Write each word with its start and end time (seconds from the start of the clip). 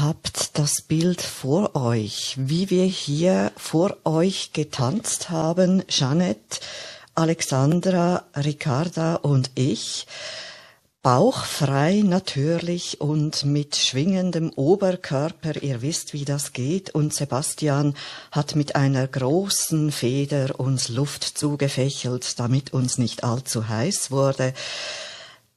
Habt 0.00 0.56
das 0.56 0.82
Bild 0.82 1.20
vor 1.20 1.74
euch, 1.74 2.36
wie 2.38 2.70
wir 2.70 2.84
hier 2.84 3.50
vor 3.56 3.96
euch 4.04 4.52
getanzt 4.52 5.28
haben, 5.28 5.82
Jeanette, 5.88 6.60
Alexandra, 7.16 8.22
Ricarda 8.36 9.16
und 9.16 9.50
ich. 9.56 10.06
Bauchfrei 11.02 12.02
natürlich 12.04 13.00
und 13.00 13.44
mit 13.44 13.74
schwingendem 13.74 14.50
Oberkörper, 14.50 15.60
ihr 15.62 15.82
wisst, 15.82 16.12
wie 16.12 16.24
das 16.24 16.52
geht, 16.52 16.90
und 16.90 17.12
Sebastian 17.12 17.94
hat 18.30 18.54
mit 18.54 18.76
einer 18.76 19.08
großen 19.08 19.90
Feder 19.90 20.60
uns 20.60 20.90
Luft 20.90 21.24
zugefächelt, 21.24 22.38
damit 22.38 22.72
uns 22.72 22.98
nicht 22.98 23.24
allzu 23.24 23.68
heiß 23.68 24.12
wurde. 24.12 24.54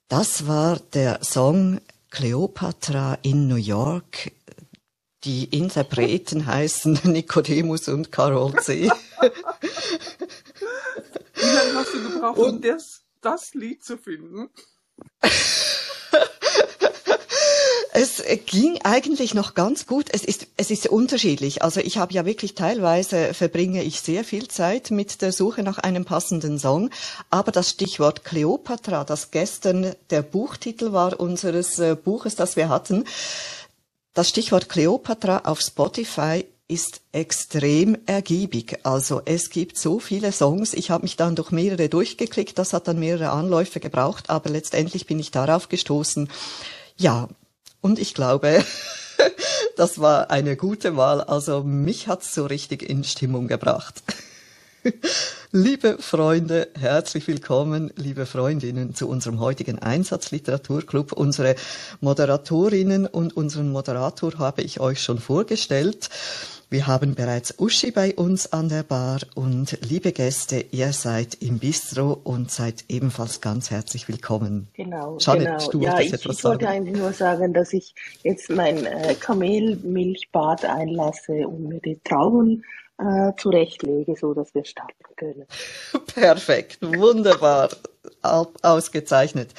Das 0.07 0.47
war 0.47 0.79
der 0.93 1.23
Song 1.23 1.79
Cleopatra 2.11 3.17
in 3.23 3.47
New 3.47 3.55
York. 3.55 4.31
Die 5.23 5.45
Interpreten 5.45 6.45
heißen 6.45 6.99
Nicodemus 7.05 7.87
und 7.87 8.11
Carol 8.11 8.53
C. 8.61 8.91
Wie 11.33 11.45
lange 11.45 11.73
hast 11.73 11.93
du 11.93 12.03
gebraucht, 12.03 12.37
um 12.37 12.61
das, 12.61 13.01
das 13.21 13.53
Lied 13.53 13.83
zu 13.83 13.97
finden? 13.97 14.49
Es 17.93 18.23
ging 18.45 18.79
eigentlich 18.83 19.33
noch 19.33 19.53
ganz 19.53 19.85
gut. 19.85 20.07
Es 20.13 20.23
ist, 20.23 20.47
es 20.55 20.71
ist 20.71 20.87
unterschiedlich. 20.87 21.61
Also 21.61 21.81
ich 21.81 21.97
habe 21.97 22.13
ja 22.13 22.25
wirklich 22.25 22.55
teilweise 22.55 23.33
verbringe 23.33 23.83
ich 23.83 23.99
sehr 23.99 24.23
viel 24.23 24.47
Zeit 24.47 24.91
mit 24.91 25.21
der 25.21 25.33
Suche 25.33 25.61
nach 25.61 25.77
einem 25.77 26.05
passenden 26.05 26.57
Song. 26.57 26.89
Aber 27.29 27.51
das 27.51 27.71
Stichwort 27.71 28.23
Cleopatra, 28.23 29.03
das 29.03 29.31
gestern 29.31 29.93
der 30.09 30.21
Buchtitel 30.21 30.93
war 30.93 31.19
unseres 31.19 31.79
äh, 31.79 31.97
Buches, 32.01 32.35
das 32.35 32.55
wir 32.55 32.69
hatten, 32.69 33.03
das 34.13 34.29
Stichwort 34.29 34.69
Cleopatra 34.69 35.41
auf 35.43 35.59
Spotify 35.59 36.45
ist 36.69 37.01
extrem 37.11 37.97
ergiebig. 38.05 38.79
Also 38.83 39.21
es 39.25 39.49
gibt 39.49 39.77
so 39.77 39.99
viele 39.99 40.31
Songs. 40.31 40.73
Ich 40.73 40.91
habe 40.91 41.03
mich 41.03 41.17
dann 41.17 41.35
durch 41.35 41.51
mehrere 41.51 41.89
durchgeklickt. 41.89 42.57
Das 42.57 42.71
hat 42.71 42.87
dann 42.87 42.99
mehrere 42.99 43.31
Anläufe 43.31 43.81
gebraucht, 43.81 44.29
aber 44.29 44.49
letztendlich 44.49 45.07
bin 45.07 45.19
ich 45.19 45.31
darauf 45.31 45.67
gestoßen. 45.67 46.29
Ja, 46.95 47.27
und 47.81 47.99
ich 47.99 48.13
glaube, 48.13 48.63
das 49.75 49.99
war 49.99 50.29
eine 50.29 50.55
gute 50.55 50.95
Wahl. 50.97 51.21
Also 51.21 51.63
mich 51.63 52.07
hat's 52.07 52.33
so 52.33 52.45
richtig 52.45 52.87
in 52.87 53.03
Stimmung 53.03 53.47
gebracht. 53.47 54.03
Liebe 55.51 55.97
Freunde, 55.99 56.69
herzlich 56.79 57.27
willkommen, 57.27 57.91
liebe 57.97 58.25
Freundinnen, 58.25 58.95
zu 58.95 59.09
unserem 59.09 59.39
heutigen 59.39 59.79
Einsatzliteraturclub. 59.79 61.11
Unsere 61.11 61.55
Moderatorinnen 61.99 63.05
und 63.05 63.35
unseren 63.35 63.69
Moderator 63.69 64.39
habe 64.39 64.61
ich 64.61 64.79
euch 64.79 65.01
schon 65.03 65.19
vorgestellt. 65.19 66.09
Wir 66.71 66.87
haben 66.87 67.15
bereits 67.15 67.59
Uschi 67.59 67.91
bei 67.91 68.15
uns 68.15 68.53
an 68.53 68.69
der 68.69 68.83
Bar 68.83 69.19
und 69.35 69.77
liebe 69.81 70.13
Gäste, 70.13 70.63
ihr 70.71 70.93
seid 70.93 71.35
im 71.41 71.59
Bistro 71.59 72.17
und 72.23 72.49
seid 72.49 72.85
ebenfalls 72.87 73.41
ganz 73.41 73.71
herzlich 73.71 74.07
willkommen. 74.07 74.69
Genau, 74.71 75.17
Janet, 75.19 75.69
genau. 75.69 75.83
ja, 75.83 75.99
ich, 75.99 76.13
ich 76.13 76.43
wollte 76.45 76.69
eigentlich 76.69 76.97
nur 76.97 77.11
sagen, 77.11 77.53
dass 77.53 77.73
ich 77.73 77.93
jetzt 78.23 78.49
mein 78.49 78.85
äh, 78.85 79.15
Kamelmilchbad 79.15 80.63
einlasse 80.63 81.45
und 81.45 81.67
mir 81.67 81.81
die 81.81 81.99
Trauben 82.05 82.63
äh, 82.99 83.33
zurechtlege, 83.35 84.15
so 84.15 84.33
dass 84.33 84.55
wir 84.55 84.63
starten 84.63 85.03
können. 85.17 85.47
Perfekt, 86.15 86.77
wunderbar, 86.81 87.67
ausgezeichnet. 88.21 89.49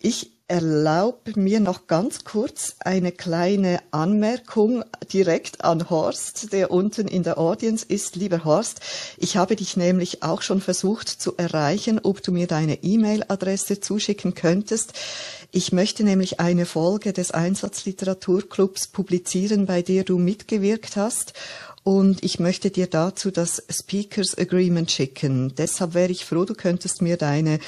Ich 0.00 0.30
erlaube 0.52 1.32
mir 1.40 1.60
noch 1.60 1.86
ganz 1.86 2.24
kurz 2.24 2.76
eine 2.80 3.10
kleine 3.10 3.80
Anmerkung 3.90 4.84
direkt 5.10 5.64
an 5.64 5.88
Horst, 5.88 6.52
der 6.52 6.70
unten 6.70 7.08
in 7.08 7.22
der 7.22 7.38
Audience 7.38 7.86
ist. 7.88 8.16
Lieber 8.16 8.44
Horst, 8.44 8.80
ich 9.16 9.38
habe 9.38 9.56
dich 9.56 9.78
nämlich 9.78 10.22
auch 10.22 10.42
schon 10.42 10.60
versucht 10.60 11.08
zu 11.08 11.38
erreichen, 11.38 12.00
ob 12.02 12.22
du 12.22 12.32
mir 12.32 12.46
deine 12.46 12.82
E-Mail-Adresse 12.82 13.80
zuschicken 13.80 14.34
könntest. 14.34 14.92
Ich 15.52 15.72
möchte 15.72 16.04
nämlich 16.04 16.38
eine 16.38 16.66
Folge 16.66 17.14
des 17.14 17.30
Einsatzliteraturclubs 17.30 18.88
publizieren, 18.88 19.64
bei 19.64 19.80
der 19.80 20.04
du 20.04 20.18
mitgewirkt 20.18 20.96
hast. 20.96 21.32
Und 21.82 22.22
ich 22.22 22.38
möchte 22.40 22.70
dir 22.70 22.88
dazu 22.88 23.30
das 23.30 23.62
Speakers 23.70 24.36
Agreement 24.36 24.90
schicken. 24.90 25.54
Deshalb 25.56 25.94
wäre 25.94 26.12
ich 26.12 26.26
froh, 26.26 26.44
du 26.44 26.54
könntest 26.54 27.00
mir 27.00 27.16
deine 27.16 27.58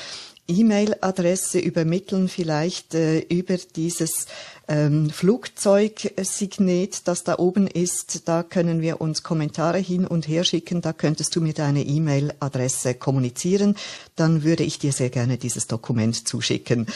E-Mail-Adresse 0.46 1.58
übermitteln, 1.58 2.28
vielleicht 2.28 2.94
äh, 2.94 3.20
über 3.20 3.56
dieses 3.56 4.26
ähm, 4.68 5.10
Flugzeugsignet, 5.10 7.08
das 7.08 7.24
da 7.24 7.38
oben 7.38 7.66
ist. 7.66 8.28
Da 8.28 8.42
können 8.42 8.80
wir 8.80 9.00
uns 9.00 9.22
Kommentare 9.22 9.78
hin 9.78 10.06
und 10.06 10.28
her 10.28 10.44
schicken. 10.44 10.82
Da 10.82 10.92
könntest 10.92 11.34
du 11.36 11.40
mir 11.40 11.54
deine 11.54 11.82
E-Mail-Adresse 11.82 12.94
kommunizieren. 12.94 13.76
Dann 14.16 14.42
würde 14.42 14.64
ich 14.64 14.78
dir 14.78 14.92
sehr 14.92 15.10
gerne 15.10 15.38
dieses 15.38 15.66
Dokument 15.66 16.28
zuschicken. 16.28 16.86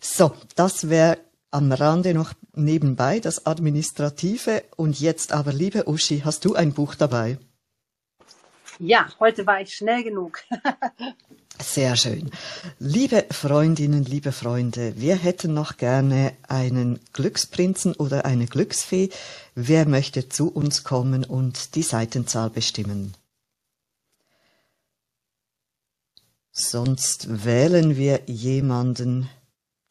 So, 0.00 0.32
das 0.54 0.88
wäre 0.88 1.18
am 1.50 1.72
Rande 1.72 2.12
noch 2.14 2.32
nebenbei 2.54 3.20
das 3.20 3.46
Administrative. 3.46 4.64
Und 4.76 5.00
jetzt 5.00 5.32
aber, 5.32 5.52
liebe 5.52 5.88
Uschi, 5.88 6.20
hast 6.24 6.44
du 6.44 6.54
ein 6.54 6.72
Buch 6.72 6.94
dabei? 6.94 7.38
Ja, 8.78 9.08
heute 9.18 9.46
war 9.46 9.60
ich 9.60 9.74
schnell 9.74 10.04
genug. 10.04 10.42
Sehr 11.60 11.96
schön. 11.96 12.30
Liebe 12.78 13.26
Freundinnen, 13.30 14.04
liebe 14.04 14.32
Freunde, 14.32 14.94
wir 14.96 15.16
hätten 15.16 15.54
noch 15.54 15.76
gerne 15.76 16.32
einen 16.46 17.00
Glücksprinzen 17.12 17.94
oder 17.94 18.24
eine 18.24 18.46
Glücksfee. 18.46 19.10
Wer 19.54 19.88
möchte 19.88 20.28
zu 20.28 20.52
uns 20.52 20.84
kommen 20.84 21.24
und 21.24 21.74
die 21.74 21.82
Seitenzahl 21.82 22.50
bestimmen? 22.50 23.14
Sonst 26.52 27.44
wählen 27.44 27.96
wir 27.96 28.22
jemanden, 28.26 29.28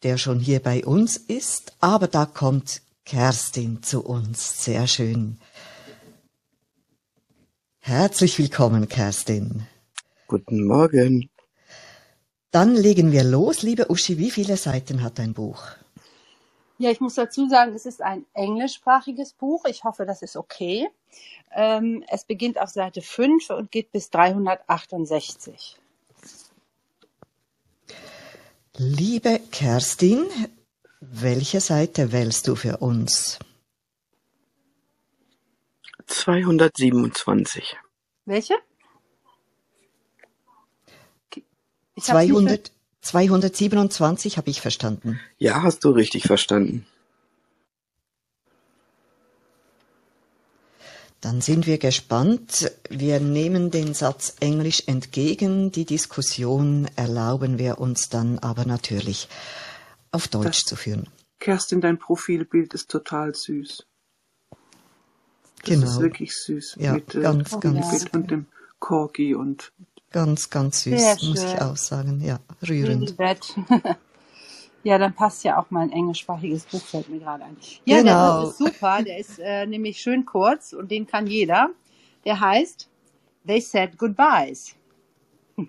der 0.02 0.16
schon 0.16 0.40
hier 0.40 0.60
bei 0.60 0.84
uns 0.84 1.16
ist, 1.16 1.72
aber 1.80 2.08
da 2.08 2.24
kommt 2.26 2.82
Kerstin 3.04 3.82
zu 3.82 4.04
uns. 4.04 4.64
Sehr 4.64 4.86
schön. 4.86 5.38
Herzlich 7.80 8.38
willkommen, 8.38 8.88
Kerstin. 8.88 9.66
Guten 10.26 10.66
Morgen. 10.66 11.30
Dann 12.50 12.74
legen 12.74 13.12
wir 13.12 13.24
los. 13.24 13.62
Liebe 13.62 13.90
Uschi, 13.90 14.18
wie 14.18 14.30
viele 14.30 14.56
Seiten 14.56 15.02
hat 15.02 15.18
dein 15.18 15.34
Buch? 15.34 15.62
Ja, 16.78 16.90
ich 16.90 17.00
muss 17.00 17.14
dazu 17.14 17.48
sagen, 17.48 17.74
es 17.74 17.86
ist 17.86 18.00
ein 18.00 18.24
englischsprachiges 18.34 19.32
Buch. 19.32 19.64
Ich 19.66 19.84
hoffe, 19.84 20.06
das 20.06 20.22
ist 20.22 20.36
okay. 20.36 20.88
Ähm, 21.52 22.04
es 22.08 22.24
beginnt 22.24 22.60
auf 22.60 22.70
Seite 22.70 23.02
5 23.02 23.50
und 23.50 23.70
geht 23.70 23.90
bis 23.90 24.10
368. 24.10 25.76
Liebe 28.76 29.40
Kerstin, 29.50 30.24
welche 31.00 31.60
Seite 31.60 32.12
wählst 32.12 32.46
du 32.46 32.54
für 32.54 32.76
uns? 32.76 33.40
227. 36.06 37.76
Welche? 38.24 38.54
200, 42.00 42.70
227 43.00 44.36
habe 44.36 44.50
ich 44.50 44.60
verstanden. 44.60 45.20
Ja, 45.38 45.62
hast 45.62 45.84
du 45.84 45.90
richtig 45.90 46.24
verstanden. 46.24 46.86
Dann 51.20 51.40
sind 51.40 51.66
wir 51.66 51.78
gespannt. 51.78 52.70
Wir 52.88 53.18
nehmen 53.18 53.70
den 53.72 53.92
Satz 53.92 54.36
Englisch 54.38 54.84
entgegen. 54.86 55.72
Die 55.72 55.84
Diskussion 55.84 56.88
erlauben 56.94 57.58
wir 57.58 57.78
uns 57.78 58.08
dann 58.08 58.38
aber 58.38 58.64
natürlich 58.64 59.28
auf 60.12 60.28
Deutsch 60.28 60.62
das, 60.62 60.64
zu 60.64 60.76
führen. 60.76 61.08
Kerstin, 61.40 61.80
dein 61.80 61.98
Profilbild 61.98 62.72
ist 62.74 62.90
total 62.90 63.34
süß. 63.34 63.84
Das 64.50 65.70
genau. 65.70 65.86
ist 65.86 66.00
wirklich 66.00 66.36
süß. 66.36 66.76
Ja, 66.78 66.94
mit, 66.94 67.10
ganz, 67.10 67.52
äh, 67.52 67.58
ganz. 67.58 68.04
Und 68.12 68.30
dem 68.30 68.46
Corgi 68.78 69.34
und 69.34 69.72
Ganz, 70.10 70.48
ganz 70.48 70.82
süß, 70.82 71.00
Sehr 71.00 71.28
muss 71.28 71.40
schön. 71.40 71.54
ich 71.54 71.60
auch 71.60 71.76
sagen. 71.76 72.20
Ja, 72.24 72.40
rührend. 72.66 73.14
ja, 74.82 74.96
dann 74.96 75.14
passt 75.14 75.44
ja 75.44 75.60
auch 75.60 75.70
mal 75.70 75.82
ein 75.82 75.92
englischsprachiges 75.92 76.64
Buch, 76.64 76.80
fällt 76.80 77.10
mir 77.10 77.18
gerade 77.18 77.44
ein. 77.44 77.56
Ja, 77.84 77.98
genau. 77.98 78.40
der 78.40 78.50
ist 78.50 78.58
super. 78.58 79.02
Der 79.02 79.18
ist 79.18 79.38
äh, 79.38 79.66
nämlich 79.66 80.00
schön 80.00 80.24
kurz 80.24 80.72
und 80.72 80.90
den 80.90 81.06
kann 81.06 81.26
jeder. 81.26 81.70
Der 82.24 82.40
heißt 82.40 82.88
They 83.46 83.60
Said 83.60 83.98
Goodbyes. 83.98 84.74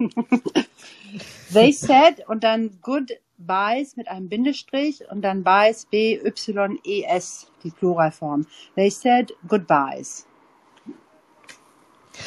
They 1.54 1.72
said 1.72 2.28
und 2.28 2.44
dann 2.44 2.80
Goodbyes 2.82 3.98
mit 3.98 4.08
einem 4.08 4.30
Bindestrich 4.30 5.04
und 5.10 5.22
dann 5.22 5.44
Byes 5.44 5.86
B-Y-E-S, 5.88 7.48
die 7.64 7.72
Pluralform. 7.72 8.46
They 8.76 8.90
said 8.90 9.34
Goodbyes. 9.48 10.28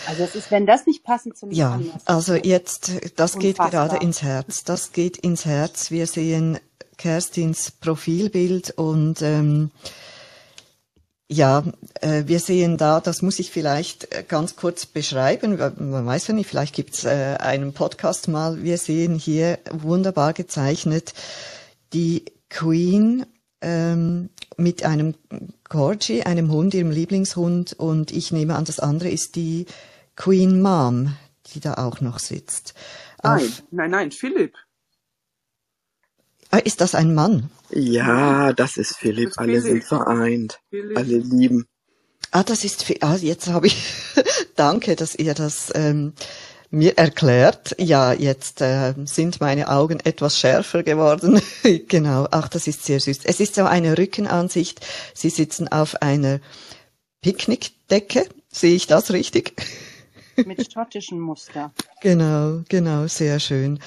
Also 0.07 0.25
es 0.25 0.35
ist, 0.35 0.51
wenn 0.51 0.67
das 0.67 0.87
nicht 0.87 1.05
passend 1.05 1.37
zum 1.37 1.51
Ja, 1.51 1.81
also 2.05 2.35
jetzt, 2.35 2.93
das 3.17 3.39
geht 3.39 3.57
gerade 3.57 3.97
ins 3.97 4.23
Herz. 4.23 4.65
Das 4.65 4.93
geht 4.93 5.17
ins 5.17 5.45
Herz. 5.45 5.91
Wir 5.91 6.07
sehen 6.07 6.59
Kerstins 6.99 7.71
Profilbild 7.71 8.73
und 8.77 9.23
ähm, 9.23 9.71
Ja, 11.29 11.65
äh, 12.03 12.25
wir 12.27 12.41
sehen 12.41 12.77
da, 12.77 13.01
das 13.01 13.23
muss 13.23 13.39
ich 13.39 13.51
vielleicht 13.51 14.13
äh, 14.13 14.23
ganz 14.27 14.55
kurz 14.55 14.85
beschreiben. 14.85 15.57
Man 15.79 16.05
weiß 16.05 16.27
ja 16.27 16.35
nicht, 16.35 16.47
vielleicht 16.47 16.75
gibt's 16.75 17.05
äh, 17.05 17.37
einen 17.41 17.73
Podcast 17.73 18.29
mal. 18.29 18.63
Wir 18.63 18.77
sehen 18.77 19.15
hier 19.15 19.59
wunderbar 19.71 20.35
gezeichnet 20.35 21.15
die 21.95 22.27
Queen 22.51 23.25
ähm, 23.63 24.29
mit 24.57 24.85
einem 24.85 25.15
Corgi, 25.69 26.23
einem 26.23 26.51
Hund, 26.51 26.75
ihrem 26.75 26.91
Lieblingshund. 26.91 27.73
Und 27.73 28.11
ich 28.13 28.33
nehme 28.33 28.57
an, 28.57 28.65
das 28.65 28.79
andere 28.81 29.09
ist 29.09 29.37
die 29.37 29.67
Queen 30.17 30.61
Mom, 30.61 31.17
die 31.55 31.61
da 31.61 31.75
auch 31.75 32.01
noch 32.01 32.19
sitzt. 32.19 32.75
Nein, 33.23 33.37
Auf, 33.39 33.63
nein, 33.71 33.91
nein, 33.91 34.11
Philipp. 34.11 34.55
Ah, 36.51 36.59
ist 36.59 36.83
das 36.83 36.95
ein 36.95 37.15
Mann? 37.15 37.51
Ja, 37.71 38.53
das 38.53 38.77
ist 38.77 38.97
Philipp. 38.99 39.31
Das 39.31 39.33
ist 39.33 39.39
Alle 39.39 39.63
Philipp. 39.63 39.63
sind 39.63 39.85
vereint. 39.85 40.61
Philipp. 40.69 40.99
Alle 40.99 41.17
lieben. 41.19 41.67
Ah, 42.31 42.43
das 42.43 42.65
ist, 42.65 42.85
ah, 43.01 43.17
jetzt 43.17 43.49
habe 43.49 43.67
ich, 43.67 43.77
danke, 44.57 44.97
dass 44.97 45.15
ihr 45.15 45.35
das 45.35 45.71
ähm, 45.75 46.13
mir 46.73 46.99
erklärt. 46.99 47.77
Ja, 47.79 48.13
jetzt 48.13 48.61
äh, 48.61 48.95
sind 49.05 49.41
meine 49.41 49.69
Augen 49.69 50.01
etwas 50.01 50.39
schärfer 50.39 50.83
geworden. 50.83 51.41
genau, 51.89 52.27
ach, 52.31 52.49
das 52.49 52.67
ist 52.67 52.85
sehr 52.85 52.99
süß. 52.99 53.21
Es 53.25 53.39
ist 53.39 53.55
so 53.55 53.65
eine 53.65 53.97
Rückenansicht. 53.97 54.85
Sie 55.15 55.31
sitzen 55.31 55.69
auf 55.69 56.01
einer 56.03 56.41
Picknickdecke. 57.21 58.27
Sehe 58.51 58.75
ich 58.75 58.87
das 58.87 59.13
richtig? 59.13 59.55
Mit 60.47 60.73
schottischem 60.73 61.21
Muster. 61.21 61.73
Genau, 62.01 62.63
genau, 62.69 63.07
sehr 63.07 63.39
schön. 63.39 63.79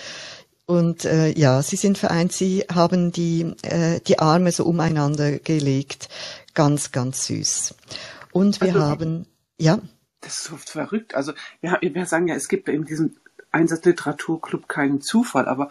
Und 0.67 1.05
äh, 1.05 1.29
ja, 1.31 1.61
sie 1.61 1.75
sind 1.75 1.97
vereint, 1.97 2.31
sie 2.31 2.65
haben 2.73 3.11
die, 3.11 3.53
äh, 3.63 3.99
die 4.07 4.19
Arme 4.19 4.51
so 4.51 4.63
umeinander 4.63 5.39
gelegt. 5.39 6.07
Ganz, 6.53 6.91
ganz 6.91 7.25
süß. 7.25 7.75
Und 8.31 8.61
wir 8.61 8.75
also, 8.75 8.81
haben, 8.81 9.25
ja. 9.57 9.79
Das 10.25 10.39
ist 10.39 10.43
so 10.43 10.57
verrückt. 10.57 11.15
Also 11.15 11.33
ja, 11.61 11.77
wir 11.81 12.05
sagen 12.05 12.27
ja, 12.27 12.35
es 12.35 12.47
gibt 12.47 12.67
in 12.67 12.83
diesem 12.83 13.15
Einsatzliteraturclub 13.51 14.67
keinen 14.67 15.01
Zufall, 15.01 15.47
aber 15.47 15.69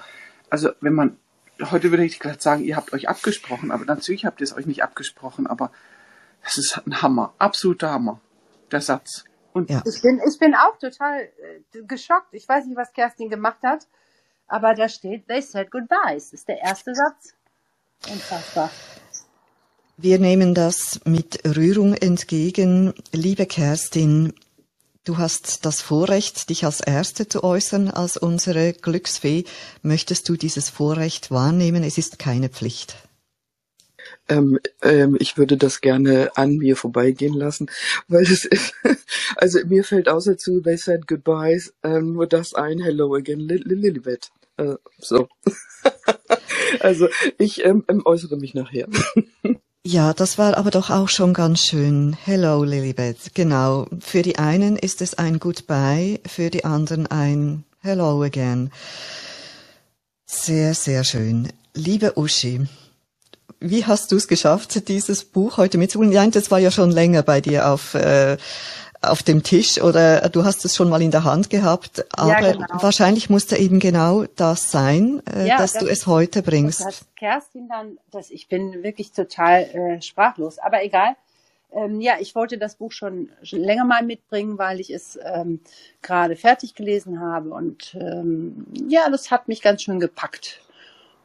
also 0.48 0.70
wenn 0.80 0.94
man 0.94 1.18
heute 1.70 1.90
würde 1.90 2.04
ich 2.04 2.18
gerade 2.18 2.40
sagen, 2.40 2.64
ihr 2.64 2.76
habt 2.76 2.92
euch 2.92 3.08
abgesprochen, 3.08 3.70
aber 3.70 3.84
natürlich 3.84 4.24
habt 4.24 4.40
ihr 4.40 4.44
es 4.44 4.56
euch 4.56 4.66
nicht 4.66 4.82
abgesprochen, 4.82 5.46
aber 5.46 5.70
das 6.42 6.58
ist 6.58 6.80
ein 6.86 7.02
Hammer, 7.02 7.34
absoluter 7.38 7.90
Hammer, 7.90 8.20
der 8.72 8.80
Satz. 8.80 9.24
Und 9.52 9.70
ja. 9.70 9.82
ich 9.84 10.02
bin, 10.02 10.20
ich 10.26 10.38
bin 10.38 10.54
auch 10.54 10.78
total 10.78 11.20
äh, 11.20 11.82
geschockt. 11.82 12.32
Ich 12.32 12.48
weiß 12.48 12.66
nicht, 12.66 12.76
was 12.76 12.92
Kerstin 12.92 13.28
gemacht 13.28 13.62
hat 13.62 13.86
aber 14.46 14.74
da 14.74 14.88
steht, 14.88 15.26
they 15.26 15.40
said 15.40 15.70
goodbyes. 15.70 16.30
Das 16.30 16.32
ist 16.32 16.48
der 16.48 16.60
erste 16.60 16.94
Satz. 16.94 17.34
Unfassbar. 18.10 18.70
Wir 19.96 20.18
nehmen 20.18 20.54
das 20.54 21.00
mit 21.04 21.40
Rührung 21.56 21.94
entgegen. 21.94 22.94
Liebe 23.12 23.46
Kerstin, 23.46 24.32
du 25.04 25.18
hast 25.18 25.64
das 25.64 25.82
Vorrecht, 25.82 26.50
dich 26.50 26.64
als 26.64 26.80
Erste 26.80 27.28
zu 27.28 27.44
äußern, 27.44 27.90
als 27.90 28.16
unsere 28.16 28.72
Glücksfee. 28.72 29.44
Möchtest 29.82 30.28
du 30.28 30.36
dieses 30.36 30.68
Vorrecht 30.68 31.30
wahrnehmen? 31.30 31.84
Es 31.84 31.96
ist 31.96 32.18
keine 32.18 32.48
Pflicht. 32.48 32.96
Ähm, 34.28 34.58
ähm, 34.82 35.16
ich 35.20 35.38
würde 35.38 35.56
das 35.56 35.80
gerne 35.80 36.36
an 36.36 36.56
mir 36.56 36.76
vorbeigehen 36.76 37.34
lassen, 37.34 37.70
weil 38.08 38.24
es 38.24 38.44
ist, 38.44 38.74
also 39.36 39.64
mir 39.64 39.84
fällt 39.84 40.08
außer 40.08 40.36
zu 40.36 40.60
They 40.60 40.76
Said 40.76 41.06
Goodbyes 41.06 41.72
ähm, 41.84 42.14
nur 42.14 42.26
das 42.26 42.52
ein 42.54 42.80
Hello 42.80 43.14
Again 43.14 43.40
Lilibet. 43.40 44.32
Äh, 44.56 44.74
so. 44.98 45.28
also 46.80 47.08
ich 47.38 47.64
ähm, 47.64 47.84
ähm, 47.86 48.02
äußere 48.04 48.36
mich 48.36 48.54
nachher. 48.54 48.88
Ja, 49.86 50.14
das 50.14 50.38
war 50.38 50.56
aber 50.56 50.70
doch 50.70 50.88
auch 50.88 51.10
schon 51.10 51.34
ganz 51.34 51.60
schön. 51.60 52.16
Hello, 52.24 52.64
Lilibet. 52.64 53.34
Genau. 53.34 53.86
Für 54.00 54.22
die 54.22 54.38
einen 54.38 54.76
ist 54.76 55.02
es 55.02 55.12
ein 55.18 55.38
Goodbye, 55.38 56.20
für 56.26 56.48
die 56.48 56.64
anderen 56.64 57.06
ein 57.06 57.64
Hello 57.82 58.22
again. 58.22 58.70
Sehr, 60.24 60.72
sehr 60.72 61.04
schön. 61.04 61.52
Liebe 61.74 62.18
Uschi, 62.18 62.66
wie 63.60 63.84
hast 63.84 64.10
du 64.10 64.16
es 64.16 64.26
geschafft, 64.26 64.88
dieses 64.88 65.26
Buch 65.26 65.58
heute 65.58 65.76
mitzuholen? 65.76 66.12
Ja, 66.12 66.26
das 66.28 66.50
war 66.50 66.58
ja 66.58 66.70
schon 66.70 66.90
länger 66.90 67.22
bei 67.22 67.42
dir 67.42 67.68
auf, 67.68 67.92
äh, 67.92 68.38
auf 69.10 69.22
dem 69.22 69.42
Tisch 69.42 69.80
oder 69.80 70.28
du 70.28 70.44
hast 70.44 70.64
es 70.64 70.74
schon 70.74 70.88
mal 70.88 71.02
in 71.02 71.10
der 71.10 71.24
Hand 71.24 71.50
gehabt, 71.50 72.04
aber 72.18 72.40
ja, 72.40 72.52
genau. 72.52 72.66
wahrscheinlich 72.80 73.30
musste 73.30 73.56
eben 73.56 73.80
genau 73.80 74.24
das 74.36 74.70
sein, 74.70 75.22
äh, 75.26 75.48
ja, 75.48 75.58
dass 75.58 75.74
das, 75.74 75.82
du 75.82 75.88
es 75.88 76.06
heute 76.06 76.42
bringst. 76.42 76.80
Das 76.80 77.06
Kerstin 77.16 77.68
dann, 77.68 77.98
dass 78.10 78.30
ich 78.30 78.48
bin 78.48 78.82
wirklich 78.82 79.12
total 79.12 79.62
äh, 79.62 80.02
sprachlos, 80.02 80.58
aber 80.58 80.84
egal. 80.84 81.16
Ähm, 81.72 82.00
ja, 82.00 82.14
ich 82.20 82.34
wollte 82.34 82.56
das 82.56 82.76
Buch 82.76 82.92
schon, 82.92 83.30
schon 83.42 83.60
länger 83.60 83.84
mal 83.84 84.04
mitbringen, 84.04 84.58
weil 84.58 84.78
ich 84.78 84.90
es 84.90 85.18
ähm, 85.22 85.60
gerade 86.02 86.36
fertig 86.36 86.74
gelesen 86.74 87.20
habe 87.20 87.50
und 87.50 87.96
ähm, 88.00 88.66
ja, 88.88 89.10
das 89.10 89.30
hat 89.30 89.48
mich 89.48 89.60
ganz 89.60 89.82
schön 89.82 89.98
gepackt 89.98 90.60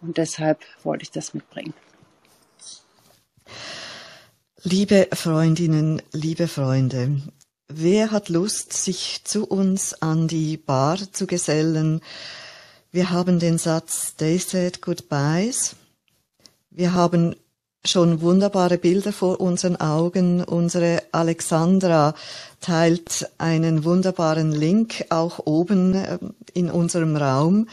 und 0.02 0.18
deshalb 0.18 0.60
wollte 0.84 1.04
ich 1.04 1.12
das 1.12 1.34
mitbringen. 1.34 1.74
Liebe 4.64 5.08
Freundinnen, 5.14 6.02
liebe 6.12 6.50
Freunde, 6.50 7.22
wer 7.70 8.12
hat 8.12 8.30
Lust, 8.30 8.74
sich 8.74 9.22
zu 9.24 9.46
uns 9.46 10.02
an 10.02 10.28
die 10.28 10.58
Bar 10.58 10.98
zu 11.12 11.28
gesellen? 11.28 12.02
Wir 12.92 13.12
haben 13.12 13.40
den 13.40 13.58
Satz 13.58 14.16
They 14.16 14.40
said 14.40 14.82
goodbyes. 14.82 15.76
Wir 16.72 16.94
haben 16.94 17.36
schon 17.86 18.22
wunderbare 18.22 18.78
Bilder 18.78 19.14
vor 19.14 19.40
unseren 19.40 19.78
Augen. 19.78 20.44
Unsere 20.44 21.04
Alexandra 21.12 22.16
teilt 22.60 23.30
einen 23.38 23.84
wunderbaren 23.84 24.52
Link 24.52 25.06
auch 25.10 25.40
oben 25.46 25.94
ähm, 25.96 26.34
in 26.54 26.70
unserem 26.70 27.16
Raum. 27.16 27.68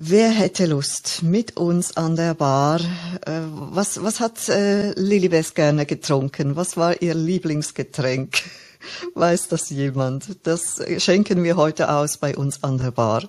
Wer 0.00 0.30
hätte 0.30 0.66
Lust 0.66 1.24
mit 1.24 1.56
uns 1.56 1.96
an 1.96 2.14
der 2.14 2.34
Bar? 2.34 2.78
Äh, 3.26 3.40
was, 3.50 4.00
was 4.00 4.20
hat 4.20 4.48
äh, 4.48 4.92
Lilibes 4.92 5.54
gerne 5.54 5.86
getrunken? 5.86 6.54
Was 6.54 6.76
war 6.76 7.02
ihr 7.02 7.14
Lieblingsgetränk? 7.14 8.36
Weiß 9.14 9.48
das 9.48 9.70
jemand? 9.70 10.46
Das 10.46 10.80
schenken 10.98 11.42
wir 11.42 11.56
heute 11.56 11.90
aus 11.90 12.16
bei 12.16 12.36
uns 12.36 12.62
an 12.62 12.78
der 12.78 12.92
Bar. 12.92 13.28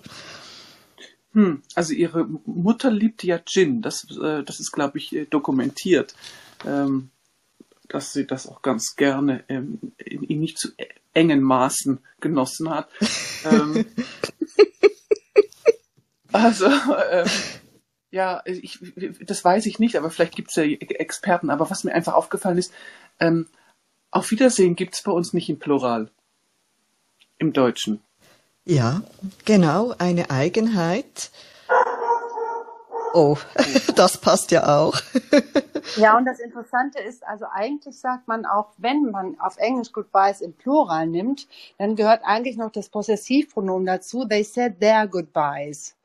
Hm, 1.33 1.63
also 1.73 1.93
ihre 1.93 2.27
Mutter 2.45 2.91
liebt 2.91 3.23
ja 3.23 3.39
Gin. 3.39 3.81
Das, 3.81 4.05
äh, 4.21 4.43
das 4.43 4.59
ist, 4.59 4.71
glaube 4.71 4.99
ich, 4.99 5.15
äh, 5.15 5.25
dokumentiert. 5.25 6.13
Ähm, 6.67 7.09
dass 7.87 8.13
sie 8.13 8.27
das 8.27 8.45
auch 8.47 8.61
ganz 8.61 8.95
gerne 8.95 9.43
ähm, 9.49 9.79
in, 9.97 10.21
in 10.21 10.39
nicht 10.39 10.59
zu 10.59 10.69
engen 11.13 11.41
Maßen 11.41 11.97
genossen 12.19 12.69
hat. 12.69 12.89
ähm, 13.51 13.85
Also, 16.31 16.67
ähm, 16.67 17.27
ja, 18.11 18.41
ich, 18.45 18.79
das 19.21 19.43
weiß 19.43 19.65
ich 19.65 19.79
nicht, 19.79 19.95
aber 19.95 20.09
vielleicht 20.09 20.35
gibt 20.35 20.49
es 20.49 20.55
ja 20.55 20.63
Experten. 20.63 21.49
Aber 21.49 21.69
was 21.69 21.83
mir 21.83 21.93
einfach 21.93 22.13
aufgefallen 22.13 22.57
ist, 22.57 22.73
ähm, 23.19 23.47
auf 24.11 24.31
Wiedersehen 24.31 24.75
gibt 24.75 24.95
es 24.95 25.03
bei 25.03 25.11
uns 25.11 25.33
nicht 25.33 25.49
im 25.49 25.59
Plural. 25.59 26.09
Im 27.37 27.53
Deutschen. 27.53 28.01
Ja, 28.65 29.01
genau, 29.45 29.95
eine 29.97 30.29
Eigenheit. 30.31 31.31
Oh, 33.13 33.37
das 33.95 34.19
passt 34.19 34.51
ja 34.51 34.77
auch. 34.77 34.99
ja, 35.95 36.17
und 36.17 36.25
das 36.25 36.39
Interessante 36.39 36.99
ist, 36.99 37.25
also 37.25 37.45
eigentlich 37.51 37.99
sagt 37.99 38.27
man 38.27 38.45
auch, 38.45 38.71
wenn 38.77 39.09
man 39.11 39.39
auf 39.39 39.57
Englisch 39.57 39.91
Goodbyes 39.91 40.41
im 40.41 40.53
Plural 40.53 41.07
nimmt, 41.07 41.47
dann 41.77 41.95
gehört 41.95 42.21
eigentlich 42.23 42.57
noch 42.57 42.71
das 42.71 42.89
Possessivpronomen 42.89 43.85
dazu. 43.85 44.25
They 44.25 44.43
said 44.43 44.79
their 44.79 45.07
goodbyes. 45.07 45.95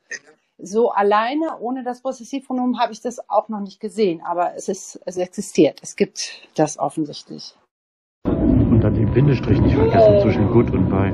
So 0.57 0.91
alleine, 0.91 1.59
ohne 1.59 1.83
das 1.83 2.01
Possessivpronomen, 2.01 2.79
habe 2.79 2.93
ich 2.93 3.01
das 3.01 3.29
auch 3.29 3.49
noch 3.49 3.59
nicht 3.59 3.79
gesehen, 3.81 4.21
aber 4.25 4.55
es 4.55 4.69
ist, 4.69 4.99
es 5.05 5.17
existiert. 5.17 5.79
Es 5.83 5.95
gibt 5.97 6.47
das 6.55 6.79
offensichtlich. 6.79 7.55
Und 8.25 8.79
dann 8.79 8.93
den 8.93 9.13
Bindestrich 9.13 9.59
nicht 9.59 9.75
vergessen 9.75 10.21
zwischen 10.21 10.51
gut 10.51 10.71
und 10.71 10.89
bei. 10.89 11.11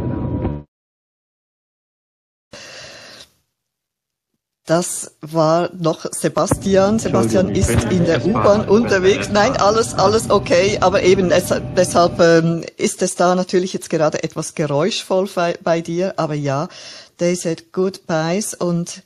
Das 4.67 5.17
war 5.21 5.69
noch 5.73 6.05
Sebastian. 6.11 6.99
Sebastian 6.99 7.49
ist 7.49 7.91
in 7.91 8.05
der 8.05 8.23
U-Bahn 8.23 8.69
unterwegs. 8.69 9.29
Nein, 9.29 9.57
alles, 9.57 9.95
alles 9.95 10.29
okay. 10.29 10.77
Aber 10.79 11.01
eben 11.01 11.29
deshalb 11.29 12.19
ähm, 12.19 12.63
ist 12.77 13.01
es 13.01 13.15
da 13.15 13.33
natürlich 13.35 13.73
jetzt 13.73 13.89
gerade 13.89 14.23
etwas 14.23 14.53
geräuschvoll 14.53 15.27
bei, 15.33 15.57
bei 15.63 15.81
dir. 15.81 16.13
Aber 16.17 16.35
ja, 16.35 16.69
they 17.17 17.35
said 17.35 17.73
goodbyes 17.73 18.53
und 18.53 19.03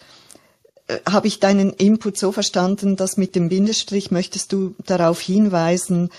habe 1.09 1.27
ich 1.27 1.39
deinen 1.39 1.71
Input 1.71 2.17
so 2.17 2.31
verstanden, 2.31 2.95
dass 2.95 3.17
mit 3.17 3.35
dem 3.35 3.49
Bindestrich 3.49 4.11
möchtest 4.11 4.53
du 4.53 4.75
darauf 4.85 5.19
hinweisen, 5.19 6.09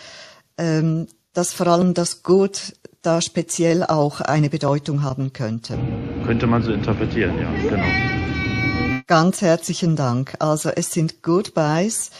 ähm, 0.58 1.06
dass 1.32 1.52
vor 1.52 1.66
allem 1.68 1.94
das 1.94 2.22
Good 2.22 2.74
da 3.02 3.20
speziell 3.20 3.84
auch 3.84 4.20
eine 4.20 4.50
Bedeutung 4.50 5.02
haben 5.02 5.32
könnte. 5.32 5.78
Könnte 6.24 6.46
man 6.46 6.62
so 6.62 6.72
interpretieren, 6.72 7.38
ja, 7.38 7.70
genau. 7.70 9.04
Ganz 9.06 9.40
herzlichen 9.40 9.94
Dank. 9.94 10.34
Also 10.40 10.70
es 10.70 10.90
sind 10.90 11.22
Goodbyes. 11.22 12.10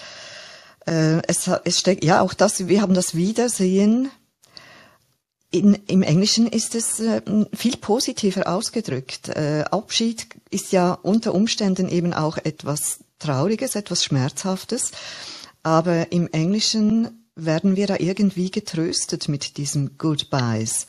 Äh, 0.87 1.23
es, 1.27 1.51
es 1.65 1.81
steckt, 1.81 2.05
ja, 2.05 2.21
auch 2.21 2.35
das, 2.35 2.69
wir 2.69 2.81
haben 2.81 2.95
das 2.95 3.17
Wiedersehen. 3.17 4.11
In, 5.51 5.75
Im 5.87 6.03
Englischen 6.03 6.47
ist 6.47 6.75
es 6.75 7.01
äh, 7.01 7.23
viel 7.55 7.77
positiver 7.77 8.49
ausgedrückt. 8.49 9.29
Äh, 9.29 9.65
Abschied 9.71 10.27
ist 10.51 10.73
ja 10.73 10.93
unter 10.93 11.35
Umständen 11.35 11.89
eben 11.89 12.13
auch 12.13 12.37
etwas 12.39 13.01
Trauriges, 13.19 13.75
etwas 13.75 14.05
Schmerzhaftes. 14.05 14.91
Aber 15.63 16.13
im 16.13 16.29
Englischen 16.29 17.27
werden 17.37 17.77
wir 17.77 17.87
da 17.87 17.97
irgendwie 17.99 18.51
getröstet 18.51 19.29
mit 19.29 19.57
diesen 19.57 19.99
Goodbyes. 19.99 20.87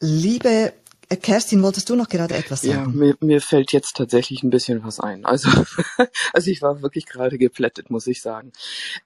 Liebe 0.00 0.72
Kerstin, 1.16 1.62
wolltest 1.62 1.88
du 1.88 1.96
noch 1.96 2.08
gerade 2.08 2.34
etwas 2.34 2.62
sagen? 2.62 2.78
Ja, 2.78 2.86
mir, 2.86 3.16
mir 3.20 3.40
fällt 3.40 3.72
jetzt 3.72 3.96
tatsächlich 3.96 4.42
ein 4.42 4.50
bisschen 4.50 4.84
was 4.84 5.00
ein. 5.00 5.24
Also, 5.24 5.48
also 6.34 6.50
ich 6.50 6.60
war 6.60 6.82
wirklich 6.82 7.06
gerade 7.06 7.38
geplättet, 7.38 7.90
muss 7.90 8.06
ich 8.06 8.20
sagen. 8.20 8.52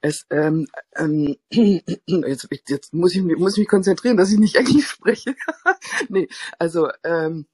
Es, 0.01 0.25
ähm, 0.29 0.67
ähm, 0.97 1.37
jetzt, 1.51 2.47
jetzt 2.67 2.93
muss 2.93 3.15
ich 3.15 3.21
muss 3.21 3.57
mich 3.57 3.67
konzentrieren, 3.67 4.17
dass 4.17 4.31
ich 4.31 4.39
nicht 4.39 4.55
Englisch 4.55 4.87
spreche. 4.87 5.35
nee, 6.09 6.27
also 6.59 6.89
ähm, 7.03 7.45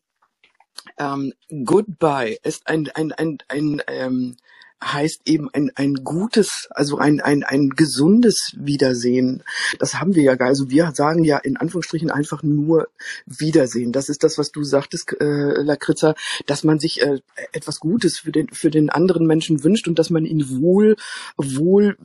ähm, 0.98 1.34
Goodbye 1.66 2.38
ist 2.44 2.68
ein 2.68 2.90
ein 2.96 3.12
ein 3.12 3.38
ein 3.50 3.82
ähm, 3.88 4.38
heißt 4.84 5.22
eben 5.26 5.50
ein, 5.54 5.72
ein 5.76 5.96
gutes, 6.04 6.68
also 6.72 6.98
ein, 6.98 7.20
ein, 7.22 7.44
ein 7.44 7.70
gesundes 7.70 8.54
Wiedersehen. 8.58 9.44
Das 9.78 9.96
haben 9.96 10.16
wir 10.16 10.24
ja 10.24 10.36
gar. 10.36 10.48
Also 10.48 10.70
wir 10.70 10.92
sagen 10.96 11.24
ja 11.24 11.38
in 11.38 11.58
Anführungsstrichen 11.58 12.12
einfach 12.12 12.44
nur 12.44 12.88
Wiedersehen. 13.26 13.92
Das 13.92 14.10
ist 14.10 14.24
das, 14.24 14.38
was 14.38 14.52
du 14.52 14.64
sagtest, 14.64 15.16
äh, 15.20 15.62
Lakritza, 15.62 16.16
dass 16.46 16.64
man 16.64 16.80
sich 16.80 17.02
äh, 17.02 17.20
etwas 17.52 17.80
Gutes 17.80 18.20
für 18.20 18.32
den, 18.32 18.50
für 18.50 18.72
den 18.72 18.90
anderen 18.90 19.26
Menschen 19.28 19.64
wünscht 19.64 19.88
und 19.88 20.00
dass 20.00 20.10
man 20.10 20.26
ihn 20.26 20.62
wohl, 20.62 20.96
wohl 21.38 21.98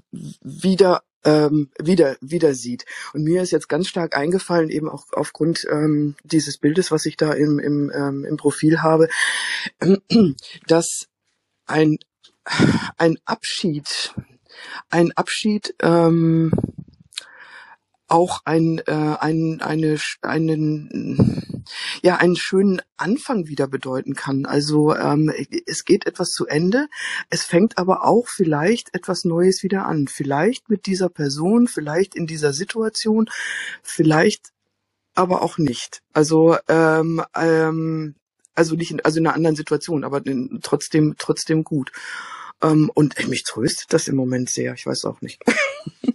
wieder 0.42 1.02
ähm, 1.24 1.70
wieder 1.82 2.16
wieder 2.20 2.54
sieht. 2.54 2.84
Und 3.14 3.24
mir 3.24 3.42
ist 3.42 3.50
jetzt 3.50 3.68
ganz 3.68 3.88
stark 3.88 4.14
eingefallen, 4.16 4.68
eben 4.68 4.90
auch 4.90 5.06
aufgrund 5.12 5.66
ähm, 5.70 6.16
dieses 6.22 6.58
Bildes, 6.58 6.90
was 6.90 7.06
ich 7.06 7.16
da 7.16 7.32
im, 7.32 7.58
im, 7.58 7.90
ähm, 7.94 8.24
im 8.26 8.36
Profil 8.36 8.82
habe, 8.82 9.08
dass 10.66 11.06
ein 11.66 11.96
ein 12.96 13.16
Abschied, 13.24 14.14
ein 14.90 15.12
Abschied 15.12 15.74
ähm, 15.80 16.52
auch 18.06 18.40
ein, 18.44 18.78
äh, 18.86 18.92
ein, 18.92 19.60
eine, 19.60 19.98
einen, 20.22 21.64
ja, 22.02 22.16
einen 22.16 22.36
schönen 22.36 22.82
Anfang 22.96 23.48
wieder 23.48 23.66
bedeuten 23.66 24.14
kann. 24.14 24.46
Also 24.46 24.94
ähm, 24.94 25.32
es 25.66 25.84
geht 25.84 26.06
etwas 26.06 26.30
zu 26.30 26.46
Ende, 26.46 26.88
es 27.30 27.44
fängt 27.44 27.78
aber 27.78 28.04
auch 28.04 28.28
vielleicht 28.28 28.94
etwas 28.94 29.24
Neues 29.24 29.62
wieder 29.62 29.86
an. 29.86 30.06
Vielleicht 30.06 30.68
mit 30.68 30.86
dieser 30.86 31.08
Person, 31.08 31.66
vielleicht 31.66 32.14
in 32.14 32.26
dieser 32.26 32.52
Situation, 32.52 33.28
vielleicht 33.82 34.50
aber 35.14 35.42
auch 35.42 35.58
nicht. 35.58 36.02
Also 36.12 36.56
ähm, 36.68 37.22
ähm, 37.34 38.16
also 38.54 38.74
nicht 38.74 38.90
in, 38.90 39.00
also 39.00 39.18
in 39.18 39.26
einer 39.26 39.36
anderen 39.36 39.56
Situation, 39.56 40.04
aber 40.04 40.24
in, 40.26 40.60
trotzdem 40.62 41.14
trotzdem 41.18 41.64
gut. 41.64 41.92
Ähm, 42.62 42.90
und 42.94 43.28
mich 43.28 43.44
tröstet 43.44 43.92
das 43.92 44.08
im 44.08 44.16
Moment 44.16 44.50
sehr. 44.50 44.74
Ich 44.74 44.86
weiß 44.86 45.04
auch 45.04 45.20
nicht. 45.20 45.40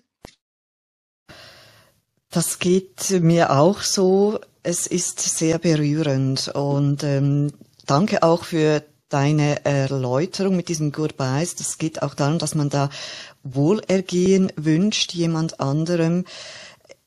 Das 2.32 2.60
geht 2.60 3.10
mir 3.10 3.58
auch 3.58 3.82
so. 3.82 4.40
Es 4.62 4.86
ist 4.86 5.20
sehr 5.20 5.58
berührend 5.58 6.50
und 6.50 7.04
ähm, 7.04 7.52
danke 7.88 8.22
auch 8.22 8.44
für 8.44 8.84
deine 9.10 9.66
Erläuterung 9.66 10.56
mit 10.56 10.70
diesen 10.70 10.92
Goodbyes. 10.92 11.56
Das 11.56 11.80
geht 11.80 12.04
auch 12.04 12.14
darum, 12.14 12.38
dass 12.38 12.54
man 12.54 12.70
da 12.70 12.92
Wohlergehen 13.42 14.52
wünscht 14.56 15.14
jemand 15.14 15.60
anderem. 15.60 16.26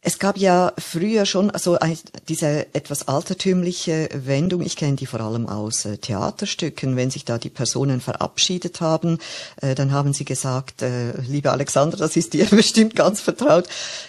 Es 0.04 0.18
gab 0.18 0.36
ja 0.36 0.72
früher 0.78 1.26
schon 1.26 1.52
so 1.56 1.78
ein, 1.78 1.96
diese 2.26 2.74
etwas 2.74 3.06
altertümliche 3.06 4.08
Wendung. 4.12 4.62
Ich 4.62 4.74
kenne 4.74 4.96
die 4.96 5.06
vor 5.06 5.20
allem 5.20 5.48
aus 5.48 5.84
äh, 5.84 5.96
Theaterstücken. 5.96 6.96
Wenn 6.96 7.12
sich 7.12 7.24
da 7.24 7.38
die 7.38 7.50
Personen 7.50 8.00
verabschiedet 8.00 8.80
haben, 8.80 9.18
äh, 9.60 9.76
dann 9.76 9.92
haben 9.92 10.12
sie 10.12 10.24
gesagt, 10.24 10.82
äh, 10.82 11.12
liebe 11.20 11.52
Alexander, 11.52 11.96
das 11.96 12.16
ist 12.16 12.32
dir 12.32 12.46
bestimmt 12.50 12.96
ganz 12.96 13.20
vertraut, 13.20 13.68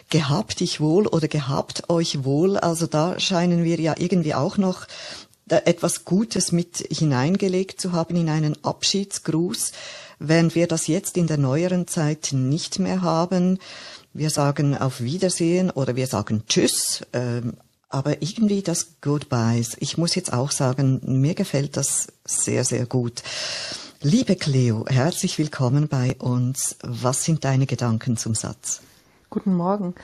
gehabt 0.09 0.61
dich 0.61 0.81
wohl 0.81 1.05
oder 1.05 1.27
gehabt 1.27 1.91
euch 1.91 2.23
wohl. 2.23 2.57
Also 2.57 2.87
da 2.87 3.19
scheinen 3.19 3.63
wir 3.63 3.79
ja 3.79 3.93
irgendwie 3.95 4.33
auch 4.33 4.57
noch 4.57 4.87
etwas 5.47 6.05
Gutes 6.05 6.51
mit 6.51 6.77
hineingelegt 6.89 7.79
zu 7.79 7.91
haben 7.91 8.15
in 8.15 8.29
einen 8.29 8.55
Abschiedsgruß, 8.63 9.73
während 10.17 10.55
wir 10.55 10.67
das 10.67 10.87
jetzt 10.87 11.17
in 11.17 11.27
der 11.27 11.37
neueren 11.37 11.85
Zeit 11.87 12.29
nicht 12.31 12.79
mehr 12.79 13.01
haben. 13.01 13.59
Wir 14.15 14.29
sagen 14.29 14.77
auf 14.77 15.01
Wiedersehen 15.01 15.71
oder 15.71 15.95
wir 15.95 16.05
sagen 16.05 16.43
Tschüss, 16.47 17.03
ähm, 17.13 17.53
aber 17.89 18.21
irgendwie 18.21 18.61
das 18.61 19.01
Goodbyes. 19.01 19.75
Ich 19.79 19.97
muss 19.97 20.13
jetzt 20.13 20.31
auch 20.31 20.51
sagen, 20.51 21.01
mir 21.03 21.33
gefällt 21.33 21.77
das 21.77 22.09
sehr, 22.23 22.63
sehr 22.63 22.85
gut. 22.85 23.23
Liebe 24.01 24.35
Cleo, 24.35 24.85
herzlich 24.87 25.39
willkommen 25.39 25.87
bei 25.87 26.15
uns. 26.19 26.77
Was 26.83 27.23
sind 27.23 27.43
deine 27.43 27.65
Gedanken 27.65 28.15
zum 28.15 28.35
Satz? 28.35 28.81
Guten 29.31 29.55
Morgen. 29.55 29.95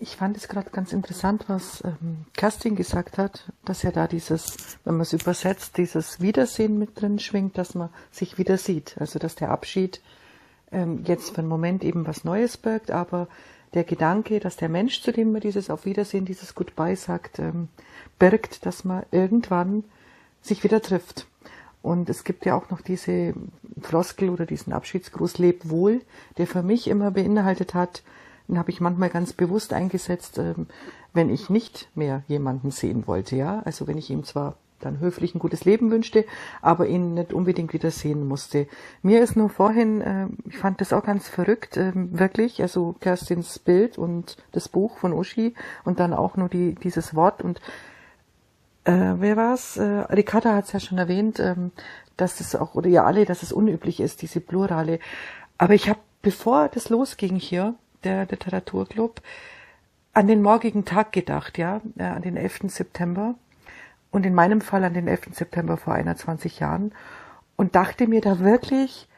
Ich 0.00 0.16
fand 0.16 0.38
es 0.38 0.48
gerade 0.48 0.70
ganz 0.70 0.94
interessant, 0.94 1.44
was 1.46 1.84
ähm, 1.84 2.24
Kerstin 2.32 2.76
gesagt 2.76 3.18
hat, 3.18 3.44
dass 3.66 3.82
ja 3.82 3.90
da 3.90 4.06
dieses, 4.06 4.56
wenn 4.84 4.94
man 4.94 5.02
es 5.02 5.12
übersetzt, 5.12 5.76
dieses 5.76 6.18
Wiedersehen 6.18 6.78
mit 6.78 6.98
drin 6.98 7.18
schwingt, 7.18 7.58
dass 7.58 7.74
man 7.74 7.90
sich 8.10 8.38
wieder 8.38 8.56
sieht. 8.56 8.96
Also 8.98 9.18
dass 9.18 9.34
der 9.34 9.50
Abschied 9.50 10.00
ähm, 10.74 11.02
jetzt 11.06 11.30
für 11.30 11.38
einen 11.38 11.48
Moment 11.48 11.84
eben 11.84 12.06
was 12.06 12.24
Neues 12.24 12.56
birgt, 12.56 12.90
aber 12.90 13.28
der 13.72 13.84
Gedanke, 13.84 14.40
dass 14.40 14.56
der 14.56 14.68
Mensch, 14.68 15.02
zu 15.02 15.12
dem 15.12 15.32
man 15.32 15.40
dieses 15.40 15.70
Auf 15.70 15.84
Wiedersehen, 15.84 16.24
dieses 16.24 16.54
Goodbye 16.54 16.96
sagt, 16.96 17.38
ähm, 17.38 17.68
birgt, 18.18 18.66
dass 18.66 18.84
man 18.84 19.04
irgendwann 19.10 19.84
sich 20.42 20.62
wieder 20.62 20.80
trifft. 20.80 21.26
Und 21.82 22.08
es 22.08 22.24
gibt 22.24 22.46
ja 22.46 22.54
auch 22.54 22.70
noch 22.70 22.80
diese 22.80 23.34
Floskel 23.80 24.30
oder 24.30 24.46
diesen 24.46 24.72
Abschiedsgruß 24.72 25.38
Leb 25.38 25.68
wohl, 25.68 26.00
der 26.38 26.46
für 26.46 26.62
mich 26.62 26.88
immer 26.88 27.10
beinhaltet 27.10 27.74
hat, 27.74 28.02
den 28.48 28.58
habe 28.58 28.70
ich 28.70 28.80
manchmal 28.80 29.10
ganz 29.10 29.32
bewusst 29.32 29.72
eingesetzt, 29.72 30.38
ähm, 30.38 30.66
wenn 31.12 31.30
ich 31.30 31.50
nicht 31.50 31.88
mehr 31.94 32.22
jemanden 32.28 32.70
sehen 32.70 33.06
wollte, 33.06 33.36
ja. 33.36 33.60
Also 33.64 33.86
wenn 33.86 33.98
ich 33.98 34.10
ihm 34.10 34.24
zwar 34.24 34.56
dann 34.84 35.00
höflich 35.00 35.34
ein 35.34 35.38
gutes 35.38 35.64
Leben 35.64 35.90
wünschte, 35.90 36.24
aber 36.62 36.86
ihn 36.86 37.14
nicht 37.14 37.32
unbedingt 37.32 37.72
wieder 37.72 37.90
sehen 37.90 38.26
musste. 38.26 38.66
Mir 39.02 39.22
ist 39.22 39.36
nur 39.36 39.50
vorhin, 39.50 40.00
äh, 40.00 40.26
ich 40.48 40.58
fand 40.58 40.80
das 40.80 40.92
auch 40.92 41.04
ganz 41.04 41.28
verrückt, 41.28 41.76
äh, 41.76 41.92
wirklich, 41.94 42.62
also 42.62 42.94
Kerstins 43.00 43.58
Bild 43.58 43.98
und 43.98 44.36
das 44.52 44.68
Buch 44.68 44.98
von 44.98 45.12
Uschi 45.12 45.54
und 45.84 46.00
dann 46.00 46.12
auch 46.12 46.36
nur 46.36 46.48
die, 46.48 46.74
dieses 46.74 47.14
Wort 47.14 47.42
und 47.42 47.60
äh, 48.84 49.14
wer 49.18 49.36
war's? 49.36 49.76
Äh, 49.78 49.82
Ricarda 49.82 50.54
hat 50.54 50.66
es 50.66 50.72
ja 50.72 50.80
schon 50.80 50.98
erwähnt, 50.98 51.40
ähm, 51.40 51.72
dass 52.16 52.40
es 52.40 52.54
auch, 52.54 52.74
oder 52.74 52.88
ja 52.88 53.04
alle, 53.04 53.24
dass 53.24 53.42
es 53.42 53.52
unüblich 53.52 54.00
ist, 54.00 54.22
diese 54.22 54.40
Plurale. 54.40 55.00
Aber 55.58 55.74
ich 55.74 55.88
habe, 55.88 56.00
bevor 56.22 56.68
das 56.68 56.90
losging 56.90 57.36
hier, 57.36 57.74
der 58.04 58.26
Literaturclub, 58.26 59.22
an 60.12 60.28
den 60.28 60.42
morgigen 60.42 60.84
Tag 60.84 61.12
gedacht, 61.12 61.58
ja, 61.58 61.80
äh, 61.96 62.04
an 62.04 62.22
den 62.22 62.36
11. 62.36 62.68
September 62.68 63.34
und 64.14 64.24
in 64.24 64.32
meinem 64.32 64.60
Fall 64.60 64.84
an 64.84 64.94
den 64.94 65.08
11. 65.08 65.30
September 65.32 65.76
vor 65.76 65.92
21 65.92 66.60
Jahren 66.60 66.92
und 67.56 67.74
dachte 67.74 68.06
mir 68.06 68.20
da 68.20 68.38
wirklich, 68.38 69.08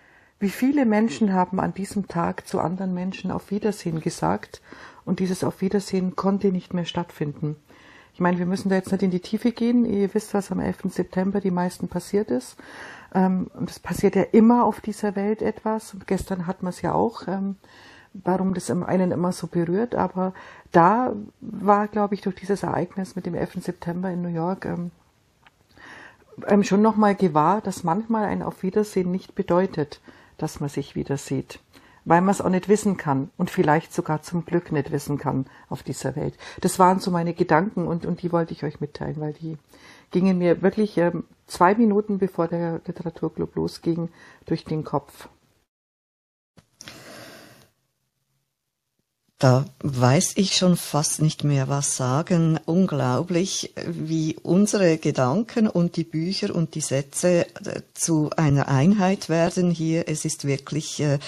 wie 0.41 0.49
viele 0.49 0.87
Menschen 0.87 1.35
haben 1.35 1.61
an 1.61 1.75
diesem 1.75 2.09
Tag 2.09 2.49
zu 2.49 2.61
anderen 2.61 2.95
Menschen 2.95 3.31
auf 3.31 3.51
Wiedersehen 3.51 4.01
gesagt 4.01 4.63
und 5.05 5.21
dieses 5.21 5.45
auf 5.45 5.61
Wiedersehen 5.61 6.17
konnte 6.17 6.51
nicht 6.51 6.73
mehr 6.73 6.87
stattfinden. 6.87 7.57
Ich 8.15 8.21
meine, 8.21 8.39
wir 8.39 8.47
müssen 8.47 8.71
da 8.71 8.77
jetzt 8.77 8.91
nicht 8.91 9.03
in 9.03 9.11
die 9.11 9.21
Tiefe 9.21 9.53
gehen. 9.53 9.85
Ihr 9.85 10.15
wisst, 10.15 10.33
was 10.33 10.51
am 10.51 10.61
11. 10.61 10.85
September 10.89 11.43
die 11.43 11.51
meisten 11.51 11.89
passiert 11.89 12.31
ist. 12.31 12.57
Ähm, 13.15 13.51
und 13.53 13.69
es 13.69 13.79
passiert 13.79 14.17
ja 14.17 14.23
immer 14.23 14.65
auf 14.65 14.81
dieser 14.81 15.15
Welt 15.15 15.43
etwas. 15.43 15.93
Und 15.93 16.07
gestern 16.07 16.47
hat 16.47 16.63
man 16.63 16.71
es 16.71 16.81
ja 16.81 16.95
auch 16.95 17.29
ähm, 17.29 17.57
warum 18.25 18.55
das 18.55 18.71
einen 18.71 19.11
immer 19.11 19.33
so 19.33 19.47
berührt, 19.47 19.95
aber 19.95 20.33
da 20.73 21.15
war, 21.41 21.89
glaube 21.89 22.15
ich, 22.15 22.21
durch 22.21 22.37
dieses 22.37 22.63
Ereignis 22.63 23.17
mit 23.17 23.27
dem 23.27 23.35
11. 23.35 23.65
September 23.65 24.11
in 24.11 24.23
New 24.23 24.29
York 24.29 24.65
ähm, 24.65 24.91
ähm, 26.47 26.65
schon 26.65 26.83
nochmal 26.83 27.15
gewahr, 27.15 27.61
dass 27.61 27.85
manchmal 27.85 28.25
ein 28.25 28.43
Auf 28.43 28.63
Wiedersehen 28.63 29.11
nicht 29.11 29.35
bedeutet, 29.35 30.01
dass 30.39 30.61
man 30.61 30.69
sich 30.69 30.95
wieder 30.95 31.17
sieht, 31.17 31.61
weil 32.05 32.21
man 32.21 32.31
es 32.31 32.41
auch 32.41 32.51
nicht 32.51 32.69
wissen 32.69 32.97
kann 32.97 33.31
und 33.37 33.51
vielleicht 33.51 33.93
sogar 33.93 34.23
zum 34.23 34.45
Glück 34.45 34.73
nicht 34.73 34.93
wissen 34.93 35.19
kann 35.19 35.47
auf 35.69 35.83
dieser 35.83 36.17
Welt. 36.17 36.35
Das 36.61 36.79
waren 36.79 37.01
so 37.01 37.11
meine 37.11 37.35
Gedanken 37.35 37.87
und, 37.87 38.05
und 38.05 38.23
die 38.23 38.33
wollte 38.33 38.53
ich 38.53 38.65
euch 38.65 38.81
mitteilen, 38.81 39.21
weil 39.21 39.33
die 39.33 39.57
gingen 40.11 40.39
mir 40.39 40.63
wirklich 40.63 40.97
ähm, 40.99 41.25
zwei 41.47 41.75
Minuten 41.75 42.19
bevor 42.19 42.49
der 42.49 42.81
Literaturclub 42.87 43.55
losging 43.57 44.09
durch 44.45 44.65
den 44.65 44.85
Kopf. 44.85 45.29
Da 49.39 49.67
weiß 49.81 50.33
ich 50.37 50.57
schon 50.57 50.77
fast 50.77 51.21
nicht 51.21 51.45
mehr 51.45 51.69
was 51.69 51.97
sagen. 51.97 52.59
Unglaublich, 52.65 53.75
wie 53.87 54.37
unsere 54.43 54.97
Gedanken 54.97 55.69
und 55.69 55.97
die 55.97 56.05
Bücher 56.05 56.55
und 56.55 56.75
die 56.75 56.81
Sätze 56.81 57.47
äh, 57.65 57.83
zu 57.93 58.31
einer 58.37 58.69
Einheit 58.69 59.29
werden 59.29 59.71
hier. 59.71 60.09
Es 60.09 60.25
ist 60.25 60.47
wirklich 60.47 61.01
äh, 61.01 61.19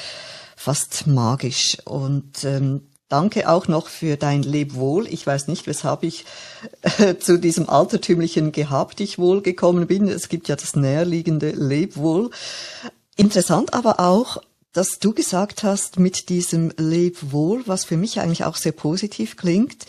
fast 0.57 1.07
magisch. 1.07 1.77
Und 1.85 2.45
ähm, 2.45 2.89
Danke 3.09 3.49
auch 3.49 3.69
noch 3.69 3.89
für 3.89 4.19
dein 4.19 4.43
Lebwohl. 4.43 5.07
Ich 5.07 5.27
weiß 5.27 5.49
nicht, 5.49 5.67
weshalb 5.67 6.03
ich 6.03 6.27
äh, 6.99 7.17
zu 7.17 7.39
diesem 7.39 7.67
altertümlichen 7.71 8.53
Gehabt 8.53 8.99
dich 8.99 9.19
wohl 9.19 9.41
gekommen 9.41 9.87
bin. 9.87 10.09
Es 10.09 10.29
gibt 10.29 10.47
ja 10.49 10.57
das 10.57 10.77
näherliegende 10.77 11.51
Lebwohl. 11.53 12.31
Interessant 13.17 13.73
aber 13.73 13.99
auch, 13.99 14.43
dass 14.73 14.99
du 14.99 15.13
gesagt 15.13 15.63
hast, 15.63 15.99
mit 15.99 16.29
diesem 16.29 16.73
Lebwohl, 16.77 17.63
was 17.67 17.85
für 17.85 17.97
mich 17.97 18.21
eigentlich 18.21 18.45
auch 18.45 18.57
sehr 18.57 18.73
positiv 18.73 19.37
klingt, 19.37 19.87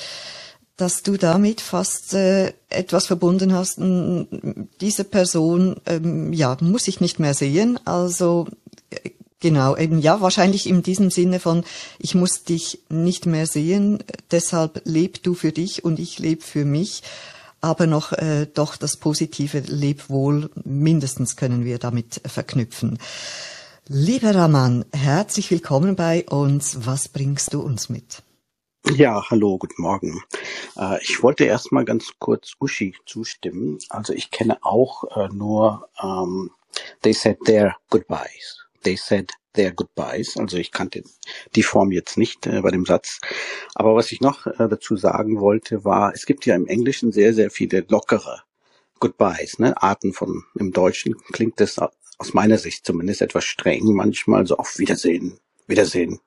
dass 0.78 1.04
du 1.04 1.18
damit 1.18 1.60
fast 1.60 2.13
äh, 2.13 2.54
etwas 2.70 3.06
verbunden 3.08 3.54
hast, 3.54 3.80
diese 3.80 5.04
Person, 5.04 5.76
ähm, 5.86 6.32
ja, 6.32 6.56
muss 6.62 6.88
ich 6.88 7.02
nicht 7.02 7.20
mehr 7.20 7.34
sehen. 7.34 7.78
Also 7.86 8.48
äh, 8.89 9.10
genau, 9.42 9.76
eben 9.76 10.00
ja, 10.00 10.22
wahrscheinlich 10.22 10.68
in 10.68 10.82
diesem 10.82 11.12
Sinne 11.12 11.42
von, 11.42 11.65
ich 12.00 12.15
muss 12.15 12.46
dich 12.46 12.80
nicht 12.88 13.26
mehr 13.26 13.46
sehen, 13.46 14.00
deshalb 14.32 14.82
leb 14.86 15.22
du 15.22 15.34
für 15.34 15.52
dich 15.52 15.84
und 15.84 16.00
ich 16.00 16.18
lebe 16.18 16.42
für 16.42 16.63
mich. 16.63 17.04
Aber 17.60 17.86
noch 17.86 18.13
äh, 18.13 18.48
doch 18.54 18.78
das 18.78 18.96
positive 18.96 19.60
Lebwohl 19.60 20.50
mindestens 20.63 21.36
können 21.36 21.65
wir 21.65 21.78
damit 21.78 22.22
verknüpfen. 22.26 23.00
Lieber 23.91 24.36
Raman, 24.36 24.86
herzlich 24.93 25.49
willkommen 25.49 25.95
bei 25.95 26.23
uns. 26.25 26.86
Was 26.86 27.10
bringst 27.10 27.56
du 27.56 27.60
uns 27.60 27.89
mit? 27.89 28.21
Ja, 28.86 29.28
hallo, 29.32 29.58
guten 29.58 29.82
Morgen. 29.82 30.21
Äh, 30.78 31.02
ich 31.02 31.23
wollte 31.23 31.45
erstmal 31.45 31.86
ganz 31.86 32.12
kurz 32.19 32.54
Uschi 32.60 32.95
zustimmen. 33.08 33.80
Also 33.89 34.13
ich 34.13 34.30
kenne 34.30 34.60
auch 34.62 35.06
äh, 35.17 35.28
nur 35.34 35.89
ähm, 36.04 36.52
They 37.02 37.13
said 37.13 37.39
their 37.45 37.78
goodbyes. 37.89 38.63
They 38.84 38.95
said 38.95 39.32
their 39.54 39.71
goodbyes. 39.71 40.38
Also 40.38 40.58
ich 40.58 40.71
kannte 40.71 41.02
die 41.56 41.63
Form 41.63 41.91
jetzt 41.91 42.15
nicht 42.15 42.45
äh, 42.45 42.62
bei 42.62 42.69
dem 42.69 42.86
Satz. 42.86 43.19
Aber 43.73 43.95
was 43.95 44.12
ich 44.12 44.21
noch 44.21 44.45
äh, 44.45 44.69
dazu 44.69 44.97
sagen 44.97 45.39
wollte, 45.39 45.84
war, 45.84 46.13
es 46.13 46.28
gibt 46.28 46.45
ja 46.45 46.54
im 46.54 46.67
Englischen 46.67 47.12
sehr, 47.12 47.34
sehr 47.34 47.49
viele 47.49 47.84
lockere 47.89 48.43
Goodbyes, 49.00 49.60
ne? 49.60 49.82
Arten 49.82 50.14
von, 50.14 50.44
im 50.56 50.72
Deutschen 50.72 51.16
klingt 51.32 51.60
das 51.60 51.78
aus 51.80 52.34
meiner 52.34 52.58
Sicht 52.58 52.86
zumindest 52.86 53.22
etwas 53.22 53.46
streng 53.46 53.94
manchmal, 53.94 54.46
so 54.46 54.58
auf 54.58 54.78
Wiedersehen, 54.78 55.40
Wiedersehen. 55.68 56.20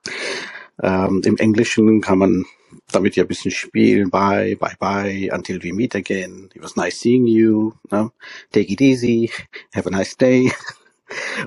Ähm, 0.81 1.21
Im 1.23 1.37
Englischen 1.37 2.01
kann 2.01 2.17
man 2.17 2.45
damit 2.91 3.15
ja 3.15 3.23
ein 3.23 3.27
bisschen 3.27 3.51
spielen. 3.51 4.09
Bye, 4.09 4.55
bye, 4.55 4.75
bye, 4.79 5.29
until 5.31 5.61
we 5.61 5.71
meet 5.71 5.95
again. 5.95 6.49
It 6.55 6.63
was 6.63 6.75
nice 6.75 6.99
seeing 6.99 7.27
you. 7.27 7.73
Ne? 7.91 8.11
Take 8.51 8.73
it 8.73 8.81
easy. 8.81 9.29
Have 9.73 9.87
a 9.87 9.91
nice 9.91 10.15
day. 10.15 10.51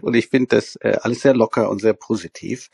Und 0.01 0.15
ich 0.15 0.29
finde 0.29 0.57
das 0.57 0.77
äh, 0.77 0.97
alles 1.01 1.23
sehr 1.23 1.35
locker 1.35 1.71
und 1.71 1.81
sehr 1.81 1.95
positiv. 1.95 2.71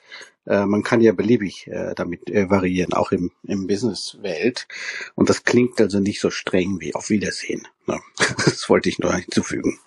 Äh, 0.47 0.67
man 0.67 0.83
kann 0.83 1.01
ja 1.01 1.13
beliebig 1.13 1.67
äh, 1.69 1.95
damit 1.95 2.29
äh, 2.31 2.51
variieren, 2.51 2.93
auch 2.93 3.13
im, 3.13 3.31
im 3.45 3.67
Business-Welt. 3.67 4.67
Und 5.15 5.31
das 5.31 5.45
klingt 5.45 5.81
also 5.81 6.01
nicht 6.01 6.21
so 6.21 6.31
streng 6.31 6.81
wie 6.81 6.95
auf 6.95 7.11
Wiedersehen. 7.11 7.67
Ne? 7.87 8.01
Das 8.45 8.69
wollte 8.69 8.89
ich 8.89 8.99
nur 8.99 9.15
hinzufügen. 9.15 9.79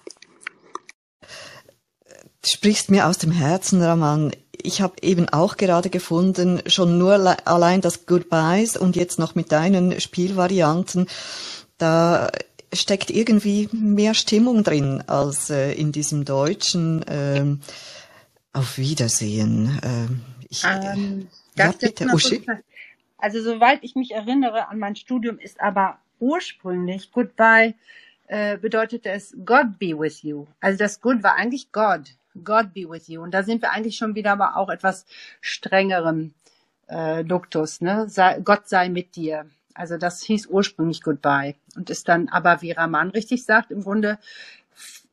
Du 1.21 2.51
sprichst 2.51 2.91
mir 2.91 3.07
aus 3.07 3.17
dem 3.17 3.31
Herzen, 3.31 3.81
Raman 3.81 4.31
ich 4.65 4.81
habe 4.81 4.95
eben 5.01 5.29
auch 5.29 5.57
gerade 5.57 5.89
gefunden, 5.89 6.61
schon 6.67 6.97
nur 6.97 7.37
allein 7.47 7.81
das 7.81 8.05
Goodbyes 8.05 8.77
und 8.77 8.95
jetzt 8.95 9.19
noch 9.19 9.35
mit 9.35 9.51
deinen 9.51 9.99
Spielvarianten, 9.99 11.07
da 11.77 12.31
steckt 12.75 13.09
irgendwie 13.09 13.69
mehr 13.71 14.13
Stimmung 14.13 14.63
drin 14.63 15.03
als 15.07 15.49
äh, 15.49 15.73
in 15.73 15.91
diesem 15.91 16.25
deutschen 16.25 17.03
äh, 17.03 17.45
Auf 18.53 18.77
Wiedersehen. 18.77 19.79
Äh, 19.83 20.45
ich, 20.49 20.63
ähm, 20.63 21.27
ja, 21.57 21.71
bitte, 21.71 22.05
Uschi. 22.13 22.45
Also 23.17 23.41
soweit 23.41 23.79
ich 23.83 23.95
mich 23.95 24.11
erinnere 24.11 24.67
an 24.67 24.79
mein 24.79 24.95
Studium 24.95 25.39
ist 25.39 25.59
aber 25.59 25.97
ursprünglich 26.19 27.11
Goodbye 27.11 27.73
äh, 28.27 28.57
bedeutete 28.57 29.09
es 29.09 29.35
God 29.45 29.79
be 29.79 29.97
with 29.97 30.23
you. 30.23 30.47
Also 30.59 30.77
das 30.77 31.01
Good 31.01 31.23
war 31.23 31.35
eigentlich 31.35 31.71
God. 31.71 32.15
God 32.43 32.73
be 32.73 32.89
with 32.89 33.07
you. 33.07 33.21
Und 33.21 33.31
da 33.31 33.43
sind 33.43 33.61
wir 33.61 33.71
eigentlich 33.71 33.97
schon 33.97 34.15
wieder 34.15 34.31
aber 34.31 34.57
auch 34.57 34.69
etwas 34.69 35.05
strengeren 35.41 36.33
äh, 36.87 37.23
Duktus. 37.23 37.81
Ne? 37.81 38.09
Sei, 38.09 38.39
Gott 38.43 38.67
sei 38.67 38.89
mit 38.89 39.15
dir. 39.15 39.45
Also 39.75 39.97
das 39.97 40.23
hieß 40.23 40.47
ursprünglich 40.47 41.03
Goodbye 41.03 41.55
und 41.75 41.89
ist 41.89 42.07
dann 42.07 42.29
aber, 42.29 42.61
wie 42.61 42.71
Raman 42.71 43.09
richtig 43.09 43.45
sagt, 43.45 43.71
im 43.71 43.83
Grunde 43.83 44.17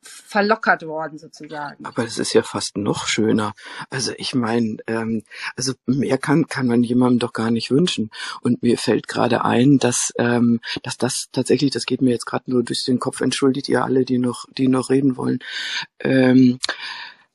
verlockert 0.03 0.85
worden 0.85 1.19
sozusagen. 1.19 1.85
Aber 1.85 2.05
das 2.05 2.19
ist 2.19 2.33
ja 2.33 2.43
fast 2.43 2.77
noch 2.77 3.07
schöner. 3.07 3.55
Also 3.91 4.13
ich 4.17 4.35
meine, 4.35 4.79
ähm, 4.87 5.23
also 5.57 5.75
mehr 5.87 6.19
kann 6.19 6.49
kann 6.49 6.67
man 6.67 6.83
jemandem 6.83 7.21
doch 7.21 7.33
gar 7.33 7.51
nicht 7.51 7.71
wünschen. 7.71 8.11
Und 8.41 8.63
mir 8.63 8.79
fällt 8.79 9.09
gerade 9.09 9.45
ein, 9.45 9.79
dass 9.79 10.13
ähm, 10.19 10.61
dass 10.83 10.97
das 10.97 11.29
tatsächlich, 11.33 11.71
das 11.71 11.87
geht 11.87 12.03
mir 12.03 12.11
jetzt 12.11 12.27
gerade 12.27 12.51
nur 12.51 12.65
durch 12.65 12.85
den 12.85 12.99
Kopf. 12.99 13.21
Entschuldigt 13.21 13.69
ihr 13.69 13.85
alle, 13.85 14.05
die 14.05 14.19
noch 14.19 14.47
die 14.57 14.69
noch 14.69 14.91
reden 14.91 15.17
wollen. 15.17 15.39
Ähm, 16.01 16.59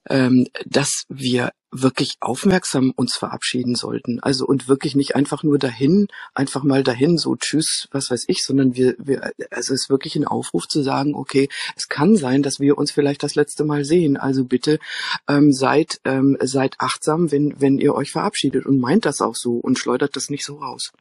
ähm, 0.09 0.47
dass 0.65 1.03
wir 1.09 1.51
wirklich 1.71 2.15
aufmerksam 2.21 2.91
uns 2.95 3.15
verabschieden 3.15 3.75
sollten. 3.75 4.19
Also 4.21 4.45
und 4.45 4.67
wirklich 4.67 4.95
nicht 4.95 5.15
einfach 5.15 5.43
nur 5.43 5.59
dahin, 5.59 6.07
einfach 6.33 6.63
mal 6.63 6.83
dahin, 6.83 7.17
so 7.17 7.35
tschüss, 7.35 7.87
was 7.91 8.09
weiß 8.09 8.25
ich, 8.27 8.43
sondern 8.43 8.75
wir, 8.75 8.95
wir 8.97 9.31
also 9.51 9.73
es 9.73 9.81
ist 9.81 9.89
wirklich 9.89 10.15
ein 10.15 10.25
Aufruf 10.25 10.67
zu 10.67 10.81
sagen, 10.81 11.13
okay, 11.13 11.49
es 11.75 11.87
kann 11.87 12.15
sein, 12.15 12.41
dass 12.41 12.59
wir 12.59 12.77
uns 12.77 12.91
vielleicht 12.91 13.21
das 13.23 13.35
letzte 13.35 13.65
Mal 13.65 13.83
sehen. 13.83 14.17
Also 14.17 14.45
bitte 14.45 14.79
ähm, 15.27 15.51
seid, 15.51 15.99
ähm, 16.05 16.37
seid 16.41 16.75
achtsam, 16.79 17.31
wenn, 17.31 17.59
wenn 17.59 17.79
ihr 17.79 17.93
euch 17.93 18.11
verabschiedet 18.11 18.65
und 18.65 18.79
meint 18.79 19.05
das 19.05 19.21
auch 19.21 19.35
so 19.35 19.55
und 19.55 19.77
schleudert 19.77 20.15
das 20.15 20.29
nicht 20.29 20.45
so 20.45 20.57
raus. 20.57 20.91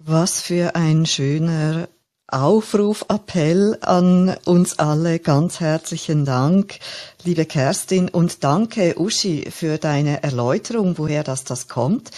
Was 0.00 0.40
für 0.40 0.74
ein 0.74 1.06
schöner 1.06 1.88
Aufruf, 2.34 3.04
Appell 3.08 3.78
an 3.80 4.36
uns 4.44 4.80
alle. 4.80 5.20
Ganz 5.20 5.60
herzlichen 5.60 6.24
Dank, 6.24 6.80
liebe 7.22 7.44
Kerstin, 7.44 8.08
und 8.08 8.42
danke, 8.42 8.98
Uschi, 8.98 9.48
für 9.52 9.78
deine 9.78 10.24
Erläuterung, 10.24 10.98
woher 10.98 11.22
das, 11.22 11.44
das 11.44 11.68
kommt. 11.68 12.10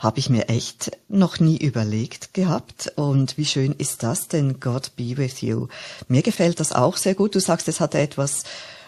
Habe 0.00 0.18
ich 0.18 0.28
mir 0.28 0.48
echt 0.48 0.98
noch 1.08 1.38
nie 1.38 1.56
überlegt 1.56 2.34
gehabt. 2.34 2.92
Und 2.96 3.38
wie 3.38 3.44
schön 3.44 3.72
ist 3.78 4.02
das 4.02 4.26
denn? 4.26 4.58
God 4.58 4.96
be 4.96 5.16
with 5.16 5.42
you. 5.42 5.68
Mir 6.08 6.22
gefällt 6.22 6.58
das 6.58 6.72
auch 6.72 6.96
sehr 6.96 7.14
gut. 7.14 7.36
Du 7.36 7.40
sagst, 7.40 7.68
es 7.68 7.78
hatte 7.78 7.98
etwas 7.98 8.42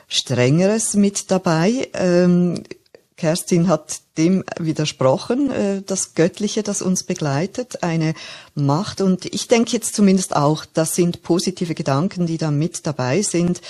Strengeres 0.09 0.95
mit 0.95 1.31
dabei. 1.31 1.89
Ähm, 1.95 2.65
Kerstin 3.17 3.69
hat 3.69 4.01
dem 4.19 4.43
widersprochen, 4.59 5.51
äh, 5.51 5.83
das 5.83 6.15
Göttliche, 6.15 6.63
das 6.63 6.83
uns 6.83 7.05
begleitet, 7.05 7.83
eine 7.83 8.15
Macht. 8.55 9.01
Und 9.01 9.27
ich 9.27 9.47
denke 9.49 9.73
jetzt 9.73 9.95
zumindest 9.95 10.35
auch, 10.35 10.65
das 10.65 10.95
sind 10.95 11.23
positive 11.23 11.75
Gedanken, 11.75 12.27
die 12.27 12.39
da 12.39 12.51
mit 12.51 12.87
dabei 12.87 13.23
sind. 13.23 13.61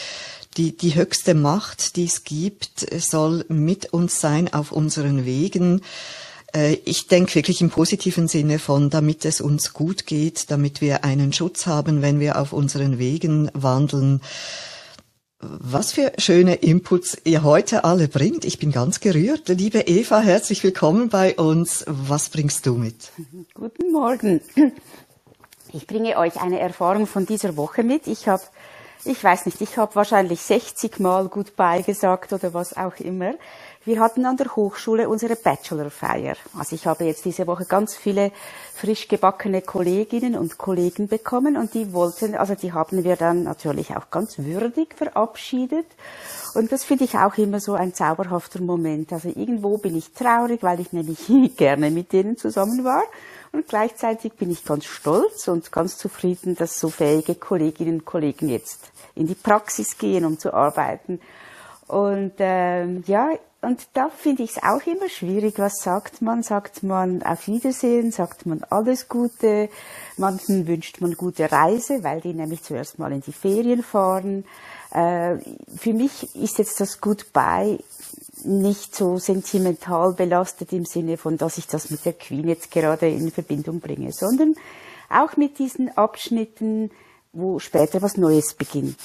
Die, 0.57 0.77
die 0.77 0.95
höchste 0.95 1.35
Macht, 1.35 1.97
die 1.97 2.05
es 2.05 2.25
gibt, 2.25 2.87
soll 3.03 3.45
mit 3.49 3.93
uns 3.93 4.21
sein 4.21 4.53
auf 4.53 4.73
unseren 4.73 5.25
Wegen. 5.25 5.83
Äh, 6.55 6.79
ich 6.85 7.09
denke 7.09 7.35
wirklich 7.35 7.61
im 7.61 7.71
positiven 7.71 8.29
Sinne 8.29 8.59
von, 8.59 8.89
damit 8.89 9.25
es 9.25 9.41
uns 9.41 9.73
gut 9.73 10.07
geht, 10.07 10.51
damit 10.51 10.81
wir 10.81 11.05
einen 11.05 11.33
Schutz 11.33 11.67
haben, 11.67 12.01
wenn 12.01 12.21
wir 12.21 12.41
auf 12.41 12.53
unseren 12.53 12.99
Wegen 12.99 13.51
wandeln. 13.53 14.21
Was 15.47 15.93
für 15.93 16.13
schöne 16.17 16.55
Inputs 16.55 17.19
ihr 17.25 17.43
heute 17.43 17.85
alle 17.85 18.09
bringt. 18.09 18.47
Ich 18.47 18.59
bin 18.59 18.73
ganz 18.73 19.01
gerührt. 19.01 19.49
Liebe 19.49 19.81
Eva, 19.81 20.21
herzlich 20.21 20.65
willkommen 20.65 21.11
bei 21.11 21.37
uns. 21.37 21.85
Was 21.87 22.31
bringst 22.31 22.65
du 22.65 22.75
mit? 22.75 23.13
Guten 23.53 23.93
Morgen. 23.93 24.41
Ich 25.73 25.87
bringe 25.87 26.17
euch 26.17 26.41
eine 26.41 26.61
Erfahrung 26.61 27.07
von 27.07 27.27
dieser 27.27 27.57
Woche 27.59 27.83
mit. 27.83 28.07
Ich 28.07 28.27
habe, 28.27 28.43
ich 29.05 29.23
weiß 29.23 29.45
nicht, 29.45 29.61
ich 29.61 29.77
habe 29.77 29.95
wahrscheinlich 29.97 30.41
60 30.41 30.99
Mal 31.01 31.29
Goodbye 31.29 31.83
gesagt 31.83 32.33
oder 32.33 32.55
was 32.55 32.75
auch 32.75 32.97
immer. 32.97 33.35
Wir 33.87 34.01
hatten 34.01 34.25
an 34.25 34.39
der 34.39 34.57
Hochschule 34.57 35.11
unsere 35.11 35.37
Bachelorfeier. 35.37 36.37
Also 36.57 36.75
ich 36.75 36.87
habe 36.87 37.05
jetzt 37.05 37.27
diese 37.27 37.47
Woche 37.47 37.67
ganz 37.67 37.95
viele 37.95 38.33
frisch 38.75 39.09
gebackene 39.09 39.61
Kolleginnen 39.61 40.37
und 40.37 40.57
Kollegen 40.57 41.07
bekommen 41.07 41.59
und 41.59 41.75
die 41.75 41.93
wollten, 41.93 42.35
also 42.35 42.55
die 42.55 42.73
haben 42.73 43.05
wir 43.05 43.17
dann 43.17 43.43
natürlich 43.43 43.95
auch 43.95 44.11
ganz 44.11 44.39
würdig 44.39 44.95
verabschiedet. 44.95 45.85
Und 46.55 46.73
das 46.73 46.83
finde 46.83 47.05
ich 47.05 47.19
auch 47.19 47.37
immer 47.37 47.61
so 47.61 47.75
ein 47.75 47.93
zauberhafter 47.93 48.63
Moment. 48.63 49.13
Also 49.13 49.29
irgendwo 49.29 49.77
bin 49.77 49.99
ich 49.99 50.13
traurig, 50.13 50.63
weil 50.63 50.81
ich 50.81 50.95
nämlich 50.95 51.31
gerne 51.59 51.91
mit 51.91 52.15
denen 52.15 52.39
zusammen 52.39 52.85
war. 52.85 53.03
Und 53.53 53.69
gleichzeitig 53.69 54.33
bin 54.33 54.51
ich 54.51 54.65
ganz 54.65 54.87
stolz 54.87 55.47
und 55.47 55.71
ganz 55.73 55.99
zufrieden, 55.99 56.57
dass 56.57 56.81
so 56.81 56.89
fähige 56.89 57.35
Kolleginnen 57.35 57.97
und 57.97 58.05
Kollegen 58.07 58.49
jetzt 58.49 58.91
in 59.15 59.27
die 59.27 59.35
Praxis 59.35 59.99
gehen, 59.99 60.25
um 60.25 60.39
zu 60.39 60.55
arbeiten. 60.55 61.21
Und 61.87 62.33
ähm, 62.39 63.05
ja, 63.07 63.31
und 63.65 63.87
da 63.95 64.09
finde 64.09 64.43
ich 64.43 64.57
es 64.57 64.63
auch 64.63 64.87
immer 64.87 65.09
schwierig. 65.09 65.59
Was 65.59 65.83
sagt 65.83 66.23
man? 66.23 66.43
Sagt 66.43 66.83
man 66.83 67.23
auf 67.23 67.49
Wiedersehen? 67.49 68.13
Sagt 68.13 68.47
man 68.47 68.65
alles 68.71 69.09
Gute? 69.09 69.69
Manchen 70.17 70.67
wünscht 70.67 71.01
man 71.01 71.15
gute 71.15 71.51
Reise, 71.51 72.05
weil 72.05 72.21
die 72.21 72.35
nämlich 72.35 72.63
zuerst 72.63 72.99
mal 72.99 73.13
in 73.13 73.21
die 73.21 73.33
Ferien 73.33 73.83
fahren. 73.83 74.45
Äh, 74.91 75.39
für 75.77 75.93
mich 75.93 76.35
ist 76.37 76.59
jetzt 76.59 76.81
das 76.81 77.01
Goodbye 77.01 77.79
nicht 78.45 78.95
so 78.95 79.19
sentimental 79.19 80.13
belastet 80.13 80.73
im 80.73 80.85
Sinne 80.85 81.17
von, 81.17 81.37
dass 81.37 81.59
ich 81.59 81.67
das 81.67 81.91
mit 81.91 82.05
der 82.05 82.13
Queen 82.13 82.49
jetzt 82.49 82.71
gerade 82.71 83.09
in 83.09 83.31
Verbindung 83.31 83.81
bringe, 83.81 84.13
sondern 84.13 84.55
auch 85.09 85.37
mit 85.37 85.59
diesen 85.59 85.97
Abschnitten, 85.97 86.91
wo 87.33 87.59
später 87.59 88.03
was 88.03 88.17
Neues 88.17 88.55
beginnt. 88.55 88.97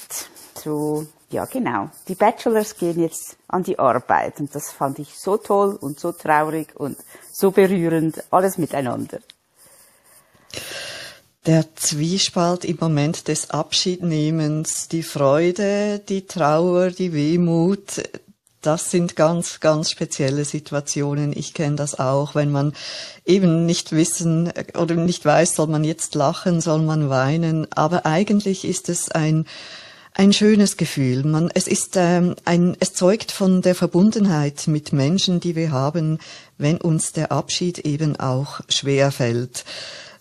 So, 0.54 1.06
ja 1.32 1.44
genau. 1.44 1.90
Die 2.08 2.14
Bachelors 2.14 2.76
gehen 2.76 3.00
jetzt 3.00 3.36
an 3.48 3.62
die 3.62 3.78
Arbeit 3.78 4.40
und 4.40 4.54
das 4.54 4.70
fand 4.70 4.98
ich 4.98 5.18
so 5.18 5.36
toll 5.36 5.76
und 5.80 5.98
so 5.98 6.12
traurig 6.12 6.74
und 6.76 6.96
so 7.32 7.50
berührend, 7.50 8.22
alles 8.30 8.58
miteinander. 8.58 9.20
Der 11.46 11.64
Zwiespalt 11.74 12.64
im 12.64 12.76
Moment 12.80 13.28
des 13.28 13.50
Abschiednehmens, 13.50 14.88
die 14.88 15.02
Freude, 15.02 16.00
die 16.00 16.26
Trauer, 16.26 16.90
die 16.90 17.14
Wehmut, 17.14 18.02
das 18.62 18.90
sind 18.90 19.16
ganz, 19.16 19.60
ganz 19.60 19.90
spezielle 19.90 20.44
Situationen. 20.44 21.32
Ich 21.34 21.54
kenne 21.54 21.76
das 21.76 21.98
auch, 21.98 22.34
wenn 22.34 22.52
man 22.52 22.74
eben 23.24 23.64
nicht 23.64 23.92
wissen 23.92 24.52
oder 24.78 24.96
nicht 24.96 25.24
weiß, 25.24 25.54
soll 25.54 25.68
man 25.68 25.82
jetzt 25.82 26.14
lachen, 26.14 26.60
soll 26.60 26.82
man 26.82 27.08
weinen. 27.08 27.72
Aber 27.72 28.04
eigentlich 28.04 28.66
ist 28.66 28.90
es 28.90 29.10
ein 29.10 29.46
ein 30.20 30.34
schönes 30.34 30.76
Gefühl. 30.76 31.24
Man, 31.24 31.50
es 31.54 31.66
ist 31.66 31.96
ähm, 31.96 32.36
ein, 32.44 32.76
es 32.78 32.92
zeugt 32.92 33.32
von 33.32 33.62
der 33.62 33.74
Verbundenheit 33.74 34.66
mit 34.66 34.92
Menschen, 34.92 35.40
die 35.40 35.56
wir 35.56 35.72
haben, 35.72 36.18
wenn 36.58 36.76
uns 36.76 37.14
der 37.14 37.32
Abschied 37.32 37.78
eben 37.78 38.20
auch 38.20 38.60
schwer 38.68 39.12
fällt. 39.12 39.64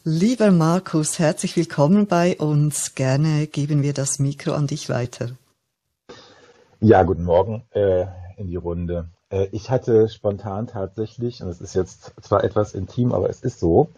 Lieber 0.06 0.52
Markus, 0.52 1.20
herzlich 1.20 1.58
willkommen 1.58 2.08
bei 2.08 2.38
uns. 2.38 2.96
Gerne 2.96 3.46
geben 3.46 3.84
wir 3.84 3.92
das 3.92 4.20
Mikro 4.20 4.54
an 4.54 4.68
dich 4.68 4.88
weiter. 4.88 5.32
Ja, 6.80 7.04
guten 7.04 7.26
Morgen. 7.26 7.64
Äh, 7.72 8.06
in 8.38 8.48
die 8.48 8.56
Runde. 8.56 9.10
Äh, 9.30 9.48
ich 9.52 9.70
hatte 9.70 10.08
spontan 10.08 10.68
tatsächlich, 10.68 11.44
und 11.44 11.50
es 11.50 11.60
ist 11.60 11.76
jetzt 11.76 12.14
zwar 12.22 12.46
etwas 12.46 12.74
intim, 12.74 13.12
aber 13.12 13.30
es 13.30 13.42
ist 13.42 13.60
so, 13.60 13.90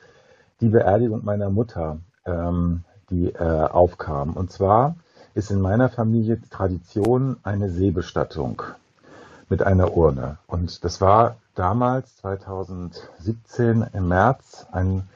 die 0.62 0.70
Beerdigung 0.70 1.24
meiner 1.24 1.52
Mutter, 1.52 2.00
ähm, 2.26 2.86
die 3.12 3.28
äh, 3.28 3.68
aufkam. 3.68 4.34
Und 4.34 4.52
zwar 4.52 4.96
ist 5.34 5.52
in 5.52 5.62
meiner 5.62 5.90
Familie 5.90 6.42
Tradition 6.50 7.38
eine 7.44 7.70
Seebestattung 7.70 8.62
mit 9.50 9.64
einer 9.64 9.96
Urne. 9.96 10.38
Und 10.48 10.84
das 10.84 11.02
war 11.02 11.38
damals, 11.56 12.18
2017 12.18 13.86
im 13.94 14.08
März, 14.08 14.66
ein 14.72 15.08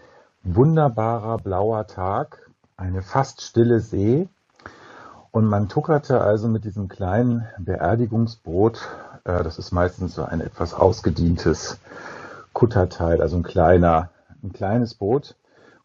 wunderbarer 0.43 1.37
blauer 1.37 1.87
Tag, 1.87 2.49
eine 2.77 3.01
fast 3.01 3.41
stille 3.41 3.79
See. 3.79 4.27
Und 5.31 5.45
man 5.45 5.69
tuckerte 5.69 6.21
also 6.21 6.47
mit 6.47 6.63
diesem 6.63 6.87
kleinen 6.87 7.45
Beerdigungsboot 7.57 8.87
äh, 9.25 9.43
das 9.43 9.59
ist 9.59 9.71
meistens 9.71 10.15
so 10.15 10.23
ein 10.23 10.39
etwas 10.39 10.73
ausgedientes 10.73 11.79
Kutterteil, 12.53 13.21
also 13.21 13.35
ein 13.35 13.43
kleiner, 13.43 14.09
ein 14.41 14.53
kleines 14.53 14.93
Boot, 14.93 15.35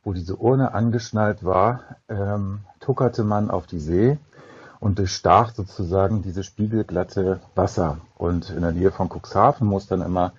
wo 0.04 0.12
diese 0.12 0.36
Urne 0.36 0.72
angeschnallt 0.72 1.44
war, 1.44 1.96
ähm, 2.08 2.60
tuckerte 2.80 3.24
man 3.24 3.50
auf 3.50 3.66
die 3.66 3.78
See 3.78 4.18
und 4.80 4.98
durchstach 4.98 5.54
sozusagen 5.54 6.22
diese 6.22 6.42
spiegelglatte 6.42 7.40
Wasser. 7.54 7.98
Und 8.16 8.50
in 8.50 8.62
der 8.62 8.72
Nähe 8.72 8.90
von 8.90 9.08
Cuxhaven 9.08 9.66
muss 9.66 9.86
dann 9.86 10.00
immer 10.00 10.32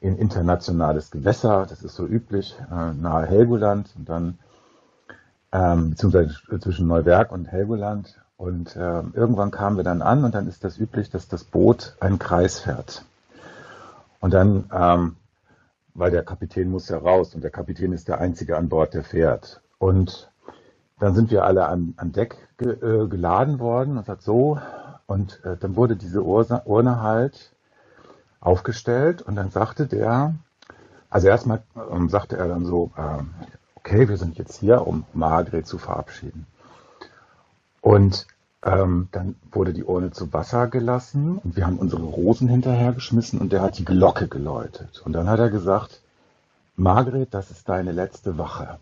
in 0.00 0.16
internationales 0.16 1.10
Gewässer, 1.10 1.66
das 1.68 1.82
ist 1.82 1.94
so 1.94 2.06
üblich, 2.06 2.56
äh, 2.70 2.94
nahe 2.94 3.26
Helgoland 3.26 3.90
und 3.96 4.08
dann 4.08 4.38
ähm, 5.52 5.90
beziehungsweise 5.90 6.36
zwischen 6.60 6.86
Neuwerk 6.86 7.32
und 7.32 7.46
Helgoland 7.46 8.18
und 8.36 8.74
äh, 8.76 9.02
irgendwann 9.12 9.50
kamen 9.50 9.76
wir 9.76 9.84
dann 9.84 10.00
an 10.00 10.24
und 10.24 10.34
dann 10.34 10.48
ist 10.48 10.64
das 10.64 10.78
üblich, 10.78 11.10
dass 11.10 11.28
das 11.28 11.44
Boot 11.44 11.96
einen 12.00 12.18
Kreis 12.18 12.60
fährt. 12.60 13.04
Und 14.20 14.32
dann, 14.32 14.70
ähm, 14.72 15.16
weil 15.92 16.10
der 16.10 16.22
Kapitän 16.22 16.70
muss 16.70 16.88
ja 16.88 16.96
raus 16.96 17.34
und 17.34 17.42
der 17.42 17.50
Kapitän 17.50 17.92
ist 17.92 18.08
der 18.08 18.18
Einzige 18.18 18.56
an 18.56 18.70
Bord, 18.70 18.94
der 18.94 19.04
fährt. 19.04 19.60
Und 19.78 20.29
dann 21.00 21.14
sind 21.14 21.30
wir 21.30 21.44
alle 21.44 21.66
an, 21.66 21.94
an 21.96 22.12
Deck 22.12 22.36
ge, 22.58 22.72
äh, 22.72 23.08
geladen 23.08 23.58
worden 23.58 23.98
und 23.98 24.06
sagt 24.06 24.22
so. 24.22 24.58
Und 25.06 25.44
äh, 25.44 25.56
dann 25.58 25.74
wurde 25.74 25.96
diese 25.96 26.22
Ursa, 26.22 26.62
Urne 26.66 27.02
halt 27.02 27.52
aufgestellt 28.40 29.22
und 29.22 29.34
dann 29.34 29.50
sagte 29.50 29.86
der, 29.86 30.34
also 31.08 31.26
erstmal 31.26 31.62
ähm, 31.90 32.08
sagte 32.08 32.36
er 32.36 32.48
dann 32.48 32.64
so, 32.64 32.92
äh, 32.96 33.22
okay, 33.74 34.08
wir 34.08 34.18
sind 34.18 34.38
jetzt 34.38 34.56
hier, 34.60 34.86
um 34.86 35.04
Margret 35.12 35.66
zu 35.66 35.78
verabschieden. 35.78 36.46
Und 37.80 38.26
ähm, 38.62 39.08
dann 39.10 39.36
wurde 39.52 39.72
die 39.72 39.84
Urne 39.84 40.10
zu 40.10 40.32
Wasser 40.34 40.66
gelassen 40.66 41.38
und 41.38 41.56
wir 41.56 41.66
haben 41.66 41.78
unsere 41.78 42.02
Rosen 42.02 42.48
hinterhergeschmissen 42.48 43.40
und 43.40 43.52
der 43.52 43.62
hat 43.62 43.78
die 43.78 43.86
Glocke 43.86 44.28
geläutet. 44.28 45.00
Und 45.04 45.14
dann 45.14 45.28
hat 45.30 45.40
er 45.40 45.48
gesagt, 45.48 46.02
Margret, 46.76 47.32
das 47.32 47.50
ist 47.50 47.68
deine 47.68 47.92
letzte 47.92 48.36
Wache. 48.36 48.78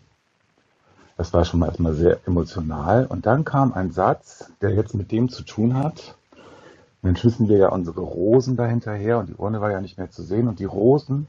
Das 1.19 1.33
war 1.33 1.43
schon 1.43 1.59
mal 1.59 1.65
erstmal 1.65 1.95
sehr 1.95 2.17
emotional. 2.25 3.05
Und 3.05 3.25
dann 3.25 3.43
kam 3.43 3.73
ein 3.73 3.91
Satz, 3.91 4.53
der 4.61 4.73
jetzt 4.73 4.95
mit 4.95 5.11
dem 5.11 5.27
zu 5.27 5.43
tun 5.43 5.73
hat. 5.73 6.15
Und 7.01 7.09
dann 7.09 7.17
schmissen 7.17 7.49
wir 7.49 7.57
ja 7.57 7.67
unsere 7.67 7.99
Rosen 7.99 8.55
dahinterher 8.55 9.19
und 9.19 9.27
die 9.27 9.35
Urne 9.35 9.59
war 9.59 9.69
ja 9.69 9.81
nicht 9.81 9.97
mehr 9.97 10.09
zu 10.09 10.23
sehen 10.23 10.47
und 10.47 10.59
die 10.59 10.65
Rosen 10.65 11.27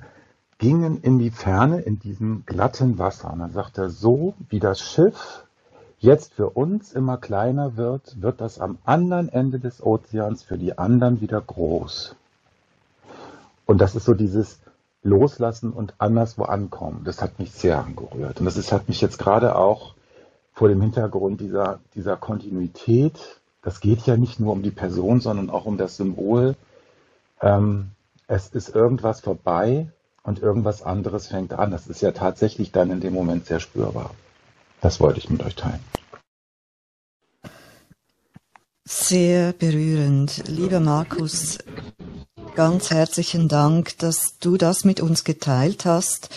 gingen 0.59 1.00
in 1.03 1.18
die 1.18 1.33
Ferne 1.33 1.81
in 1.81 1.98
diesem 1.98 2.44
glatten 2.46 3.00
Wasser. 3.00 3.33
Und 3.33 3.40
dann 3.40 3.50
sagt 3.50 3.79
er, 3.79 3.90
so 3.90 4.35
wie 4.48 4.61
das 4.61 4.81
Schiff 4.81 5.44
jetzt 5.98 6.35
für 6.35 6.50
uns 6.50 6.92
immer 6.92 7.16
kleiner 7.16 7.76
wird, 7.76 8.22
wird 8.22 8.40
das 8.40 8.61
am 8.61 8.79
anderen 8.85 9.29
Ende 9.29 9.59
des 9.59 9.85
Ozeans 9.85 10.44
für 10.44 10.57
die 10.57 10.79
anderen 10.79 11.20
wieder 11.20 11.40
groß. 11.40 12.14
Und 13.66 13.81
das 13.81 13.96
ist 13.96 14.05
so 14.05 14.14
dieses 14.14 14.61
Loslassen 15.02 15.72
und 15.72 15.94
anderswo 15.98 16.44
ankommen. 16.44 17.02
Das 17.04 17.22
hat 17.22 17.38
mich 17.38 17.52
sehr 17.52 17.82
angerührt. 17.82 18.38
Und 18.38 18.44
das 18.44 18.56
ist, 18.56 18.72
hat 18.72 18.88
mich 18.88 19.00
jetzt 19.00 19.18
gerade 19.18 19.56
auch 19.56 19.94
vor 20.52 20.68
dem 20.68 20.80
Hintergrund 20.80 21.40
dieser, 21.40 21.80
dieser 21.94 22.16
Kontinuität, 22.16 23.40
das 23.62 23.80
geht 23.80 24.02
ja 24.02 24.16
nicht 24.16 24.40
nur 24.40 24.52
um 24.52 24.62
die 24.62 24.70
Person, 24.70 25.20
sondern 25.20 25.50
auch 25.50 25.66
um 25.66 25.76
das 25.76 25.96
Symbol. 25.96 26.56
Ähm, 27.40 27.90
es 28.26 28.48
ist 28.48 28.74
irgendwas 28.74 29.20
vorbei 29.20 29.88
und 30.22 30.40
irgendwas 30.40 30.82
anderes 30.82 31.28
fängt 31.28 31.52
an. 31.52 31.70
Das 31.70 31.86
ist 31.86 32.00
ja 32.00 32.12
tatsächlich 32.12 32.72
dann 32.72 32.90
in 32.90 33.00
dem 33.00 33.12
Moment 33.12 33.46
sehr 33.46 33.60
spürbar. 33.60 34.10
Das 34.80 35.00
wollte 35.00 35.18
ich 35.18 35.28
mit 35.28 35.42
euch 35.42 35.56
teilen. 35.56 35.80
Sehr 38.86 39.52
berührend. 39.52 40.48
Lieber 40.48 40.80
Markus, 40.80 41.58
ganz 42.54 42.90
herzlichen 42.90 43.48
Dank, 43.48 43.98
dass 43.98 44.38
du 44.40 44.56
das 44.56 44.84
mit 44.84 45.00
uns 45.00 45.24
geteilt 45.24 45.84
hast. 45.84 46.28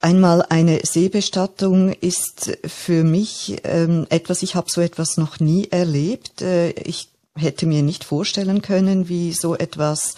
Einmal 0.00 0.42
eine 0.42 0.80
Seebestattung 0.84 1.92
ist 1.92 2.58
für 2.66 3.04
mich 3.04 3.60
ähm, 3.64 4.06
etwas, 4.10 4.42
ich 4.42 4.54
habe 4.54 4.70
so 4.70 4.80
etwas 4.80 5.16
noch 5.16 5.40
nie 5.40 5.68
erlebt. 5.70 6.42
Äh, 6.42 6.70
ich 6.70 7.08
hätte 7.36 7.66
mir 7.66 7.82
nicht 7.82 8.04
vorstellen 8.04 8.62
können, 8.62 9.08
wie 9.08 9.32
so 9.32 9.54
etwas 9.54 10.14